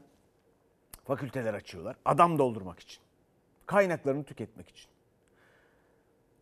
fakülteler 1.08 1.54
açıyorlar. 1.54 1.96
Adam 2.06 2.40
doldurmak 2.40 2.80
için. 2.80 3.00
Kaynaklarını 3.66 4.24
tüketmek 4.24 4.70
için. 4.70 4.90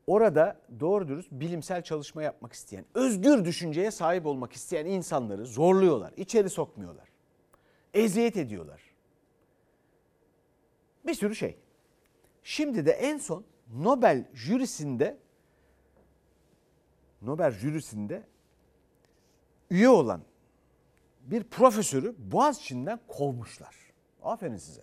Orada 0.07 0.61
doğru 0.79 1.07
dürüst 1.07 1.31
bilimsel 1.31 1.83
çalışma 1.83 2.23
yapmak 2.23 2.53
isteyen, 2.53 2.85
özgür 2.93 3.45
düşünceye 3.45 3.91
sahip 3.91 4.25
olmak 4.25 4.53
isteyen 4.53 4.85
insanları 4.85 5.45
zorluyorlar. 5.45 6.13
içeri 6.17 6.49
sokmuyorlar. 6.49 7.07
Eziyet 7.93 8.37
ediyorlar. 8.37 8.81
Bir 11.05 11.13
sürü 11.13 11.35
şey. 11.35 11.57
Şimdi 12.43 12.85
de 12.85 12.91
en 12.91 13.17
son 13.17 13.45
Nobel 13.73 14.29
jürisinde 14.33 15.17
Nobel 17.21 17.51
jürisinde 17.51 18.23
üye 19.69 19.89
olan 19.89 20.21
bir 21.21 21.43
profesörü 21.43 22.15
Boğaziçi'nden 22.17 22.99
kovmuşlar. 23.07 23.84
Aferin 24.25 24.57
size. 24.57 24.81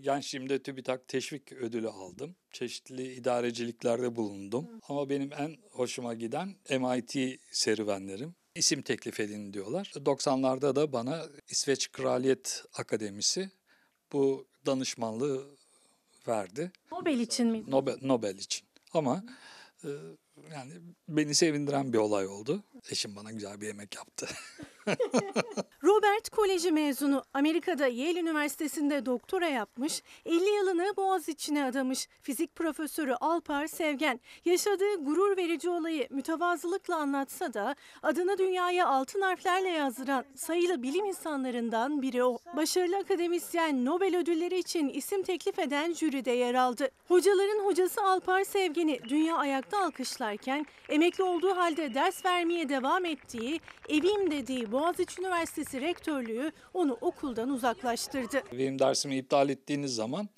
Gençliğimde 0.00 0.62
TÜBİTAK 0.62 1.08
teşvik 1.08 1.52
ödülü 1.52 1.88
aldım. 1.88 2.36
Çeşitli 2.50 3.12
idareciliklerde 3.14 4.16
bulundum. 4.16 4.80
Ama 4.88 5.08
benim 5.08 5.32
en 5.32 5.56
hoşuma 5.70 6.14
giden 6.14 6.54
MIT 6.70 7.40
serüvenlerim. 7.52 8.34
İsim 8.54 8.82
teklif 8.82 9.20
edin 9.20 9.52
diyorlar. 9.52 9.92
90'larda 9.96 10.76
da 10.76 10.92
bana 10.92 11.22
İsveç 11.48 11.92
Kraliyet 11.92 12.64
Akademisi 12.78 13.50
bu 14.12 14.46
danışmanlığı 14.66 15.46
verdi. 16.28 16.72
Nobel 16.92 17.18
için 17.18 17.46
mi? 17.46 17.64
Nobel, 17.66 17.96
Nobel 18.02 18.36
için. 18.36 18.66
Ama 18.92 19.24
e, 19.84 19.88
yani 20.52 20.72
beni 21.08 21.34
sevindiren 21.34 21.92
bir 21.92 21.98
olay 21.98 22.26
oldu. 22.26 22.62
Eşim 22.90 23.16
bana 23.16 23.32
güzel 23.32 23.60
bir 23.60 23.66
yemek 23.66 23.96
yaptı. 23.96 24.28
Robert 25.84 26.28
Koleji 26.30 26.72
mezunu. 26.72 27.24
Amerika'da 27.34 27.86
Yale 27.86 28.20
Üniversitesi'nde 28.20 29.06
doktora 29.06 29.48
yapmış. 29.48 30.02
50 30.26 30.44
yılını 30.44 30.92
Boğaziçi'ne 30.96 31.64
adamış. 31.64 32.08
Fizik 32.22 32.54
profesörü 32.54 33.14
Alpar 33.14 33.66
Sevgen. 33.66 34.20
Yaşadığı 34.44 35.04
gurur 35.04 35.36
verici 35.36 35.70
olayı 35.70 36.06
mütevazılıkla 36.10 36.96
anlatsa 36.96 37.54
da 37.54 37.76
adını 38.02 38.38
dünyaya 38.38 38.88
altın 38.88 39.20
harflerle 39.20 39.68
yazdıran 39.68 40.24
sayılı 40.34 40.82
bilim 40.82 41.04
insanlarından 41.04 42.02
biri 42.02 42.24
o. 42.24 42.38
Başarılı 42.56 42.96
akademisyen 42.96 43.84
Nobel 43.84 44.16
ödülleri 44.16 44.58
için 44.58 44.88
isim 44.88 45.22
teklif 45.22 45.58
eden 45.58 45.92
jüride 45.92 46.30
yer 46.30 46.54
aldı. 46.54 46.90
Hocaların 47.08 47.64
hocası 47.64 48.02
Alpar 48.02 48.44
Sevgen'i 48.44 49.00
dünya 49.08 49.36
ayakta 49.36 49.78
alkışlarken 50.34 50.66
emekli 50.88 51.24
olduğu 51.24 51.56
halde 51.56 51.94
ders 51.94 52.24
vermeye 52.24 52.68
devam 52.68 53.04
ettiği, 53.04 53.60
evim 53.88 54.30
dediği 54.30 54.72
Boğaziçi 54.72 55.22
Üniversitesi 55.22 55.80
Rektörlüğü 55.80 56.52
onu 56.74 56.98
okuldan 57.00 57.48
uzaklaştırdı. 57.48 58.42
Benim 58.52 58.78
dersimi 58.78 59.16
iptal 59.16 59.48
ettiğiniz 59.48 59.94
zaman 59.94 60.28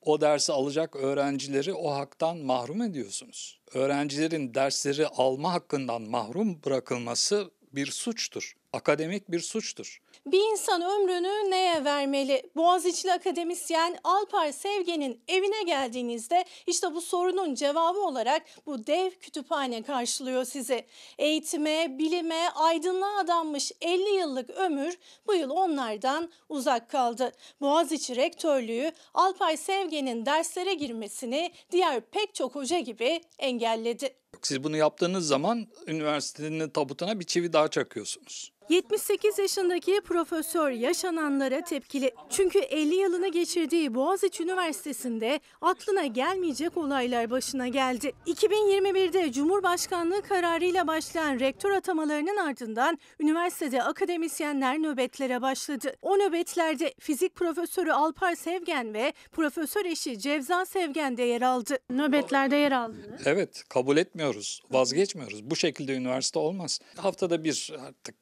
o 0.00 0.20
dersi 0.20 0.52
alacak 0.52 0.96
öğrencileri 0.96 1.72
o 1.72 1.90
haktan 1.90 2.38
mahrum 2.38 2.82
ediyorsunuz. 2.82 3.60
Öğrencilerin 3.74 4.54
dersleri 4.54 5.06
alma 5.06 5.52
hakkından 5.52 6.02
mahrum 6.02 6.62
bırakılması 6.64 7.50
bir 7.76 7.86
suçtur. 7.86 8.56
Akademik 8.72 9.30
bir 9.30 9.40
suçtur. 9.40 10.00
Bir 10.26 10.52
insan 10.52 10.82
ömrünü 10.82 11.50
neye 11.50 11.84
vermeli? 11.84 12.42
Boğaziçi'li 12.56 13.12
akademisyen 13.12 13.98
Alpar 14.04 14.52
Sevgen'in 14.52 15.20
evine 15.28 15.62
geldiğinizde 15.62 16.44
işte 16.66 16.94
bu 16.94 17.00
sorunun 17.00 17.54
cevabı 17.54 18.00
olarak 18.00 18.42
bu 18.66 18.86
dev 18.86 19.10
kütüphane 19.10 19.82
karşılıyor 19.82 20.44
sizi. 20.44 20.86
Eğitime, 21.18 21.98
bilime, 21.98 22.48
aydınlığa 22.54 23.18
adanmış 23.18 23.72
50 23.80 24.10
yıllık 24.10 24.50
ömür 24.50 24.98
bu 25.26 25.34
yıl 25.34 25.50
onlardan 25.50 26.30
uzak 26.48 26.90
kaldı. 26.90 27.32
Boğaziçi 27.60 28.16
Rektörlüğü 28.16 28.92
Alpar 29.14 29.56
Sevgen'in 29.56 30.26
derslere 30.26 30.74
girmesini 30.74 31.52
diğer 31.70 32.00
pek 32.00 32.34
çok 32.34 32.54
hoca 32.54 32.78
gibi 32.78 33.20
engelledi. 33.38 34.23
Siz 34.46 34.64
bunu 34.64 34.76
yaptığınız 34.76 35.26
zaman 35.26 35.66
üniversitenin 35.86 36.70
tabutuna 36.70 37.20
bir 37.20 37.24
çivi 37.24 37.52
daha 37.52 37.68
çakıyorsunuz. 37.68 38.53
78 38.68 39.38
yaşındaki 39.38 40.00
profesör 40.00 40.70
yaşananlara 40.70 41.60
tepkili. 41.60 42.10
Çünkü 42.30 42.58
50 42.58 42.94
yılını 42.94 43.28
geçirdiği 43.28 43.94
Boğaziçi 43.94 44.42
Üniversitesi'nde 44.42 45.40
aklına 45.60 46.06
gelmeyecek 46.06 46.76
olaylar 46.76 47.30
başına 47.30 47.68
geldi. 47.68 48.12
2021'de 48.26 49.32
Cumhurbaşkanlığı 49.32 50.22
kararıyla 50.22 50.86
başlayan 50.86 51.40
rektör 51.40 51.70
atamalarının 51.70 52.36
ardından 52.36 52.98
üniversitede 53.20 53.82
akademisyenler 53.82 54.82
nöbetlere 54.82 55.42
başladı. 55.42 55.96
O 56.02 56.18
nöbetlerde 56.18 56.94
fizik 56.98 57.34
profesörü 57.34 57.92
Alpar 57.92 58.34
Sevgen 58.34 58.94
ve 58.94 59.12
profesör 59.32 59.84
eşi 59.84 60.18
Cevza 60.18 60.64
Sevgen 60.64 61.16
de 61.16 61.22
yer 61.22 61.42
aldı. 61.42 61.78
Nöbetlerde 61.90 62.56
yer 62.56 62.72
aldı. 62.72 63.18
Evet 63.24 63.64
kabul 63.68 63.96
etmiyoruz, 63.96 64.62
vazgeçmiyoruz. 64.70 65.50
Bu 65.50 65.56
şekilde 65.56 65.94
üniversite 65.94 66.38
olmaz. 66.38 66.80
Haftada 66.96 67.44
bir 67.44 67.72
artık 67.86 68.14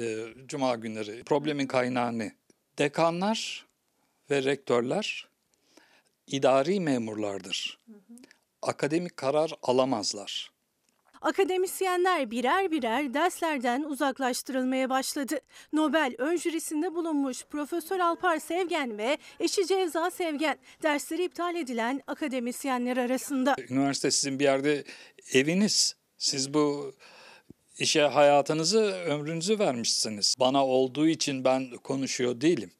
e, 0.00 0.26
cuma 0.46 0.74
günleri 0.74 1.24
problemin 1.24 1.66
kaynağı 1.66 2.18
ne? 2.18 2.32
Dekanlar 2.78 3.66
ve 4.30 4.42
rektörler 4.42 5.28
idari 6.26 6.80
memurlardır. 6.80 7.78
Akademik 8.62 9.16
karar 9.16 9.52
alamazlar. 9.62 10.50
Akademisyenler 11.20 12.30
birer 12.30 12.70
birer 12.70 13.14
derslerden 13.14 13.82
uzaklaştırılmaya 13.82 14.90
başladı. 14.90 15.40
Nobel 15.72 16.14
ön 16.18 16.36
jürisinde 16.36 16.94
bulunmuş 16.94 17.44
Profesör 17.44 18.00
Alpar 18.00 18.38
Sevgen 18.38 18.98
ve 18.98 19.18
eşi 19.40 19.66
Cevza 19.66 20.10
Sevgen 20.10 20.58
dersleri 20.82 21.24
iptal 21.24 21.54
edilen 21.56 22.00
akademisyenler 22.06 22.96
arasında. 22.96 23.56
Üniversite 23.70 24.10
sizin 24.10 24.38
bir 24.38 24.44
yerde 24.44 24.84
eviniz. 25.32 25.96
Siz 26.18 26.54
bu 26.54 26.92
işe 27.78 28.02
hayatınızı, 28.02 28.80
ömrünüzü 29.06 29.58
vermişsiniz. 29.58 30.34
Bana 30.40 30.66
olduğu 30.66 31.08
için 31.08 31.44
ben 31.44 31.70
konuşuyor 31.76 32.40
değilim. 32.40 32.70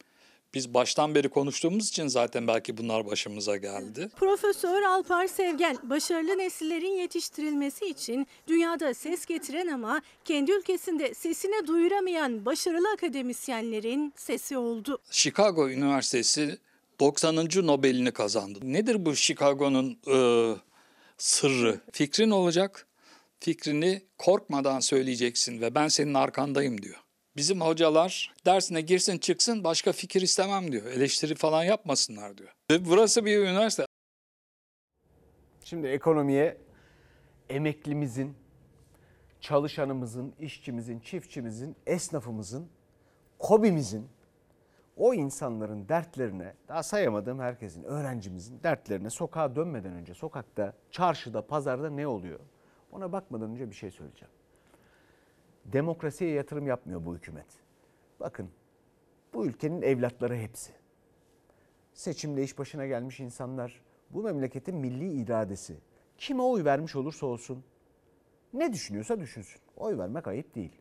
Biz 0.54 0.74
baştan 0.74 1.14
beri 1.14 1.28
konuştuğumuz 1.28 1.88
için 1.88 2.06
zaten 2.06 2.46
belki 2.46 2.76
bunlar 2.76 3.06
başımıza 3.06 3.56
geldi. 3.56 4.08
Profesör 4.16 4.82
Alpar 4.82 5.26
Sevgen, 5.26 5.78
başarılı 5.82 6.38
nesillerin 6.38 6.98
yetiştirilmesi 6.98 7.86
için 7.86 8.26
dünyada 8.46 8.94
ses 8.94 9.26
getiren 9.26 9.66
ama 9.66 10.02
kendi 10.24 10.52
ülkesinde 10.52 11.14
sesini 11.14 11.66
duyuramayan 11.66 12.44
başarılı 12.44 12.88
akademisyenlerin 12.94 14.12
sesi 14.16 14.58
oldu. 14.58 14.98
Chicago 15.10 15.70
Üniversitesi 15.70 16.58
90. 17.00 17.36
Nobel'ini 17.66 18.10
kazandı. 18.10 18.58
Nedir 18.62 19.06
bu 19.06 19.16
Chicago'nun 19.16 19.98
e, 20.06 20.18
sırrı? 21.18 21.80
Fikrin 21.92 22.30
olacak, 22.30 22.87
fikrini 23.40 24.02
korkmadan 24.18 24.80
söyleyeceksin 24.80 25.60
ve 25.60 25.74
ben 25.74 25.88
senin 25.88 26.14
arkandayım 26.14 26.82
diyor. 26.82 26.96
Bizim 27.36 27.60
hocalar 27.60 28.34
dersine 28.46 28.80
girsin 28.80 29.18
çıksın 29.18 29.64
başka 29.64 29.92
fikir 29.92 30.22
istemem 30.22 30.72
diyor. 30.72 30.86
Eleştiri 30.86 31.34
falan 31.34 31.64
yapmasınlar 31.64 32.38
diyor. 32.38 32.50
Ve 32.70 32.84
burası 32.84 33.24
bir 33.24 33.38
üniversite. 33.38 33.86
Şimdi 35.64 35.86
ekonomiye 35.86 36.56
emeklimizin, 37.48 38.36
çalışanımızın, 39.40 40.34
işçimizin, 40.40 41.00
çiftçimizin, 41.00 41.76
esnafımızın, 41.86 42.68
kobimizin, 43.38 44.08
o 44.96 45.14
insanların 45.14 45.88
dertlerine, 45.88 46.54
daha 46.68 46.82
sayamadığım 46.82 47.40
herkesin, 47.40 47.82
öğrencimizin 47.82 48.62
dertlerine 48.62 49.10
sokağa 49.10 49.56
dönmeden 49.56 49.92
önce, 49.92 50.14
sokakta, 50.14 50.72
çarşıda, 50.90 51.46
pazarda 51.46 51.90
ne 51.90 52.06
oluyor? 52.06 52.40
Ona 52.92 53.12
bakmadan 53.12 53.50
önce 53.50 53.70
bir 53.70 53.74
şey 53.74 53.90
söyleyeceğim. 53.90 54.32
Demokrasiye 55.64 56.30
yatırım 56.30 56.66
yapmıyor 56.66 57.06
bu 57.06 57.16
hükümet. 57.16 57.46
Bakın 58.20 58.50
bu 59.34 59.46
ülkenin 59.46 59.82
evlatları 59.82 60.36
hepsi. 60.36 60.72
Seçimde 61.94 62.42
iş 62.42 62.58
başına 62.58 62.86
gelmiş 62.86 63.20
insanlar, 63.20 63.82
bu 64.10 64.22
memleketin 64.22 64.76
milli 64.76 65.22
iradesi. 65.22 65.76
Kime 66.18 66.42
oy 66.42 66.64
vermiş 66.64 66.96
olursa 66.96 67.26
olsun, 67.26 67.64
ne 68.52 68.72
düşünüyorsa 68.72 69.20
düşünsün. 69.20 69.60
Oy 69.76 69.98
vermek 69.98 70.28
ayıp 70.28 70.54
değil. 70.54 70.72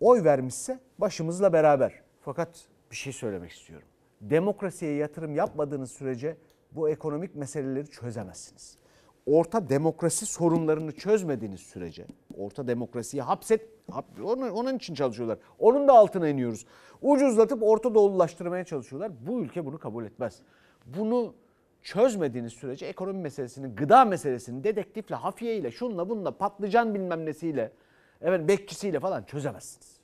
Oy 0.00 0.24
vermişse 0.24 0.80
başımızla 0.98 1.52
beraber. 1.52 2.02
Fakat 2.20 2.66
bir 2.90 2.96
şey 2.96 3.12
söylemek 3.12 3.50
istiyorum. 3.50 3.88
Demokrasiye 4.20 4.94
yatırım 4.94 5.34
yapmadığınız 5.34 5.90
sürece 5.90 6.36
bu 6.72 6.88
ekonomik 6.88 7.34
meseleleri 7.34 7.90
çözemezsiniz. 7.90 8.78
Orta 9.26 9.68
demokrasi 9.68 10.26
sorunlarını 10.26 10.92
çözmediğiniz 10.92 11.60
sürece, 11.60 12.06
orta 12.36 12.66
demokrasiyi 12.66 13.22
hapset, 13.22 13.68
hap, 13.90 14.06
onun, 14.24 14.76
için 14.76 14.94
çalışıyorlar. 14.94 15.38
Onun 15.58 15.88
da 15.88 15.92
altına 15.92 16.28
iniyoruz. 16.28 16.66
Ucuzlatıp 17.02 17.62
Orta 17.62 17.94
Doğululaştırmaya 17.94 18.64
çalışıyorlar. 18.64 19.12
Bu 19.20 19.40
ülke 19.40 19.66
bunu 19.66 19.78
kabul 19.78 20.04
etmez. 20.04 20.38
Bunu 20.86 21.34
çözmediğiniz 21.82 22.52
sürece 22.52 22.86
ekonomi 22.86 23.18
meselesini, 23.18 23.74
gıda 23.74 24.04
meselesini 24.04 24.64
dedektifle, 24.64 25.14
hafiyeyle, 25.14 25.70
şunla 25.70 26.08
bununla, 26.08 26.38
patlıcan 26.38 26.94
bilmem 26.94 27.26
nesiyle, 27.26 27.72
evet 28.20 28.48
bekçisiyle 28.48 29.00
falan 29.00 29.22
çözemezsiniz. 29.22 29.96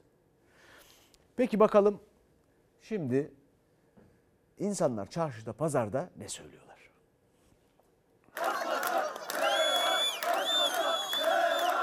Peki 1.36 1.60
bakalım 1.60 2.00
şimdi 2.80 3.32
insanlar 4.58 5.10
çarşıda, 5.10 5.52
pazarda 5.52 6.10
ne 6.18 6.28
söylüyorlar? 6.28 6.68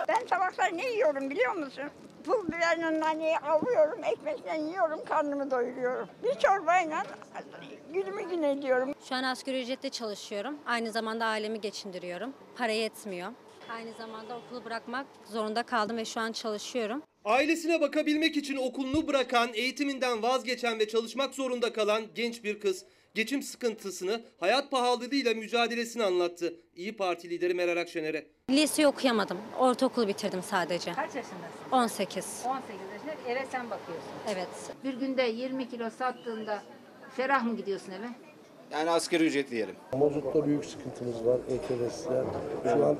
Ben 0.07 0.25
tabakları 0.27 0.64
ne 0.77 0.89
yiyorum 0.89 1.29
biliyor 1.29 1.53
musun? 1.55 1.83
Pul 2.23 2.47
biberle 2.47 2.99
naneyi 2.99 3.37
alıyorum, 3.37 3.99
ekmekle 4.03 4.57
yiyorum, 4.61 5.05
karnımı 5.05 5.51
doyuruyorum. 5.51 6.09
Bir 6.23 6.39
çorbayla 6.39 7.03
günümü 7.93 8.29
gün 8.29 8.43
ediyorum. 8.43 8.93
Şu 9.09 9.15
an 9.15 9.23
asgari 9.23 9.61
ücretle 9.61 9.89
çalışıyorum. 9.89 10.57
Aynı 10.65 10.91
zamanda 10.91 11.25
ailemi 11.25 11.61
geçindiriyorum. 11.61 12.33
Para 12.57 12.71
yetmiyor. 12.71 13.31
Aynı 13.69 13.93
zamanda 13.97 14.37
okulu 14.37 14.65
bırakmak 14.65 15.05
zorunda 15.25 15.63
kaldım 15.63 15.97
ve 15.97 16.05
şu 16.05 16.19
an 16.19 16.31
çalışıyorum. 16.31 17.03
Ailesine 17.25 17.81
bakabilmek 17.81 18.37
için 18.37 18.55
okulunu 18.55 19.07
bırakan, 19.07 19.49
eğitiminden 19.53 20.23
vazgeçen 20.23 20.79
ve 20.79 20.87
çalışmak 20.87 21.33
zorunda 21.33 21.73
kalan 21.73 22.03
genç 22.15 22.43
bir 22.43 22.59
kız 22.59 22.85
geçim 23.15 23.41
sıkıntısını, 23.43 24.21
hayat 24.39 24.71
pahalılığıyla 24.71 25.33
mücadelesini 25.33 26.03
anlattı. 26.03 26.53
İyi 26.75 26.97
Parti 26.97 27.29
lideri 27.29 27.53
Meral 27.53 27.77
Akşener'e. 27.81 28.25
Liseyi 28.49 28.87
okuyamadım. 28.87 29.37
Ortaokulu 29.59 30.07
bitirdim 30.07 30.43
sadece. 30.43 30.93
Kaç 30.93 31.15
yaşındasın? 31.15 31.71
18. 31.71 32.43
18 32.45 32.75
yaşında 32.93 33.31
eve 33.31 33.45
sen 33.51 33.69
bakıyorsun. 33.69 34.09
Evet. 34.29 34.47
Bir 34.83 34.93
günde 34.93 35.21
20 35.23 35.69
kilo 35.69 35.89
sattığında 35.89 36.63
ferah 37.15 37.43
mı 37.43 37.57
gidiyorsun 37.57 37.91
eve? 37.91 38.07
Yani 38.71 38.89
asgari 38.89 39.23
ücret 39.25 39.51
diyelim. 39.51 39.75
Mazutta 39.93 40.45
büyük 40.45 40.65
sıkıntımız 40.65 41.25
var 41.25 41.39
ETV'sler. 41.49 42.23
Şu 42.63 42.85
an 42.85 42.97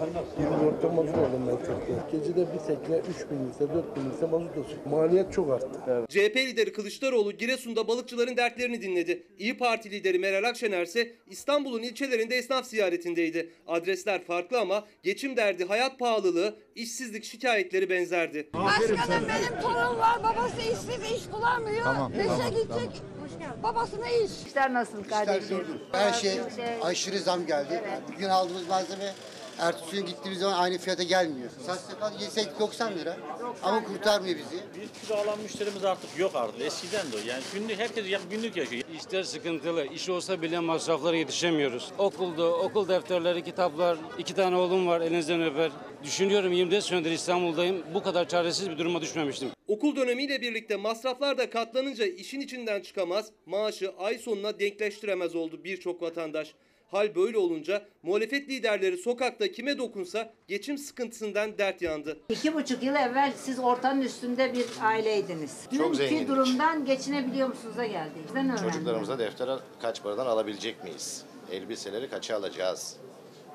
24'te 0.00 0.88
mazot 0.88 1.14
aldım 1.18 1.48
ben 1.48 1.56
tekne. 1.56 1.96
Gecede 2.12 2.46
bir 2.52 2.58
tekne 2.58 2.96
3 2.96 3.30
bin 3.30 3.48
litre, 3.48 3.74
4 3.74 3.96
bin 3.96 4.10
litre 4.10 4.26
mazot 4.26 4.50
alıyor. 4.50 4.66
Maliyet 4.90 5.32
çok 5.32 5.50
arttı. 5.50 6.04
CHP 6.08 6.36
lideri 6.36 6.72
Kılıçdaroğlu 6.72 7.32
Giresun'da 7.32 7.88
balıkçıların 7.88 8.36
dertlerini 8.36 8.82
dinledi. 8.82 9.26
İyi 9.38 9.58
Parti 9.58 9.90
lideri 9.90 10.18
Meral 10.18 10.48
Akşener 10.48 10.82
ise 10.82 11.12
İstanbul'un 11.30 11.82
ilçelerinde 11.82 12.36
esnaf 12.36 12.66
ziyaretindeydi. 12.66 13.50
Adresler 13.66 14.24
farklı 14.24 14.60
ama 14.60 14.84
geçim 15.02 15.36
derdi, 15.36 15.64
hayat 15.64 15.98
pahalılığı, 15.98 16.56
işsizlik 16.74 17.24
şikayetleri 17.24 17.90
benzerdi. 17.90 18.48
Başkanım 18.54 19.24
benim 19.28 19.60
torun 19.62 19.98
var, 19.98 20.22
babası 20.22 20.60
işsiz, 20.60 21.12
iş 21.16 21.32
bulamıyor. 21.32 21.84
Tamam, 21.84 22.12
İşe 22.12 22.22
tamam, 22.26 22.50
gidecek, 22.50 22.68
tamam. 22.68 23.23
Babasına 23.62 24.08
iş. 24.08 24.30
İşler 24.46 24.74
nasıl 24.74 25.04
kardeşim? 25.04 25.80
Her 25.92 26.12
şey 26.12 26.40
aşırı 26.82 27.18
zam 27.18 27.46
geldi. 27.46 27.82
Bugün 28.12 28.28
aldığımız 28.28 28.68
malzeme 28.68 29.12
ertesi 29.58 29.96
gün 29.96 30.06
gittiğimiz 30.06 30.40
zaman 30.40 30.58
aynı 30.58 30.78
fiyata 30.78 31.02
gelmiyor. 31.02 31.50
Saç 31.66 31.80
sakal 31.80 32.20
yesek 32.20 32.60
90 32.60 32.98
lira 32.98 33.16
ama 33.62 33.84
kurtarmıyor 33.84 34.36
bizi. 34.38 34.62
Bir 34.80 34.88
kilo 35.06 35.16
alan 35.16 35.38
müşterimiz 35.42 35.84
artık 35.84 36.18
yok 36.18 36.36
artık. 36.36 36.60
Eskiden 36.60 37.12
de 37.12 37.16
o. 37.16 37.28
Yani 37.28 37.42
günlük 37.54 37.78
herkes 37.78 38.08
ya- 38.10 38.20
günlük 38.30 38.56
yaşıyor. 38.56 38.82
İşler 39.00 39.22
sıkıntılı. 39.22 39.86
İş 39.86 40.08
olsa 40.08 40.42
bile 40.42 40.58
masraflara 40.58 41.16
yetişemiyoruz. 41.16 41.92
Okulda, 41.98 42.54
okul 42.56 42.88
defterleri, 42.88 43.44
kitaplar. 43.44 43.98
iki 44.18 44.34
tane 44.34 44.56
oğlum 44.56 44.86
var 44.86 45.00
elinizden 45.00 45.42
öper. 45.42 45.70
Düşünüyorum 46.04 46.52
24 46.52 46.84
senedir 46.84 47.10
İstanbul'dayım. 47.10 47.82
Bu 47.94 48.02
kadar 48.02 48.28
çaresiz 48.28 48.70
bir 48.70 48.78
duruma 48.78 49.00
düşmemiştim. 49.00 49.48
Okul 49.68 49.96
dönemiyle 49.96 50.40
birlikte 50.40 50.76
masraflar 50.76 51.38
da 51.38 51.50
katlanınca 51.50 52.06
işin 52.06 52.40
içinden 52.40 52.80
çıkamaz, 52.80 53.26
maaşı 53.46 53.92
ay 53.98 54.18
sonuna 54.18 54.58
denkleştiremez 54.60 55.34
oldu 55.34 55.60
birçok 55.64 56.02
vatandaş. 56.02 56.54
Hal 56.94 57.14
böyle 57.14 57.38
olunca 57.38 57.82
muhalefet 58.02 58.48
liderleri 58.48 58.96
sokakta 58.96 59.52
kime 59.52 59.78
dokunsa 59.78 60.32
geçim 60.48 60.78
sıkıntısından 60.78 61.58
dert 61.58 61.82
yandı. 61.82 62.18
İki 62.28 62.54
buçuk 62.54 62.82
yıl 62.82 62.94
evvel 62.94 63.32
siz 63.36 63.58
ortanın 63.58 64.02
üstünde 64.02 64.54
bir 64.54 64.66
aileydiniz. 64.82 65.62
Çok 65.76 65.86
Dünkü 65.86 65.96
zengindik. 65.96 66.28
durumdan 66.28 66.84
geçinebiliyor 66.84 67.48
musunuz 67.48 67.76
da 67.76 67.86
geldi. 67.86 68.10
Bizden 68.26 68.50
öğrendim. 68.50 68.70
Çocuklarımıza 68.70 69.18
defter 69.18 69.58
kaç 69.82 70.02
paradan 70.02 70.26
alabilecek 70.26 70.84
miyiz? 70.84 71.24
Elbiseleri 71.52 72.10
kaça 72.10 72.36
alacağız? 72.36 72.96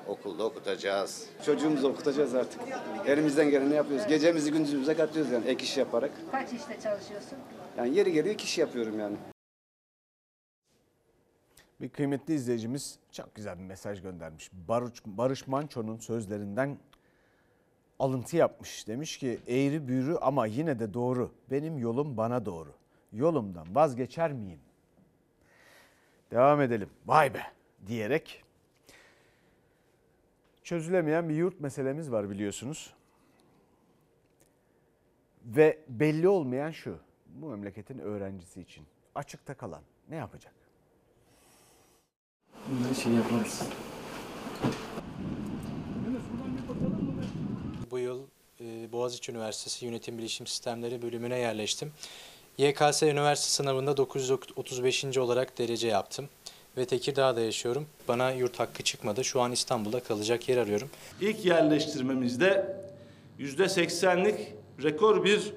Okulda 0.08 0.44
okutacağız. 0.44 1.26
Çocuğumuzu 1.46 1.88
okutacağız 1.88 2.34
artık. 2.34 2.60
Elimizden 3.06 3.50
geleni 3.50 3.74
yapıyoruz. 3.74 4.06
Gecemizi 4.06 4.52
gündüzümüze 4.52 4.94
katıyoruz 4.94 5.32
yani 5.32 5.46
ek 5.46 5.64
iş 5.64 5.76
yaparak. 5.76 6.10
Kaç 6.32 6.48
işte 6.52 6.76
çalışıyorsun? 6.82 7.38
Yani 7.78 7.96
yeri 7.96 8.12
geliyor 8.12 8.34
ek 8.34 8.44
iş 8.44 8.58
yapıyorum 8.58 9.00
yani. 9.00 9.16
Bir 11.80 11.88
kıymetli 11.88 12.34
izleyicimiz 12.34 12.98
çok 13.12 13.34
güzel 13.34 13.58
bir 13.58 13.64
mesaj 13.64 14.02
göndermiş. 14.02 14.50
Barış, 14.52 15.02
Barış 15.06 15.46
Manço'nun 15.46 15.98
sözlerinden 15.98 16.78
alıntı 17.98 18.36
yapmış. 18.36 18.88
Demiş 18.88 19.18
ki 19.18 19.38
eğri 19.46 19.88
büğrü 19.88 20.16
ama 20.16 20.46
yine 20.46 20.78
de 20.78 20.94
doğru. 20.94 21.32
Benim 21.50 21.78
yolum 21.78 22.16
bana 22.16 22.46
doğru. 22.46 22.74
Yolumdan 23.12 23.74
vazgeçer 23.74 24.32
miyim? 24.32 24.60
Devam 26.30 26.60
edelim. 26.60 26.90
Vay 27.06 27.34
be 27.34 27.42
diyerek 27.86 28.44
çözülemeyen 30.62 31.28
bir 31.28 31.34
yurt 31.34 31.60
meselemiz 31.60 32.12
var 32.12 32.30
biliyorsunuz. 32.30 32.94
Ve 35.44 35.78
belli 35.88 36.28
olmayan 36.28 36.70
şu. 36.70 36.98
Bu 37.26 37.48
memleketin 37.48 37.98
öğrencisi 37.98 38.60
için 38.60 38.86
açıkta 39.14 39.54
kalan 39.54 39.82
ne 40.08 40.16
yapacak? 40.16 40.59
Bunları 42.70 42.94
şey 42.94 43.12
yaparız. 43.12 43.62
Bu 47.90 47.98
yıl 47.98 48.20
e, 48.60 48.92
Boğaziçi 48.92 49.32
Üniversitesi 49.32 49.84
Yönetim 49.84 50.18
Bilişim 50.18 50.46
Sistemleri 50.46 51.02
bölümüne 51.02 51.38
yerleştim. 51.38 51.92
YKS 52.58 53.02
üniversite 53.02 53.48
sınavında 53.48 53.96
935. 53.96 55.18
olarak 55.18 55.58
derece 55.58 55.88
yaptım 55.88 56.28
ve 56.76 56.86
Tekirdağ'da 56.86 57.40
yaşıyorum. 57.40 57.86
Bana 58.08 58.30
yurt 58.30 58.60
hakkı 58.60 58.82
çıkmadı. 58.82 59.24
Şu 59.24 59.40
an 59.40 59.52
İstanbul'da 59.52 60.00
kalacak 60.00 60.48
yer 60.48 60.56
arıyorum. 60.56 60.90
İlk 61.20 61.44
yerleştirmemizde 61.44 62.76
yüzde 63.38 63.68
seksenlik 63.68 64.36
rekor 64.82 65.24
bir 65.24 65.52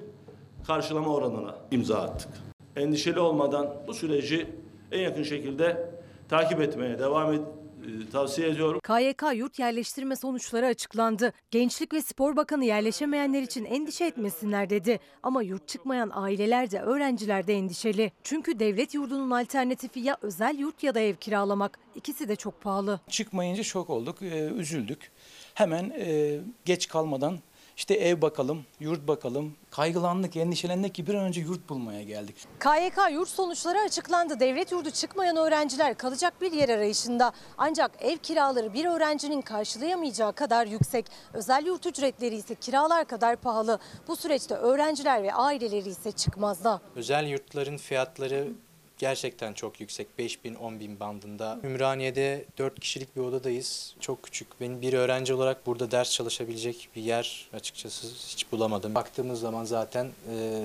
karşılama 0.66 1.14
oranına 1.14 1.56
imza 1.70 1.98
attık. 1.98 2.30
Endişeli 2.76 3.20
olmadan 3.20 3.76
bu 3.86 3.94
süreci 3.94 4.46
en 4.92 5.00
yakın 5.00 5.22
şekilde 5.22 5.93
takip 6.28 6.60
etmeye 6.60 6.98
devam 6.98 7.32
et, 7.32 7.40
e, 7.84 8.10
tavsiye 8.10 8.48
ediyorum. 8.48 8.80
KYK 8.80 9.22
yurt 9.34 9.58
yerleştirme 9.58 10.16
sonuçları 10.16 10.66
açıklandı. 10.66 11.32
Gençlik 11.50 11.94
ve 11.94 12.02
Spor 12.02 12.36
Bakanı 12.36 12.64
yerleşemeyenler 12.64 13.42
için 13.42 13.64
endişe 13.64 14.04
etmesinler 14.04 14.70
dedi. 14.70 15.00
Ama 15.22 15.42
yurt 15.42 15.68
çıkmayan 15.68 16.10
aileler 16.14 16.70
de 16.70 16.80
öğrenciler 16.80 17.46
de 17.46 17.54
endişeli. 17.54 18.12
Çünkü 18.22 18.58
devlet 18.58 18.94
yurdunun 18.94 19.30
alternatifi 19.30 20.00
ya 20.00 20.16
özel 20.22 20.58
yurt 20.58 20.82
ya 20.82 20.94
da 20.94 21.00
ev 21.00 21.14
kiralamak. 21.14 21.78
İkisi 21.94 22.28
de 22.28 22.36
çok 22.36 22.60
pahalı. 22.62 23.00
Çıkmayınca 23.08 23.62
şok 23.62 23.90
olduk, 23.90 24.22
e, 24.22 24.46
üzüldük. 24.48 25.10
Hemen 25.54 25.90
e, 25.90 26.38
geç 26.64 26.88
kalmadan 26.88 27.38
işte 27.76 27.94
ev 27.94 28.22
bakalım, 28.22 28.64
yurt 28.80 29.08
bakalım. 29.08 29.54
Kaygılandık, 29.70 30.36
endişelendik 30.36 30.94
ki 30.94 31.06
bir 31.06 31.14
an 31.14 31.24
önce 31.24 31.40
yurt 31.40 31.68
bulmaya 31.68 32.02
geldik. 32.02 32.36
KYK 32.60 33.12
yurt 33.12 33.28
sonuçları 33.28 33.78
açıklandı. 33.78 34.40
Devlet 34.40 34.72
yurdu 34.72 34.90
çıkmayan 34.90 35.36
öğrenciler 35.36 35.96
kalacak 35.96 36.40
bir 36.40 36.52
yer 36.52 36.68
arayışında. 36.68 37.32
Ancak 37.58 37.90
ev 38.00 38.16
kiraları 38.16 38.74
bir 38.74 38.84
öğrencinin 38.84 39.40
karşılayamayacağı 39.40 40.32
kadar 40.32 40.66
yüksek. 40.66 41.06
Özel 41.32 41.66
yurt 41.66 41.86
ücretleri 41.86 42.34
ise 42.34 42.54
kiralar 42.54 43.04
kadar 43.04 43.36
pahalı. 43.36 43.78
Bu 44.08 44.16
süreçte 44.16 44.54
öğrenciler 44.54 45.22
ve 45.22 45.34
aileleri 45.34 45.88
ise 45.88 46.12
çıkmazda. 46.12 46.80
Özel 46.96 47.26
yurtların 47.26 47.76
fiyatları 47.76 48.48
gerçekten 48.98 49.52
çok 49.52 49.80
yüksek. 49.80 50.18
5 50.18 50.44
bin, 50.44 50.54
10 50.54 50.80
bin 50.80 51.00
bandında. 51.00 51.58
Ümraniye'de 51.64 52.44
4 52.58 52.80
kişilik 52.80 53.16
bir 53.16 53.20
odadayız. 53.20 53.94
Çok 54.00 54.22
küçük. 54.22 54.60
Benim 54.60 54.82
bir 54.82 54.92
öğrenci 54.92 55.34
olarak 55.34 55.66
burada 55.66 55.90
ders 55.90 56.12
çalışabilecek 56.12 56.88
bir 56.96 57.02
yer 57.02 57.48
açıkçası 57.52 58.06
hiç 58.06 58.52
bulamadım. 58.52 58.94
Baktığımız 58.94 59.40
zaman 59.40 59.64
zaten 59.64 60.06
e, 60.30 60.64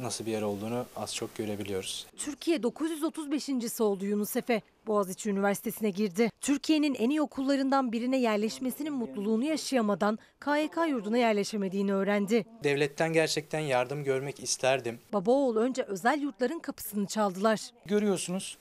nasıl 0.00 0.26
bir 0.26 0.30
yer 0.30 0.42
olduğunu 0.42 0.86
az 0.96 1.14
çok 1.14 1.34
görebiliyoruz. 1.34 2.06
Türkiye 2.16 2.56
935.si 2.56 3.82
oldu 3.82 4.04
Yunus 4.04 4.36
Efe. 4.36 4.62
Boğaziçi 4.90 5.30
Üniversitesi'ne 5.30 5.90
girdi. 5.90 6.30
Türkiye'nin 6.40 6.94
en 6.94 7.10
iyi 7.10 7.22
okullarından 7.22 7.92
birine 7.92 8.16
yerleşmesinin 8.16 8.92
mutluluğunu 8.92 9.44
yaşayamadan 9.44 10.18
KYK 10.40 10.76
yurduna 10.88 11.18
yerleşemediğini 11.18 11.94
öğrendi. 11.94 12.46
Devletten 12.64 13.12
gerçekten 13.12 13.60
yardım 13.60 14.04
görmek 14.04 14.42
isterdim. 14.42 14.98
Baba 15.12 15.30
oğul 15.30 15.56
önce 15.56 15.82
özel 15.82 16.20
yurtların 16.20 16.58
kapısını 16.58 17.06
çaldılar. 17.06 17.60
Görüyorsunuz 17.86 18.58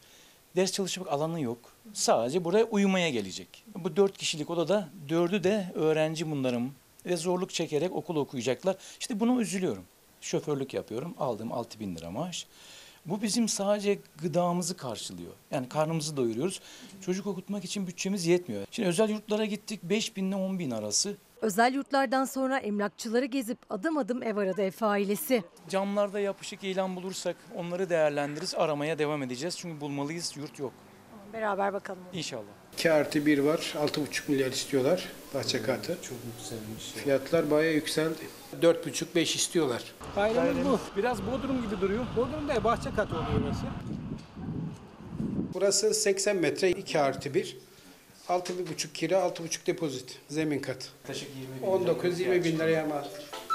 ders 0.56 0.72
çalışmak 0.72 1.08
alanı 1.08 1.42
yok. 1.42 1.60
Sadece 1.94 2.44
buraya 2.44 2.63
uyumaya 2.63 3.10
gelecek. 3.10 3.65
Bu 3.76 3.96
dört 3.96 4.18
kişilik 4.18 4.50
odada 4.50 4.89
dördü 5.10 5.44
de 5.44 5.72
öğrenci 5.76 6.32
bunlarım 6.32 6.72
ve 7.06 7.18
zorluk 7.18 7.50
çekerek 7.54 7.92
okul 7.92 8.15
okuyacaklar. 8.15 8.76
İşte 9.00 9.20
buna 9.20 9.42
üzülüyorum. 9.42 9.84
Şoförlük 10.22 10.74
yapıyorum. 10.74 11.15
Aldığım 11.20 11.52
6 11.52 11.80
bin 11.80 11.96
lira 11.96 12.12
maaş. 12.12 12.48
Bu 13.06 13.22
bizim 13.22 13.48
sadece 13.48 14.00
gıdamızı 14.22 14.78
karşılıyor. 14.78 15.32
Yani 15.52 15.70
karnımızı 15.70 16.18
doyuruyoruz. 16.18 16.62
Çocuk 17.02 17.28
okutmak 17.28 17.64
için 17.66 17.88
bütçemiz 17.88 18.26
yetmiyor. 18.26 18.66
Şimdi 18.72 18.90
özel 18.90 19.10
yurtlara 19.10 19.46
gittik 19.46 19.84
5 19.84 20.16
bin 20.16 20.28
ile 20.28 20.36
10 20.36 20.60
bin 20.60 20.72
arası. 20.72 21.18
Özel 21.42 21.74
yurtlardan 21.74 22.26
sonra 22.26 22.58
emlakçıları 22.58 23.26
gezip 23.26 23.58
adım 23.70 23.98
adım 23.98 24.24
ev 24.24 24.38
aradı 24.38 24.62
Efe 24.62 24.86
ailesi. 24.86 25.44
Camlarda 25.70 26.20
yapışık 26.20 26.64
ilan 26.64 26.96
bulursak 26.96 27.36
onları 27.56 27.90
değerlendiririz. 27.90 28.56
Aramaya 28.56 29.00
devam 29.00 29.24
edeceğiz. 29.24 29.58
Çünkü 29.58 29.82
bulmalıyız. 29.82 30.38
Yurt 30.38 30.60
yok. 30.60 30.74
Beraber 31.34 31.74
bakalım. 31.74 32.04
İnşallah. 32.14 32.59
2 32.80 32.92
artı 32.92 33.26
1 33.26 33.39
var. 33.39 33.74
6,5 33.78 34.22
milyar 34.28 34.52
istiyorlar 34.52 35.08
bahçe 35.34 35.62
katı. 35.62 35.98
Çok 36.02 36.18
yükselmiş. 36.26 36.92
Fiyatlar 37.04 37.52
bayağı 37.52 37.74
yükseldi. 37.74 38.20
4,5-5 38.62 39.22
istiyorlar. 39.22 39.84
Dairemiz 40.15 40.65
bu. 40.65 40.80
Biraz 40.98 41.22
bodrum 41.22 41.62
gibi 41.62 41.82
duruyor. 41.82 42.06
Bodrum 42.15 42.50
değil, 42.50 42.63
bahçe 42.63 42.89
katı 42.96 43.15
oluyor 43.15 43.42
burası. 43.44 43.65
Burası 45.54 45.94
80 45.94 46.36
metre 46.36 46.70
2 46.70 47.00
artı 47.00 47.34
1. 47.34 47.58
6,5 48.30 48.94
kira, 48.94 49.15
6,5 49.15 49.65
depozit. 49.68 50.20
Zemin 50.30 50.60
kat. 50.60 50.89
Yaklaşık 51.02 51.30
20 51.62 51.82
bin 51.82 51.94
19-20 51.94 52.44
bin 52.44 52.60
liraya 52.60 52.86
mal. 52.86 53.04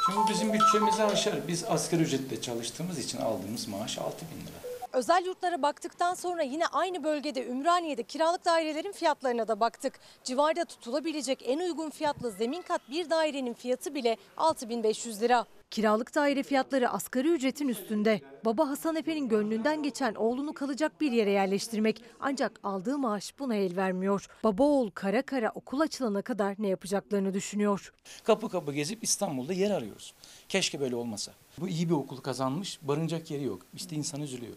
Şimdi 0.07 0.19
bizim 0.31 0.53
bütçemizi 0.53 1.03
aşar. 1.03 1.49
Biz 1.49 1.65
asgari 1.65 2.03
ücretle 2.03 2.41
çalıştığımız 2.41 2.99
için 2.99 3.19
aldığımız 3.19 3.69
maaş 3.69 3.99
6 3.99 4.17
bin 4.21 4.47
lira. 4.47 4.64
Özel 4.95 5.25
yurtlara 5.27 5.63
baktıktan 5.63 6.15
sonra 6.15 6.43
yine 6.43 6.67
aynı 6.67 7.05
bölgede 7.05 7.47
Ümraniye'de 7.47 8.03
kiralık 8.03 8.45
dairelerin 8.45 8.93
fiyatlarına 8.93 9.49
da 9.49 9.61
baktık. 9.61 10.01
Civarda 10.25 10.65
tutulabilecek 10.65 11.43
en 11.47 11.59
uygun 11.59 11.91
fiyatlı 11.91 12.31
zemin 12.31 12.63
kat 12.63 12.81
bir 12.91 13.11
dairenin 13.11 13.55
fiyatı 13.55 13.95
bile 13.95 14.17
6500 14.37 15.23
lira. 15.23 15.47
Kiralık 15.71 16.15
daire 16.15 16.43
fiyatları 16.43 16.91
asgari 16.91 17.29
ücretin 17.29 17.69
üstünde. 17.69 18.21
Baba 18.45 18.69
Hasan 18.69 18.97
Efe'nin 18.97 19.29
gönlünden 19.29 19.83
geçen 19.83 20.15
oğlunu 20.15 20.53
kalacak 20.53 21.01
bir 21.01 21.13
yere 21.13 21.31
yerleştirmek. 21.31 22.03
Ancak 22.21 22.61
aldığı 22.63 22.99
maaş 22.99 23.39
buna 23.39 23.55
el 23.55 23.77
vermiyor. 23.77 24.27
Baba 24.45 24.63
oğul 24.63 24.91
kara 24.91 25.23
kara 25.23 25.51
okul 25.55 25.81
açılana 25.81 26.23
kadar 26.23 26.55
ne 26.59 26.69
yapacaklarını 26.69 27.35
düşünüyor. 27.35 27.93
Kapı 28.25 28.49
kapı 28.49 28.73
gezip 28.73 29.05
İstanbul'da 29.05 29.53
yer 29.53 29.71
arıyoruz. 29.71 30.15
Keşke 30.49 30.81
böyle 30.81 30.97
olmasa. 30.97 31.33
Bu 31.59 31.69
iyi 31.69 31.89
bir 31.89 31.95
okul 31.95 32.17
kazanmış, 32.17 32.79
barınacak 32.83 33.31
yeri 33.31 33.45
yok. 33.45 33.63
İşte 33.75 33.97
insan 33.97 34.21
üzülüyor. 34.21 34.57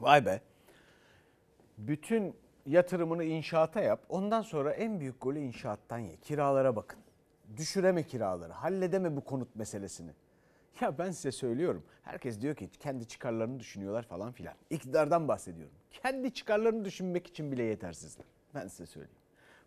Vay 0.00 0.26
be. 0.26 0.40
Bütün 1.78 2.34
yatırımını 2.66 3.24
inşaata 3.24 3.80
yap. 3.80 4.00
Ondan 4.08 4.42
sonra 4.42 4.72
en 4.72 5.00
büyük 5.00 5.20
golü 5.20 5.38
inşaattan 5.38 5.98
ye. 5.98 6.16
Kiralara 6.16 6.76
bakın. 6.76 7.00
Düşüreme 7.56 8.02
kiraları. 8.02 8.52
Halledeme 8.52 9.16
bu 9.16 9.24
konut 9.24 9.56
meselesini. 9.56 10.10
Ya 10.80 10.98
ben 10.98 11.10
size 11.10 11.32
söylüyorum. 11.32 11.84
Herkes 12.02 12.40
diyor 12.40 12.54
ki 12.54 12.70
kendi 12.80 13.08
çıkarlarını 13.08 13.60
düşünüyorlar 13.60 14.02
falan 14.02 14.32
filan. 14.32 14.54
İktidardan 14.70 15.28
bahsediyorum. 15.28 15.74
Kendi 15.90 16.34
çıkarlarını 16.34 16.84
düşünmek 16.84 17.26
için 17.26 17.52
bile 17.52 17.62
yetersizler. 17.62 18.26
Ben 18.54 18.68
size 18.68 18.86
söyleyeyim. 18.86 19.16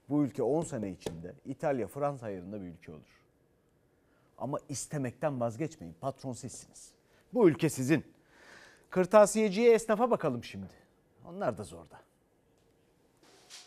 Bu 0.09 0.23
ülke 0.23 0.43
10 0.43 0.61
sene 0.61 0.89
içinde 0.89 1.33
İtalya, 1.45 1.87
Fransa 1.87 2.25
ayarında 2.25 2.61
bir 2.61 2.65
ülke 2.65 2.91
olur. 2.91 3.23
Ama 4.37 4.59
istemekten 4.69 5.39
vazgeçmeyin. 5.39 5.95
Patron 6.01 6.33
sizsiniz. 6.33 6.91
Bu 7.33 7.49
ülke 7.49 7.69
sizin. 7.69 8.12
Kırtasiyeciye, 8.93 9.73
esnafa 9.73 10.11
bakalım 10.11 10.43
şimdi. 10.43 10.73
Onlar 11.29 11.57
da 11.57 11.63
zorda. 11.63 12.01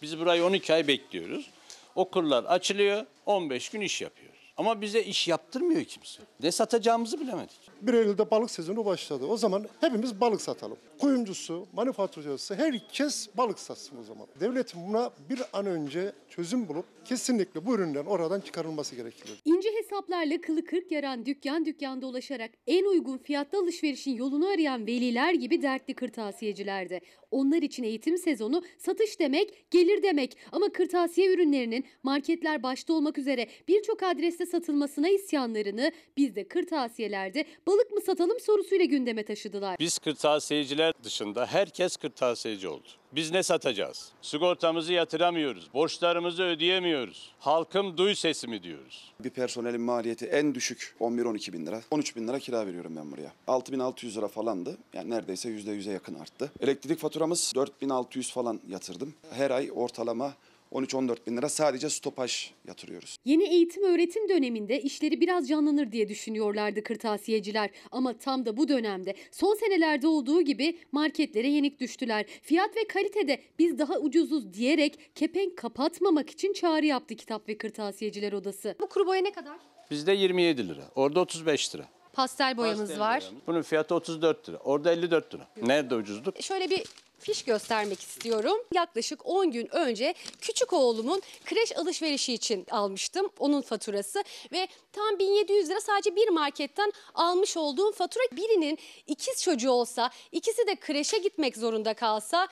Biz 0.03 0.19
burayı 0.19 0.45
12 0.45 0.75
ay 0.75 0.89
bekliyoruz. 0.89 1.51
Okullar 1.95 2.45
açılıyor, 2.45 3.07
15 3.27 3.71
gün 3.71 3.81
iş 3.81 4.03
yapıyoruz. 4.03 4.53
Ama 4.57 4.81
bize 4.81 5.03
iş 5.03 5.29
yaptırmıyor 5.29 5.85
kimse. 5.85 6.23
Ne 6.41 6.53
satacağımızı 6.53 7.21
bilemedik. 7.21 7.61
1 7.83 7.95
Eylül'de 7.95 8.31
balık 8.31 8.51
sezonu 8.51 8.85
başladı. 8.85 9.27
O 9.27 9.37
zaman 9.37 9.67
hepimiz 9.81 10.21
balık 10.21 10.41
satalım. 10.41 10.77
Kuyumcusu, 11.01 11.67
manifaturacısı 11.73 12.55
herkes 12.55 13.29
balık 13.37 13.59
satsın 13.59 13.99
o 14.01 14.03
zaman. 14.03 14.27
Devletin 14.41 14.89
buna 14.89 15.11
bir 15.31 15.43
an 15.53 15.67
önce 15.67 16.13
çözüm 16.29 16.69
bulup 16.69 16.85
kesinlikle 17.05 17.67
bu 17.67 17.75
ürünlerin 17.75 18.07
oradan 18.07 18.41
çıkarılması 18.41 18.97
gerekiyor. 18.97 19.39
İnce 19.45 19.69
hesaplarla 19.79 20.41
kılı 20.41 20.65
kırk 20.65 20.93
yaran 20.93 21.27
dükkan 21.27 21.65
dükkan 21.67 22.03
dolaşarak 22.03 22.51
en 22.67 22.85
uygun 22.85 23.19
fiyatta 23.19 23.59
alışverişin 23.59 24.15
yolunu 24.15 24.49
arayan 24.49 24.87
veliler 24.87 25.35
gibi 25.35 25.63
dertli 25.63 25.95
kırtasiyecilerde. 25.95 27.01
Onlar 27.31 27.63
için 27.63 27.83
eğitim 27.83 28.19
sezonu 28.19 28.63
satış 28.79 29.21
demek, 29.21 29.71
gelir 29.71 30.03
demek. 30.03 30.37
Ama 30.53 30.69
kırtasiye 30.69 31.35
ürünlerinin 31.35 31.85
marketler 32.03 32.63
başta 32.63 32.93
olmak 32.93 33.19
üzere 33.19 33.47
birçok 33.69 34.03
adreste 34.03 34.47
satılmasına 34.47 35.09
isyanlarını 35.09 35.93
biz 36.17 36.37
de 36.37 36.49
kırtasiyelerde 36.49 37.45
balık 37.67 37.76
mı 37.91 38.01
satalım 38.01 38.41
sorusuyla 38.41 38.85
gündeme 38.85 39.25
taşıdılar. 39.25 39.77
Biz 39.79 39.99
kırtasiyeciler 39.99 40.93
dışında 41.05 41.47
herkes 41.47 41.97
kırtasiyeci 41.97 42.69
oldu. 42.69 42.87
Biz 43.13 43.31
ne 43.31 43.43
satacağız? 43.43 44.13
Sigortamızı 44.23 44.93
yatıramıyoruz. 44.93 45.69
Borçlarımızı 45.75 46.43
ödeyemiyoruz. 46.43 47.33
Halkım 47.39 47.97
duy 47.97 48.15
sesimi 48.15 48.63
diyoruz. 48.63 49.13
Bir 49.21 49.31
personelin 49.31 49.81
maliyeti 49.81 50.27
en 50.27 50.55
düşük 50.55 50.95
11-12 51.01 51.53
bin 51.53 51.67
lira. 51.67 51.81
13 51.91 52.17
bin 52.17 52.29
lira 52.29 52.39
kira 52.39 52.67
veriyorum 52.67 52.97
ben 52.97 53.13
buraya. 53.13 53.33
6600 53.47 54.17
lira 54.17 54.29
falandı. 54.29 54.77
Yani 54.93 55.11
neredeyse 55.11 55.49
%100'e 55.49 55.93
yakın 55.93 56.15
arttı. 56.15 56.51
Elektrik 56.61 56.99
faturamız 56.99 57.53
4600 57.55 58.33
falan 58.33 58.61
yatırdım. 58.69 59.15
Her 59.31 59.51
ay 59.51 59.71
ortalama 59.75 60.35
13-14 60.73 61.17
bin 61.27 61.37
lira 61.37 61.49
sadece 61.49 61.91
stopaj 61.91 62.51
yatırıyoruz. 62.69 63.17
Yeni 63.25 63.45
eğitim 63.45 63.83
öğretim 63.83 64.29
döneminde 64.29 64.83
işleri 64.83 65.21
biraz 65.21 65.49
canlanır 65.49 65.93
diye 65.93 66.09
düşünüyorlardı 66.09 66.83
kırtasiyeciler. 66.83 67.71
Ama 67.91 68.19
tam 68.19 68.47
da 68.47 68.57
bu 68.57 68.69
dönemde 68.69 69.15
son 69.33 69.55
senelerde 69.55 70.07
olduğu 70.07 70.43
gibi 70.43 70.79
marketlere 70.93 71.49
yenik 71.49 71.81
düştüler. 71.81 72.27
Fiyat 72.43 72.77
ve 72.77 72.87
kalitede 72.89 73.41
biz 73.59 73.79
daha 73.79 73.99
ucuzuz 73.99 74.53
diyerek 74.53 74.99
kepenk 75.15 75.59
kapatmamak 75.59 76.31
için 76.31 76.53
çağrı 76.53 76.87
yaptı 76.87 77.15
Kitap 77.15 77.49
ve 77.49 77.59
Kırtasiyeciler 77.59 78.33
Odası. 78.33 78.75
Bu 78.81 78.89
kuru 78.89 79.07
boya 79.07 79.23
ne 79.23 79.33
kadar? 79.33 79.59
Bizde 79.91 80.13
27 80.13 80.69
lira. 80.69 80.91
Orada 80.95 81.21
35 81.21 81.75
lira. 81.75 81.89
Pastel 82.13 82.57
boyamız 82.57 82.99
var. 82.99 83.25
Bunun 83.47 83.63
fiyatı 83.63 83.95
34 83.95 84.49
lira. 84.49 84.57
Orada 84.57 84.93
54 84.93 85.35
lira. 85.35 85.49
Nerede 85.63 85.95
ucuzluk? 85.95 86.43
Şöyle 86.43 86.71
bir 86.71 86.83
fiş 87.19 87.43
göstermek 87.43 88.01
istiyorum. 88.01 88.59
Yaklaşık 88.75 89.27
10 89.27 89.51
gün 89.51 89.75
önce 89.77 90.15
küçük 90.41 90.73
oğlumun 90.73 91.23
kreş 91.45 91.77
alışverişi 91.77 92.35
için 92.35 92.67
almıştım. 92.71 93.29
Onun 93.39 93.61
faturası 93.61 94.25
ve 94.53 94.69
tam 94.93 95.19
1700 95.19 95.71
lira 95.71 95.81
sadece 95.81 96.17
bir 96.17 96.29
marketten 96.29 96.93
almış 97.15 97.57
olduğum 97.57 97.93
fatura. 97.93 98.25
Birinin 98.33 98.79
ikiz 99.07 99.43
çocuğu 99.43 99.71
olsa, 99.71 100.11
ikisi 100.33 100.67
de 100.67 100.77
kreşe 100.77 101.19
gitmek 101.19 101.57
zorunda 101.57 101.95
kalsa 101.95 102.49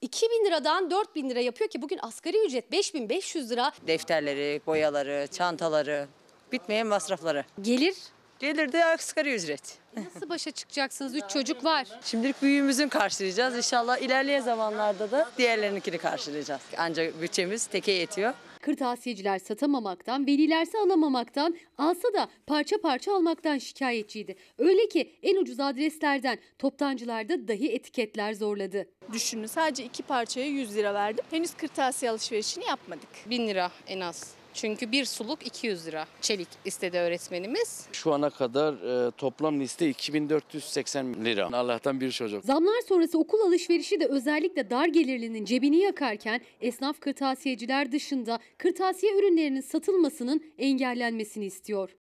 2000 0.00 0.44
liradan 0.44 0.90
4000 0.90 1.30
lira 1.30 1.40
yapıyor 1.40 1.70
ki 1.70 1.82
bugün 1.82 1.98
asgari 2.02 2.46
ücret 2.46 2.72
5500 2.72 3.50
lira. 3.50 3.72
Defterleri, 3.86 4.60
boyaları, 4.66 5.26
çantaları, 5.32 6.08
bitmeyen 6.52 6.86
masrafları. 6.86 7.44
Gelir 7.62 7.94
Gelir 8.38 8.72
de 8.72 8.84
asgari 8.84 9.34
ücret. 9.34 9.78
Nasıl 10.04 10.28
başa 10.28 10.50
çıkacaksınız? 10.50 11.14
3 11.14 11.24
çocuk 11.28 11.64
var. 11.64 11.86
Şimdilik 12.04 12.42
büyüğümüzün 12.42 12.88
karşılayacağız. 12.88 13.56
İnşallah 13.56 13.98
ilerleyen 13.98 14.40
zamanlarda 14.40 15.10
da 15.10 15.30
diğerlerinkini 15.38 15.98
karşılayacağız. 15.98 16.60
Ancak 16.78 17.22
bütçemiz 17.22 17.66
teke 17.66 17.92
yetiyor. 17.92 18.34
Kırtasiyeciler 18.60 19.38
satamamaktan, 19.38 20.26
velilerse 20.26 20.78
alamamaktan, 20.78 21.56
alsa 21.78 22.12
da 22.14 22.28
parça 22.46 22.80
parça 22.80 23.14
almaktan 23.16 23.58
şikayetçiydi. 23.58 24.36
Öyle 24.58 24.88
ki 24.88 25.18
en 25.22 25.36
ucuz 25.36 25.60
adreslerden 25.60 26.38
toptancılarda 26.58 27.48
dahi 27.48 27.72
etiketler 27.72 28.32
zorladı. 28.32 28.86
Düşünün 29.12 29.46
sadece 29.46 29.84
iki 29.84 30.02
parçaya 30.02 30.46
100 30.46 30.76
lira 30.76 30.94
verdim. 30.94 31.24
Henüz 31.30 31.54
kırtasiye 31.54 32.10
alışverişini 32.10 32.64
yapmadık. 32.64 33.08
1000 33.30 33.48
lira 33.48 33.70
en 33.86 34.00
az. 34.00 34.37
Çünkü 34.60 34.92
bir 34.92 35.04
suluk 35.04 35.46
200 35.46 35.86
lira. 35.86 36.06
Çelik 36.20 36.48
istedi 36.64 36.98
öğretmenimiz. 36.98 37.88
Şu 37.92 38.12
ana 38.12 38.30
kadar 38.30 39.06
e, 39.06 39.10
toplam 39.10 39.60
liste 39.60 39.88
2480 39.88 41.24
lira. 41.24 41.48
Allah'tan 41.52 42.00
bir 42.00 42.10
çocuk. 42.10 42.44
Zamlar 42.44 42.80
sonrası 42.88 43.18
okul 43.18 43.40
alışverişi 43.40 44.00
de 44.00 44.06
özellikle 44.06 44.70
dar 44.70 44.86
gelirlinin 44.86 45.44
cebini 45.44 45.76
yakarken 45.76 46.40
esnaf 46.60 47.00
kırtasiyeciler 47.00 47.92
dışında 47.92 48.38
kırtasiye 48.58 49.18
ürünlerinin 49.18 49.60
satılmasının 49.60 50.44
engellenmesini 50.58 51.44
istiyor. 51.44 51.96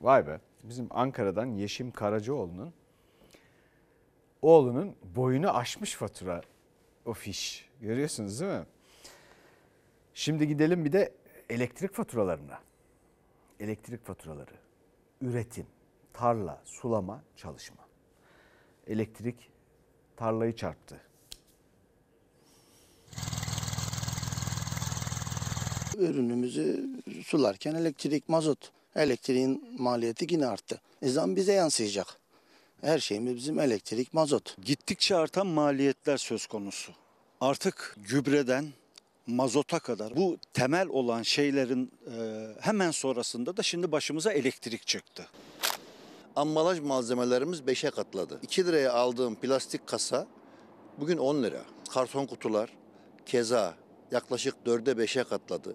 Vay 0.00 0.26
be. 0.26 0.40
Bizim 0.64 0.86
Ankara'dan 0.90 1.46
Yeşim 1.46 1.90
Karacaoğlu'nun 1.90 2.72
oğlunun 4.42 4.94
boyunu 5.16 5.56
aşmış 5.56 5.94
fatura 5.94 6.40
o 7.06 7.12
fiş. 7.12 7.68
Görüyorsunuz 7.80 8.40
değil 8.40 8.52
mi? 8.52 8.64
Şimdi 10.20 10.48
gidelim 10.48 10.84
bir 10.84 10.92
de 10.92 11.12
elektrik 11.50 11.94
faturalarına. 11.94 12.60
Elektrik 13.60 14.06
faturaları, 14.06 14.54
üretim, 15.20 15.66
tarla, 16.12 16.62
sulama, 16.64 17.22
çalışma. 17.36 17.84
Elektrik 18.86 19.50
tarlayı 20.16 20.56
çarptı. 20.56 21.00
Ürünümüzü 25.98 26.90
sularken 27.24 27.74
elektrik, 27.74 28.28
mazot. 28.28 28.72
Elektriğin 28.96 29.76
maliyeti 29.78 30.26
yine 30.30 30.46
arttı. 30.46 30.80
E 31.02 31.08
zam 31.08 31.36
bize 31.36 31.52
yansıyacak. 31.52 32.06
Her 32.80 32.98
şeyimiz 32.98 33.36
bizim 33.36 33.58
elektrik, 33.58 34.14
mazot. 34.14 34.56
Gittikçe 34.64 35.16
artan 35.16 35.46
maliyetler 35.46 36.16
söz 36.16 36.46
konusu. 36.46 36.92
Artık 37.40 37.96
gübreden 38.08 38.72
mazota 39.26 39.78
kadar 39.78 40.16
bu 40.16 40.38
temel 40.54 40.88
olan 40.88 41.22
şeylerin 41.22 41.92
e, 42.06 42.46
hemen 42.60 42.90
sonrasında 42.90 43.56
da 43.56 43.62
şimdi 43.62 43.92
başımıza 43.92 44.32
elektrik 44.32 44.86
çıktı. 44.86 45.26
Ambalaj 46.36 46.80
malzemelerimiz 46.80 47.60
5'e 47.60 47.90
katladı. 47.90 48.40
2 48.42 48.66
liraya 48.66 48.92
aldığım 48.92 49.34
plastik 49.34 49.86
kasa 49.86 50.26
bugün 50.98 51.18
10 51.18 51.42
lira. 51.42 51.62
Karton 51.90 52.26
kutular 52.26 52.70
keza 53.26 53.74
yaklaşık 54.10 54.54
4'e 54.66 55.04
5'e 55.04 55.24
katladı. 55.24 55.74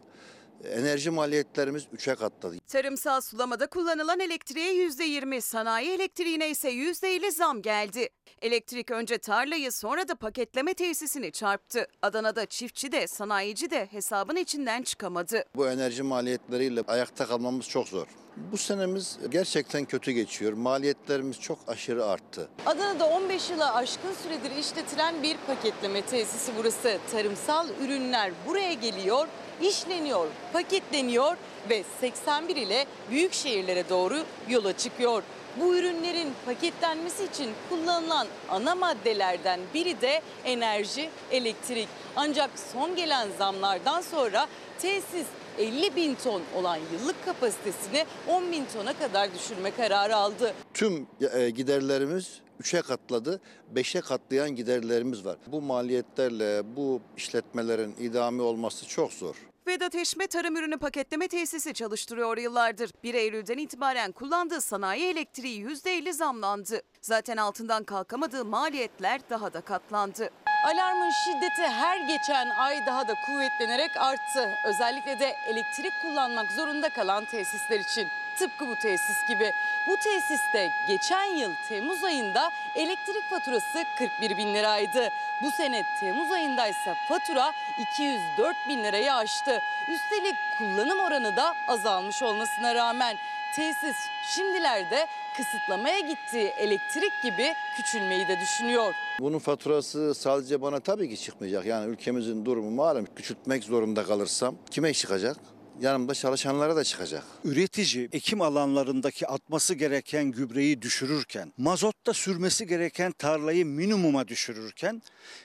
Enerji 0.64 1.10
maliyetlerimiz 1.10 1.84
3'e 1.86 2.16
katladı. 2.16 2.56
Tarımsal 2.68 3.22
sulamada 3.22 3.68
kullanılan 3.68 4.20
elektriğe 4.20 4.74
%20, 4.88 5.42
sanayi 5.42 5.90
elektriğine 5.92 6.50
ise 6.50 6.72
%50 6.72 7.32
zam 7.32 7.62
geldi. 7.62 8.10
Elektrik 8.42 8.92
önce 8.92 9.18
tarlayı 9.18 9.72
sonra 9.72 10.08
da 10.08 10.16
paketleme 10.16 10.74
tesisini 10.74 11.32
çarptı. 11.32 11.88
Adana'da 12.02 12.46
çiftçi 12.46 12.92
de 12.92 13.08
sanayici 13.08 13.70
de 13.70 13.86
hesabın 13.92 14.36
içinden 14.36 14.82
çıkamadı. 14.84 15.44
Bu 15.56 15.68
enerji 15.68 16.04
maliyetleriyle 16.04 16.82
ayakta 16.88 17.26
kalmamız 17.26 17.70
çok 17.70 17.88
zor. 17.88 18.08
Bu 18.38 18.58
senemiz 18.58 19.18
gerçekten 19.30 19.86
kötü 19.86 20.12
geçiyor. 20.12 20.54
Maliyetlerimiz 20.54 21.40
çok 21.40 21.60
aşırı 21.68 22.06
arttı. 22.06 22.50
Adana'da 22.66 23.06
15 23.06 23.50
yıla 23.50 23.76
aşkın 23.76 24.14
süredir 24.24 24.56
işletilen 24.58 25.24
bir 25.24 25.38
paketleme 25.48 26.02
tesisi 26.02 26.52
burası. 26.58 26.98
Tarımsal 27.12 27.68
ürünler 27.82 28.32
buraya 28.48 28.74
geliyor, 28.74 29.28
işleniyor, 29.62 30.28
paketleniyor 30.54 31.38
ve 31.70 31.84
81 32.02 32.56
ile 32.56 32.86
büyük 33.10 33.34
şehirlere 33.34 33.90
doğru 33.90 34.24
yola 34.50 34.78
çıkıyor. 34.78 35.24
Bu 35.60 35.78
ürünlerin 35.78 36.34
paketlenmesi 36.46 37.24
için 37.24 37.50
kullanılan 37.70 38.28
ana 38.50 38.76
maddelerden 38.76 39.60
biri 39.74 40.02
de 40.02 40.22
enerji, 40.46 41.10
elektrik. 41.32 41.88
Ancak 42.16 42.50
son 42.74 42.96
gelen 42.96 43.28
zamlardan 43.38 44.02
sonra 44.02 44.48
tesis 44.80 45.26
50 45.60 45.96
bin 45.96 46.16
ton 46.16 46.42
olan 46.56 46.78
yıllık 46.94 47.26
kapasitesini 47.26 48.06
10 48.28 48.52
bin 48.52 48.66
tona 48.74 48.98
kadar 48.98 49.34
düşürme 49.34 49.72
kararı 49.72 50.16
aldı. 50.16 50.54
Tüm 50.74 51.08
e, 51.34 51.50
giderlerimiz 51.50 52.42
3'e 52.62 52.82
katladı, 52.82 53.42
5'e 53.76 54.02
katlayan 54.02 54.56
giderlerimiz 54.56 55.26
var. 55.26 55.38
Bu 55.48 55.62
maliyetlerle 55.62 56.76
bu 56.76 57.02
işletmelerin 57.18 57.96
idami 58.00 58.42
olması 58.42 58.88
çok 58.88 59.14
zor. 59.14 59.36
Vedat 59.68 59.96
Eşme 59.96 60.28
tarım 60.28 60.58
ürünü 60.58 60.78
paketleme 60.78 61.28
tesisi 61.28 61.74
çalıştırıyor 61.74 62.38
yıllardır. 62.38 62.92
1 63.04 63.14
Eylül'den 63.14 63.58
itibaren 63.58 64.12
kullandığı 64.12 64.62
sanayi 64.62 65.06
elektriği 65.06 65.66
%50 65.66 66.14
zamlandı. 66.14 66.82
Zaten 67.02 67.38
altından 67.38 67.84
kalkamadığı 67.84 68.46
maliyetler 68.46 69.22
daha 69.30 69.54
da 69.54 69.62
katlandı. 69.62 70.30
Alarmın 70.66 71.10
şiddeti 71.10 71.62
her 71.68 71.98
geçen 71.98 72.50
ay 72.50 72.86
daha 72.86 73.08
da 73.08 73.14
kuvvetlenerek 73.14 73.98
arttı. 73.98 74.60
Özellikle 74.64 75.20
de 75.20 75.36
elektrik 75.46 76.02
kullanmak 76.02 76.52
zorunda 76.52 76.90
kalan 76.90 77.26
tesisler 77.26 77.80
için. 77.80 78.10
Tıpkı 78.40 78.68
bu 78.68 78.76
tesis 78.76 79.28
gibi. 79.28 79.52
Bu 79.88 79.98
tesiste 79.98 80.70
geçen 80.88 81.26
yıl 81.26 81.52
Temmuz 81.70 82.04
ayında 82.04 82.52
elektrik 82.76 83.30
faturası 83.30 83.86
41 83.98 84.38
bin 84.38 84.54
liraydı. 84.54 85.10
Bu 85.42 85.52
sene 85.52 85.84
Temmuz 86.00 86.32
ayındaysa 86.32 86.96
fatura 87.08 87.54
204 87.80 88.56
bin 88.70 88.84
lirayı 88.84 89.14
aştı. 89.14 89.62
Üstelik 89.90 90.36
kullanım 90.58 91.00
oranı 91.00 91.36
da 91.36 91.54
azalmış 91.68 92.24
olmasına 92.24 92.76
rağmen 92.76 93.18
tesis 93.56 93.98
şimdilerde 94.36 95.08
kısıtlamaya 95.38 96.00
gittiği 96.00 96.48
elektrik 96.48 97.12
gibi 97.24 97.54
küçülmeyi 97.76 98.28
de 98.28 98.40
düşünüyor. 98.40 98.94
Bunun 99.20 99.40
faturası 99.40 100.16
sadece 100.16 100.62
bana 100.62 100.80
tabii 100.80 101.10
ki 101.10 101.22
çıkmayacak. 101.22 101.66
Yani 101.66 101.92
ülkemizin 101.92 102.46
durumu 102.46 102.72
malum. 102.72 103.08
Küçültmek 103.16 103.64
zorunda 103.64 104.04
kalırsam 104.04 104.56
kime 104.72 104.94
çıkacak? 104.94 105.38
Yanımda 105.82 106.14
çalışanlara 106.14 106.76
da 106.76 106.84
çıkacak. 106.84 107.24
Üretici 107.44 108.10
ekim 108.12 108.42
alanlarındaki 108.42 109.28
atması 109.28 109.74
gereken 109.74 110.32
gübreyi 110.32 110.82
düşürürken, 110.82 111.54
mazotta 111.58 112.14
sürmesi 112.14 112.68
gereken 112.68 113.12
tarlayı 113.12 113.66
minimuma 113.66 114.28
düşürürken, 114.28 115.02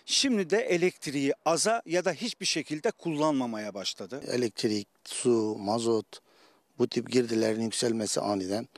şimdi 0.07 0.51
de 0.51 0.59
elektriği 0.59 1.33
aza 1.45 1.83
ya 1.87 2.05
da 2.05 2.13
hiçbir 2.13 2.47
şekilde 2.47 2.91
kullanmamaya 2.91 3.75
başladı. 3.75 4.23
Elektrik, 4.27 4.89
su, 5.05 5.57
mazot 5.59 6.21
bu 6.79 6.89
tip 6.89 7.11
girdilerin 7.11 7.63
yükselmesi 7.63 8.21
aniden 8.21 8.69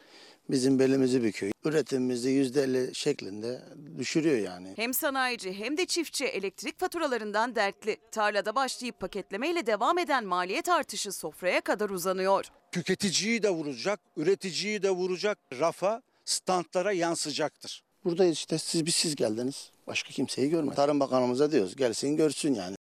bizim 0.52 0.78
belimizi 0.78 1.22
büküyor. 1.22 1.52
Üretimimizi 1.64 2.30
%50 2.30 2.94
şeklinde 2.94 3.62
düşürüyor 3.98 4.36
yani. 4.36 4.72
Hem 4.76 4.94
sanayici 4.94 5.52
hem 5.52 5.76
de 5.76 5.86
çiftçi 5.86 6.24
elektrik 6.24 6.80
faturalarından 6.80 7.54
dertli. 7.54 7.96
Tarlada 8.10 8.54
başlayıp 8.54 9.00
paketlemeyle 9.00 9.66
devam 9.66 9.98
eden 9.98 10.24
maliyet 10.24 10.68
artışı 10.68 11.12
sofraya 11.12 11.60
kadar 11.60 11.90
uzanıyor. 11.90 12.44
Tüketiciyi 12.72 13.42
de 13.42 13.50
vuracak, 13.50 14.00
üreticiyi 14.16 14.82
de 14.82 14.90
vuracak, 14.90 15.38
rafa, 15.60 16.02
standlara 16.24 16.92
yansıyacaktır. 16.92 17.84
Buradayız 18.04 18.36
işte 18.36 18.58
siz 18.58 18.86
bir 18.86 18.90
siz 18.90 19.16
geldiniz. 19.16 19.72
Başka 19.86 20.10
kimseyi 20.10 20.50
görmedik. 20.50 20.76
Tarım 20.76 21.00
Bakanımıza 21.00 21.52
diyoruz 21.52 21.76
gelsin 21.76 22.16
görsün 22.16 22.54
yani. 22.54 22.76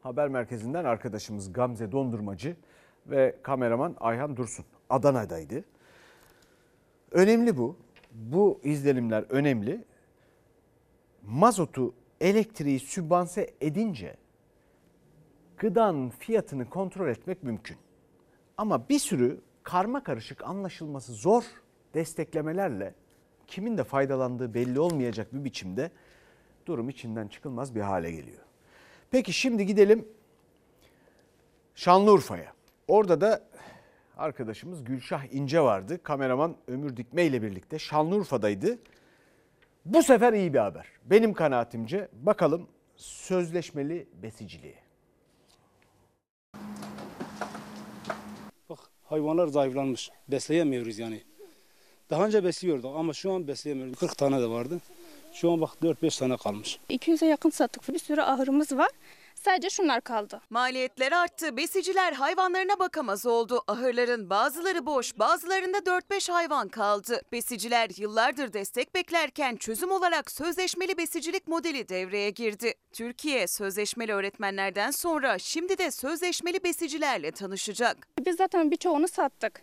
Haber 0.00 0.28
merkezinden 0.28 0.84
arkadaşımız 0.84 1.52
Gamze 1.52 1.92
Dondurmacı 1.92 2.56
ve 3.06 3.36
kameraman 3.42 3.96
Ayhan 4.00 4.36
Dursun 4.36 4.64
Adana'daydı. 4.90 5.64
Önemli 7.12 7.56
bu. 7.56 7.76
Bu 8.12 8.60
izlenimler 8.64 9.24
önemli. 9.28 9.84
Mazotu, 11.22 11.94
elektriği 12.20 12.80
sübvanse 12.80 13.50
edince 13.60 14.16
gıdanın 15.56 16.10
fiyatını 16.10 16.70
kontrol 16.70 17.08
etmek 17.08 17.42
mümkün. 17.42 17.76
Ama 18.56 18.88
bir 18.88 18.98
sürü 18.98 19.40
karma 19.62 20.02
karışık 20.02 20.44
anlaşılması 20.44 21.12
zor 21.12 21.44
desteklemelerle 21.94 22.94
kimin 23.46 23.78
de 23.78 23.84
faydalandığı 23.84 24.54
belli 24.54 24.80
olmayacak 24.80 25.34
bir 25.34 25.44
biçimde 25.44 25.90
durum 26.66 26.88
içinden 26.88 27.28
çıkılmaz 27.28 27.74
bir 27.74 27.80
hale 27.80 28.10
geliyor. 28.10 28.42
Peki 29.10 29.32
şimdi 29.32 29.66
gidelim 29.66 30.08
Şanlıurfa'ya. 31.74 32.52
Orada 32.88 33.20
da 33.20 33.47
arkadaşımız 34.18 34.84
Gülşah 34.84 35.32
İnce 35.32 35.60
vardı. 35.60 36.02
Kameraman 36.02 36.56
Ömür 36.66 36.96
Dikme 36.96 37.24
ile 37.24 37.42
birlikte 37.42 37.78
Şanlıurfa'daydı. 37.78 38.78
Bu 39.84 40.02
sefer 40.02 40.32
iyi 40.32 40.54
bir 40.54 40.58
haber. 40.58 40.86
Benim 41.04 41.34
kanaatimce 41.34 42.08
bakalım 42.12 42.68
sözleşmeli 42.96 44.08
besiciliğe. 44.22 44.78
Bak 48.70 48.78
hayvanlar 49.04 49.46
zayıflanmış. 49.46 50.10
Besleyemiyoruz 50.28 50.98
yani. 50.98 51.22
Daha 52.10 52.26
önce 52.26 52.44
besliyorduk 52.44 52.96
ama 52.96 53.12
şu 53.12 53.32
an 53.32 53.48
besleyemiyoruz. 53.48 53.98
40 53.98 54.18
tane 54.18 54.40
de 54.40 54.48
vardı. 54.48 54.80
Şu 55.32 55.52
an 55.52 55.60
bak 55.60 55.70
4-5 55.82 56.18
tane 56.18 56.36
kalmış. 56.36 56.78
200'e 56.90 57.26
yakın 57.28 57.50
sattık. 57.50 57.88
Bir 57.88 57.98
sürü 57.98 58.20
ahırımız 58.20 58.72
var. 58.76 58.90
Sadece 59.44 59.70
şunlar 59.70 60.00
kaldı. 60.00 60.40
Maliyetler 60.50 61.12
arttı. 61.12 61.56
Besiciler 61.56 62.12
hayvanlarına 62.12 62.78
bakamaz 62.78 63.26
oldu. 63.26 63.62
Ahırların 63.68 64.30
bazıları 64.30 64.86
boş, 64.86 65.18
bazılarında 65.18 65.78
4-5 65.78 66.32
hayvan 66.32 66.68
kaldı. 66.68 67.20
Besiciler 67.32 67.90
yıllardır 67.96 68.52
destek 68.52 68.94
beklerken 68.94 69.56
çözüm 69.56 69.90
olarak 69.90 70.30
sözleşmeli 70.30 70.96
besicilik 70.96 71.48
modeli 71.48 71.88
devreye 71.88 72.30
girdi. 72.30 72.74
Türkiye 72.92 73.46
sözleşmeli 73.46 74.12
öğretmenlerden 74.12 74.90
sonra 74.90 75.38
şimdi 75.38 75.78
de 75.78 75.90
sözleşmeli 75.90 76.64
besicilerle 76.64 77.30
tanışacak. 77.30 77.96
Biz 78.26 78.36
zaten 78.36 78.70
birçoğunu 78.70 79.08
sattık. 79.08 79.62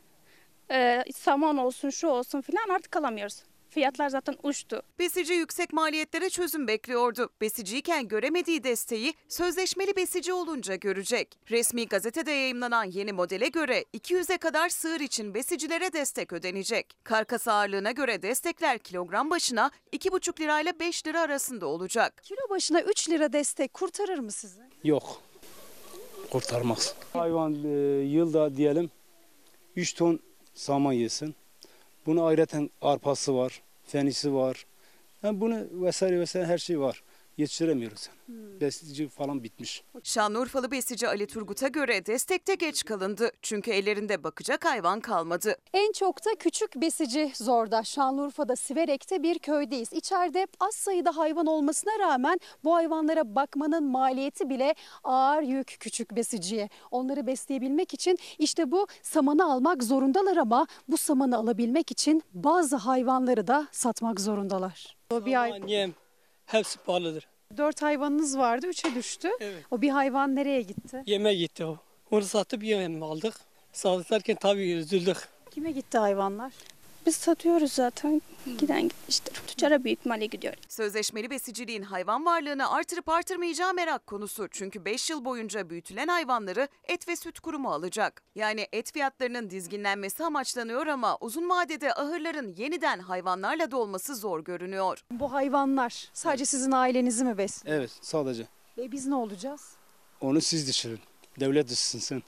Ee, 0.71 1.03
saman 1.15 1.57
olsun, 1.57 1.89
şu 1.89 2.07
olsun 2.07 2.41
filan 2.41 2.69
artık 2.69 2.95
alamıyoruz. 2.95 3.43
Fiyatlar 3.75 4.09
zaten 4.09 4.35
uçtu. 4.43 4.81
Besici 4.99 5.33
yüksek 5.33 5.73
maliyetlere 5.73 6.29
çözüm 6.29 6.67
bekliyordu. 6.67 7.29
Besiciyken 7.41 8.07
göremediği 8.07 8.63
desteği 8.63 9.13
sözleşmeli 9.29 9.95
besici 9.95 10.33
olunca 10.33 10.75
görecek. 10.75 11.39
Resmi 11.51 11.87
gazetede 11.87 12.31
yayımlanan 12.31 12.83
yeni 12.83 13.13
modele 13.13 13.47
göre 13.47 13.85
200'e 13.93 14.37
kadar 14.37 14.69
sığır 14.69 14.99
için 14.99 15.33
besicilere 15.33 15.93
destek 15.93 16.33
ödenecek. 16.33 16.93
Karkas 17.03 17.47
ağırlığına 17.47 17.91
göre 17.91 18.21
destekler 18.21 18.79
kilogram 18.79 19.29
başına 19.29 19.71
2,5 19.93 20.39
lirayla 20.39 20.79
5 20.79 21.07
lira 21.07 21.21
arasında 21.21 21.67
olacak. 21.67 22.23
Kilo 22.23 22.49
başına 22.49 22.81
3 22.81 23.09
lira 23.09 23.33
destek 23.33 23.73
kurtarır 23.73 24.19
mı 24.19 24.31
sizi? 24.31 24.61
Yok. 24.83 25.21
Kurtarmaz. 26.31 26.95
Hayvan 27.13 27.53
e, 27.63 27.69
yılda 28.03 28.57
diyelim 28.57 28.91
3 29.75 29.93
ton 29.93 30.19
saman 30.53 30.93
yesin. 30.93 31.35
Bunun 32.05 32.25
ayrıca 32.25 32.69
arpası 32.81 33.35
var, 33.35 33.61
fenisi 33.85 34.33
var. 34.33 34.65
Yani 35.23 35.41
bunu 35.41 35.67
vesaire 35.71 36.19
vesaire 36.19 36.47
her 36.47 36.57
şey 36.57 36.79
var. 36.79 37.03
Yetiştiremiyoruz. 37.37 38.09
Yani. 38.29 38.61
Besici 38.61 39.07
falan 39.07 39.43
bitmiş. 39.43 39.83
Şanlıurfalı 40.03 40.71
besici 40.71 41.07
Ali 41.07 41.27
Turgut'a 41.27 41.67
göre 41.67 42.05
destekte 42.05 42.55
geç 42.55 42.85
kalındı. 42.85 43.31
Çünkü 43.41 43.71
ellerinde 43.71 44.23
bakacak 44.23 44.65
hayvan 44.65 44.99
kalmadı. 44.99 45.55
En 45.73 45.91
çok 45.91 46.25
da 46.25 46.35
küçük 46.39 46.75
besici 46.75 47.31
zorda. 47.35 47.83
Şanlıurfa'da 47.83 48.55
Siverek'te 48.55 49.23
bir 49.23 49.39
köydeyiz. 49.39 49.93
İçeride 49.93 50.47
az 50.59 50.75
sayıda 50.75 51.17
hayvan 51.17 51.45
olmasına 51.45 51.99
rağmen 51.99 52.39
bu 52.63 52.75
hayvanlara 52.75 53.35
bakmanın 53.35 53.83
maliyeti 53.83 54.49
bile 54.49 54.75
ağır 55.03 55.41
yük 55.41 55.77
küçük 55.79 56.15
besiciye. 56.15 56.69
Onları 56.91 57.27
besleyebilmek 57.27 57.93
için 57.93 58.17
işte 58.39 58.71
bu 58.71 58.87
samanı 59.01 59.51
almak 59.51 59.83
zorundalar 59.83 60.37
ama 60.37 60.67
bu 60.87 60.97
samanı 60.97 61.37
alabilmek 61.37 61.91
için 61.91 62.23
bazı 62.33 62.75
hayvanları 62.75 63.47
da 63.47 63.67
satmak 63.71 64.19
zorundalar. 64.21 64.97
O 65.11 65.25
bir 65.25 65.41
ay... 65.41 65.61
Hepsi 66.45 66.77
pahalıdır. 66.79 67.27
Dört 67.57 67.81
hayvanınız 67.81 68.37
vardı, 68.37 68.67
üçe 68.67 68.95
düştü. 68.95 69.29
Evet. 69.39 69.63
O 69.71 69.81
bir 69.81 69.89
hayvan 69.89 70.35
nereye 70.35 70.61
gitti? 70.61 71.03
Yeme 71.05 71.33
gitti 71.35 71.65
o. 71.65 71.77
Onu 72.11 72.21
satıp 72.23 72.63
yem 72.63 73.03
aldık. 73.03 73.33
Satarken 73.71 74.35
tabii 74.35 74.71
üzüldük. 74.71 75.17
Kime 75.51 75.71
gitti 75.71 75.97
hayvanlar? 75.97 76.53
Biz 77.05 77.15
satıyoruz 77.15 77.71
zaten. 77.73 78.21
Giden 78.57 78.81
gitmiştir. 78.81 79.33
Tüccara 79.47 79.83
büyük 79.83 80.05
mali 80.05 80.29
gidiyor. 80.29 80.53
Sözleşmeli 80.69 81.29
besiciliğin 81.29 81.81
hayvan 81.81 82.25
varlığını 82.25 82.71
artırıp 82.71 83.09
artırmayacağı 83.09 83.73
merak 83.73 84.07
konusu. 84.07 84.47
Çünkü 84.51 84.85
5 84.85 85.09
yıl 85.09 85.25
boyunca 85.25 85.69
büyütülen 85.69 86.07
hayvanları 86.07 86.67
et 86.83 87.07
ve 87.07 87.15
süt 87.15 87.39
kurumu 87.39 87.69
alacak. 87.71 88.21
Yani 88.35 88.67
et 88.73 88.93
fiyatlarının 88.93 89.49
dizginlenmesi 89.49 90.23
amaçlanıyor 90.23 90.87
ama 90.87 91.17
uzun 91.21 91.49
vadede 91.49 91.93
ahırların 91.93 92.55
yeniden 92.57 92.99
hayvanlarla 92.99 93.71
dolması 93.71 94.15
zor 94.15 94.43
görünüyor. 94.43 95.03
Bu 95.11 95.31
hayvanlar 95.33 96.09
sadece 96.13 96.45
sizin 96.45 96.71
ailenizi 96.71 97.23
mi 97.23 97.37
besliyor? 97.37 97.77
Evet 97.77 97.91
sadece. 98.01 98.47
Ve 98.77 98.91
biz 98.91 99.07
ne 99.07 99.15
olacağız? 99.15 99.61
Onu 100.21 100.41
siz 100.41 100.67
düşünün. 100.67 100.99
Devlet 101.39 101.69
düşünsün. 101.69 102.23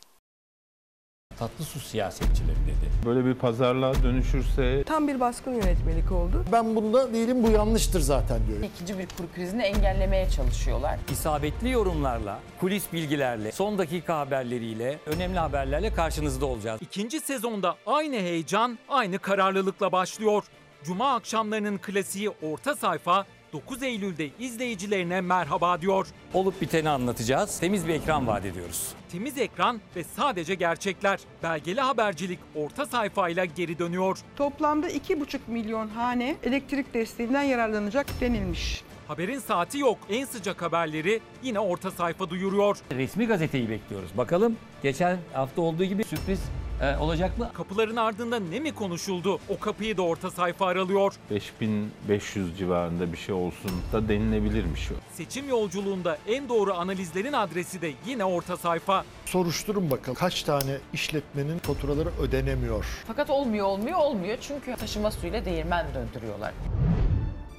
Tatlı 1.40 1.66
su 1.66 1.80
siyasetçileri 1.80 2.58
dedi. 2.66 3.06
Böyle 3.06 3.26
bir 3.26 3.34
pazarlığa 3.34 4.04
dönüşürse... 4.04 4.84
Tam 4.84 5.08
bir 5.08 5.20
baskın 5.20 5.52
yönetmelik 5.54 6.12
oldu. 6.12 6.46
Ben 6.52 6.76
bunda 6.76 7.14
değilim 7.14 7.44
bu 7.44 7.52
yanlıştır 7.52 8.00
zaten 8.00 8.48
diyorum. 8.48 8.64
İkinci 8.64 8.98
bir 8.98 9.08
kur 9.08 9.24
krizini 9.36 9.62
engellemeye 9.62 10.30
çalışıyorlar. 10.30 11.00
İsabetli 11.12 11.70
yorumlarla, 11.70 12.40
kulis 12.60 12.94
bilgilerle, 12.94 13.52
son 13.52 13.78
dakika 13.78 14.20
haberleriyle, 14.20 15.00
önemli 15.06 15.40
haberlerle 15.40 15.94
karşınızda 15.94 16.46
olacağız. 16.46 16.82
İkinci 16.82 17.20
sezonda 17.20 17.76
aynı 17.86 18.16
heyecan, 18.16 18.80
aynı 18.90 19.20
kararlılıkla 19.20 19.92
başlıyor. 19.92 20.44
Cuma 20.84 21.16
akşamlarının 21.16 21.78
klasiği 21.78 22.30
orta 22.30 22.76
sayfa 22.76 23.26
9 23.54 23.84
Eylül'de 23.84 24.30
izleyicilerine 24.40 25.22
merhaba 25.22 25.82
diyor. 25.82 26.08
Olup 26.34 26.62
biteni 26.62 26.90
anlatacağız. 26.90 27.60
Temiz 27.60 27.88
bir 27.88 27.94
ekran 27.94 28.28
vaat 28.28 28.46
ediyoruz. 28.46 28.88
Temiz 29.12 29.38
ekran 29.38 29.82
ve 29.96 30.04
sadece 30.04 30.56
gerçekler. 30.56 31.20
Belgeli 31.44 31.82
habercilik 31.82 32.40
orta 32.56 32.86
sayfayla 32.86 33.46
geri 33.46 33.80
dönüyor. 33.80 34.18
Toplamda 34.36 34.90
2,5 34.90 35.40
milyon 35.48 35.88
hane 35.88 36.36
elektrik 36.44 36.94
desteğinden 36.94 37.44
yararlanacak 37.44 38.08
denilmiş. 38.22 38.84
Haberin 39.08 39.40
saati 39.40 39.78
yok. 39.80 39.98
En 40.10 40.26
sıcak 40.26 40.62
haberleri 40.62 41.20
yine 41.44 41.60
orta 41.60 41.92
sayfa 41.92 42.30
duyuruyor. 42.30 42.78
Resmi 42.92 43.28
gazeteyi 43.28 43.70
bekliyoruz. 43.70 44.10
Bakalım 44.18 44.58
geçen 44.84 45.18
hafta 45.34 45.62
olduğu 45.62 45.84
gibi 45.84 46.04
sürpriz 46.04 46.42
e, 46.82 46.98
olacak 46.98 47.38
mı? 47.38 47.52
Kapıların 47.54 47.96
ardında 47.96 48.40
ne 48.40 48.60
mi 48.60 48.76
konuşuldu? 48.76 49.40
O 49.50 49.60
kapıyı 49.60 49.98
da 49.98 50.02
orta 50.02 50.32
sayfa 50.32 50.66
aralıyor. 50.66 51.14
5500 51.32 52.58
civarında 52.58 53.12
bir 53.14 53.18
şey 53.18 53.36
olsun 53.36 53.72
da 53.94 54.10
denilebilirmiş 54.10 54.92
o. 54.92 54.96
Seçim 55.14 55.50
yolculuğunda 55.50 56.18
en 56.28 56.50
doğru 56.50 56.74
analizlerin 56.74 57.34
adresi 57.34 57.82
de 57.82 57.92
yine 58.06 58.26
orta 58.26 58.58
sayfa. 58.58 59.06
Soruşturun 59.26 59.92
bakalım 59.92 60.16
kaç 60.16 60.44
tane 60.44 60.78
işletmenin 60.94 61.60
faturaları 61.60 62.10
ödenemiyor. 62.22 62.86
Fakat 63.08 63.30
olmuyor 63.30 63.66
olmuyor 63.66 64.00
olmuyor 64.00 64.38
çünkü 64.42 64.76
taşıma 64.76 65.12
suyuyla 65.12 65.46
değirmen 65.46 65.86
döndürüyorlar. 65.94 66.54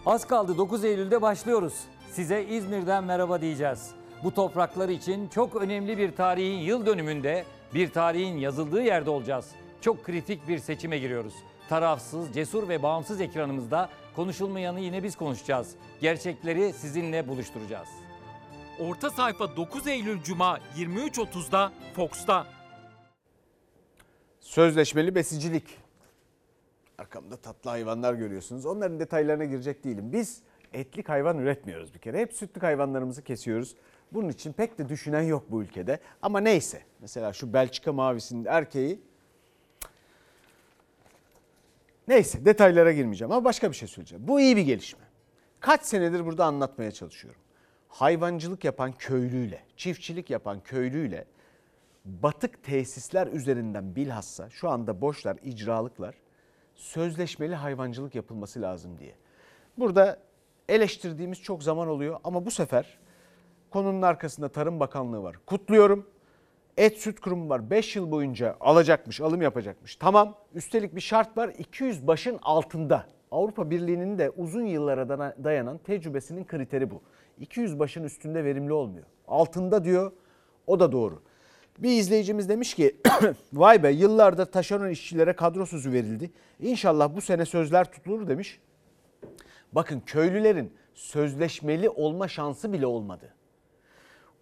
Az 0.07 0.27
kaldı 0.27 0.59
9 0.59 0.85
Eylül'de 0.85 1.23
başlıyoruz. 1.23 1.75
Size 2.12 2.45
İzmir'den 2.45 3.05
merhaba 3.05 3.41
diyeceğiz. 3.41 3.91
Bu 4.25 4.35
topraklar 4.35 4.89
için 4.89 5.29
çok 5.29 5.57
önemli 5.57 5.99
bir 5.99 6.16
tarihin 6.16 6.59
yıl 6.59 6.87
dönümünde 6.87 7.45
bir 7.75 7.91
tarihin 7.91 8.37
yazıldığı 8.37 8.83
yerde 8.83 9.11
olacağız. 9.11 9.51
Çok 9.81 10.05
kritik 10.05 10.49
bir 10.49 10.59
seçime 10.59 10.99
giriyoruz. 10.99 11.35
Tarafsız, 11.69 12.35
cesur 12.35 12.69
ve 12.69 12.83
bağımsız 12.83 13.21
ekranımızda 13.21 13.89
konuşulmayanı 14.16 14.81
yine 14.81 15.03
biz 15.03 15.16
konuşacağız. 15.16 15.75
Gerçekleri 16.01 16.73
sizinle 16.73 17.29
buluşturacağız. 17.29 17.89
Orta 18.81 19.11
sayfa 19.11 19.57
9 19.57 19.87
Eylül 19.87 20.23
Cuma 20.23 20.59
23.30'da 20.77 21.73
Fox'ta. 21.97 22.47
Sözleşmeli 24.41 25.14
besicilik. 25.14 25.79
Arkamda 26.99 27.37
tatlı 27.37 27.71
hayvanlar 27.71 28.14
görüyorsunuz. 28.14 28.66
Onların 28.66 29.01
detaylarına 29.01 29.45
girecek 29.45 29.85
değilim. 29.85 30.12
Biz 30.12 30.43
etlik 30.73 31.09
hayvan 31.09 31.39
üretmiyoruz 31.39 31.95
bir 31.95 31.99
kere. 31.99 32.21
Hep 32.21 32.33
sütlük 32.33 32.62
hayvanlarımızı 32.62 33.23
kesiyoruz. 33.23 33.75
Bunun 34.13 34.29
için 34.29 34.53
pek 34.53 34.79
de 34.79 34.89
düşünen 34.89 35.23
yok 35.23 35.45
bu 35.51 35.63
ülkede. 35.63 36.01
Ama 36.23 36.41
neyse. 36.41 36.83
Mesela 37.01 37.33
şu 37.33 37.53
Belçika 37.53 37.93
mavisinin 37.93 38.45
erkeği. 38.45 39.01
Neyse 42.09 42.45
detaylara 42.45 42.93
girmeyeceğim 42.93 43.33
ama 43.33 43.45
başka 43.45 43.71
bir 43.71 43.77
şey 43.77 43.89
söyleyeceğim. 43.89 44.29
Bu 44.29 44.41
iyi 44.41 44.57
bir 44.57 44.63
gelişme. 44.63 45.05
Kaç 45.61 45.83
senedir 45.85 46.27
burada 46.27 46.45
anlatmaya 46.45 46.91
çalışıyorum. 46.91 47.41
Hayvancılık 47.89 48.65
yapan 48.65 48.93
köylüyle, 48.93 49.63
çiftçilik 49.77 50.31
yapan 50.31 50.61
köylüyle 50.61 51.25
batık 52.05 52.63
tesisler 52.63 53.27
üzerinden 53.27 53.97
bilhassa 53.97 54.51
şu 54.51 54.69
anda 54.69 55.01
boşlar, 55.01 55.37
icralıklar 55.43 56.15
sözleşmeli 56.75 57.55
hayvancılık 57.55 58.15
yapılması 58.15 58.63
lazım 58.63 58.99
diye. 58.99 59.15
Burada 59.79 60.19
eleştirdiğimiz 60.69 61.43
çok 61.43 61.63
zaman 61.63 61.89
oluyor 61.89 62.21
ama 62.25 62.47
bu 62.47 62.51
sefer 62.51 62.99
konunun 63.71 64.03
arkasında 64.03 64.49
Tarım 64.49 64.81
Bakanlığı 64.81 65.23
var. 65.23 65.37
Kutluyorum. 65.47 66.07
Et 66.77 66.99
Süt 66.99 67.21
Kurumu 67.21 67.49
var. 67.49 67.71
5 67.71 67.97
yıl 67.97 68.11
boyunca 68.11 68.57
alacakmış, 68.61 69.21
alım 69.21 69.43
yapacakmış. 69.43 69.97
Tamam. 69.97 70.35
Üstelik 70.55 70.97
bir 70.97 71.01
şart 71.01 71.37
var. 71.37 71.51
200 71.59 72.07
başın 72.07 72.39
altında. 72.43 73.07
Avrupa 73.31 73.71
Birliği'nin 73.71 74.19
de 74.19 74.31
uzun 74.31 74.64
yıllara 74.64 75.09
dayanan 75.45 75.79
tecrübesinin 75.79 76.45
kriteri 76.45 76.91
bu. 76.91 77.03
200 77.41 77.79
başın 77.79 78.05
üstünde 78.05 78.45
verimli 78.45 78.73
olmuyor. 78.73 79.07
Altında 79.29 79.85
diyor. 79.85 80.12
O 80.66 80.81
da 80.81 80.93
doğru. 80.93 81.23
Bir 81.79 81.91
izleyicimiz 81.91 82.49
demiş 82.49 82.75
ki 82.75 82.97
vay 83.53 83.83
be 83.83 83.91
yıllardır 83.91 84.47
taşeron 84.47 84.89
işçilere 84.89 85.33
kadro 85.33 85.66
sözü 85.66 85.93
verildi. 85.93 86.31
İnşallah 86.61 87.16
bu 87.16 87.21
sene 87.21 87.45
sözler 87.45 87.93
tutulur 87.93 88.29
demiş. 88.29 88.61
Bakın 89.73 90.03
köylülerin 90.07 90.73
sözleşmeli 90.95 91.89
olma 91.89 92.29
şansı 92.29 92.73
bile 92.73 92.87
olmadı. 92.87 93.35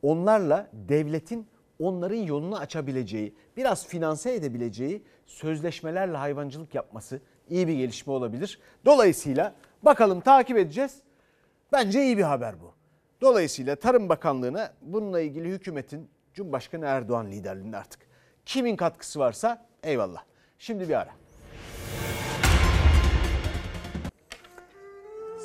Onlarla 0.02 0.70
devletin 0.72 1.46
onların 1.78 2.16
yolunu 2.16 2.56
açabileceği, 2.56 3.34
biraz 3.56 3.86
finanse 3.86 4.34
edebileceği 4.34 5.02
sözleşmelerle 5.26 6.16
hayvancılık 6.16 6.74
yapması 6.74 7.20
iyi 7.48 7.68
bir 7.68 7.74
gelişme 7.74 8.12
olabilir. 8.12 8.60
Dolayısıyla 8.84 9.54
bakalım 9.82 10.20
takip 10.20 10.56
edeceğiz. 10.56 10.96
Bence 11.72 12.04
iyi 12.04 12.18
bir 12.18 12.22
haber 12.22 12.60
bu. 12.60 12.74
Dolayısıyla 13.20 13.76
Tarım 13.76 14.08
Bakanlığı'na 14.08 14.72
bununla 14.82 15.20
ilgili 15.20 15.48
hükümetin 15.48 16.10
Cumhurbaşkanı 16.34 16.84
Erdoğan 16.86 17.30
liderliğinde 17.30 17.76
artık 17.76 18.00
kimin 18.46 18.76
katkısı 18.76 19.18
varsa 19.18 19.66
eyvallah. 19.82 20.24
Şimdi 20.58 20.88
bir 20.88 20.94
ara. 20.94 21.10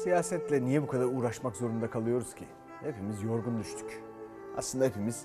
Siyasetle 0.04 0.62
niye 0.66 0.82
bu 0.82 0.88
kadar 0.88 1.06
uğraşmak 1.06 1.56
zorunda 1.56 1.90
kalıyoruz 1.90 2.36
ki? 2.36 2.46
Hepimiz 2.84 3.24
yorgun 3.24 3.60
düştük. 3.60 4.11
Aslında 4.58 4.86
hepimiz 4.86 5.24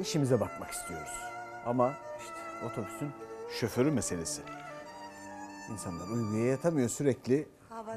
işimize 0.00 0.40
bakmak 0.40 0.70
istiyoruz. 0.70 1.12
Ama 1.66 1.92
işte 2.18 2.66
otobüsün 2.66 3.10
şoförü 3.60 3.90
meselesi. 3.90 4.42
İnsanlar 5.72 6.08
uykuya 6.08 6.46
yatamıyor 6.46 6.88
sürekli 6.88 7.48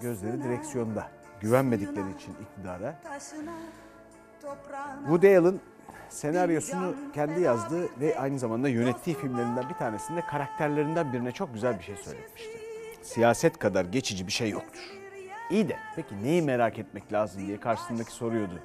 gözleri 0.01 0.43
direksiyonda. 0.43 1.07
Güvenmedikleri 1.39 2.11
için 2.15 2.35
iktidara. 2.41 2.99
Woody 5.01 5.37
Allen 5.37 5.59
senaryosunu 6.09 6.95
kendi 7.13 7.41
yazdığı 7.41 7.99
ve 7.99 8.19
aynı 8.19 8.39
zamanda 8.39 8.69
yönettiği 8.69 9.15
filmlerinden 9.15 9.69
bir 9.69 9.73
tanesinde 9.73 10.21
karakterlerinden 10.21 11.13
birine 11.13 11.31
çok 11.31 11.53
güzel 11.53 11.79
bir 11.79 11.83
şey 11.83 11.95
söylemişti. 11.95 12.59
Siyaset 13.01 13.59
kadar 13.59 13.85
geçici 13.85 14.27
bir 14.27 14.31
şey 14.31 14.49
yoktur. 14.49 14.81
İyi 15.49 15.69
de 15.69 15.77
peki 15.95 16.23
neyi 16.23 16.41
merak 16.41 16.79
etmek 16.79 17.13
lazım 17.13 17.47
diye 17.47 17.59
karşısındaki 17.59 18.11
soruyordu. 18.11 18.59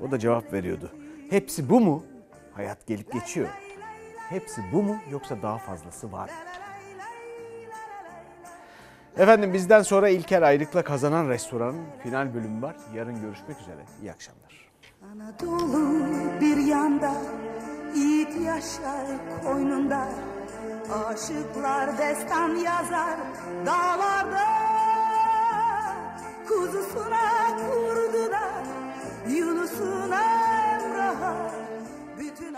O 0.00 0.10
da 0.10 0.18
cevap 0.18 0.52
veriyordu. 0.52 0.92
Hepsi 1.32 1.70
bu 1.70 1.80
mu? 1.80 2.04
Hayat 2.54 2.86
gelip 2.86 3.12
geçiyor. 3.12 3.48
Hepsi 4.28 4.62
bu 4.72 4.82
mu 4.82 4.96
yoksa 5.10 5.42
daha 5.42 5.58
fazlası 5.58 6.12
var 6.12 6.28
mı? 6.28 6.34
Efendim 9.16 9.52
bizden 9.52 9.82
sonra 9.82 10.08
İlker 10.08 10.42
Ayrık'la 10.42 10.84
kazanan 10.84 11.28
restoranın 11.28 11.84
final 12.02 12.34
bölümü 12.34 12.62
var. 12.62 12.76
Yarın 12.94 13.20
görüşmek 13.20 13.60
üzere. 13.60 13.84
İyi 14.02 14.12
akşamlar. 14.12 14.70
Anadolu 15.12 16.06
bir 16.40 16.56
yanda, 16.56 17.12
yiğit 17.94 18.40
yaşar 18.46 19.06
koynunda. 19.44 20.08
Aşıklar 21.06 21.98
destan 21.98 22.48
yazar 22.48 23.18
dağlarda. 23.66 24.44
Kuzusuna 26.48 27.56
kurdu 27.56 28.12
Yunus'una 29.28 30.51
Terra. 31.18 31.61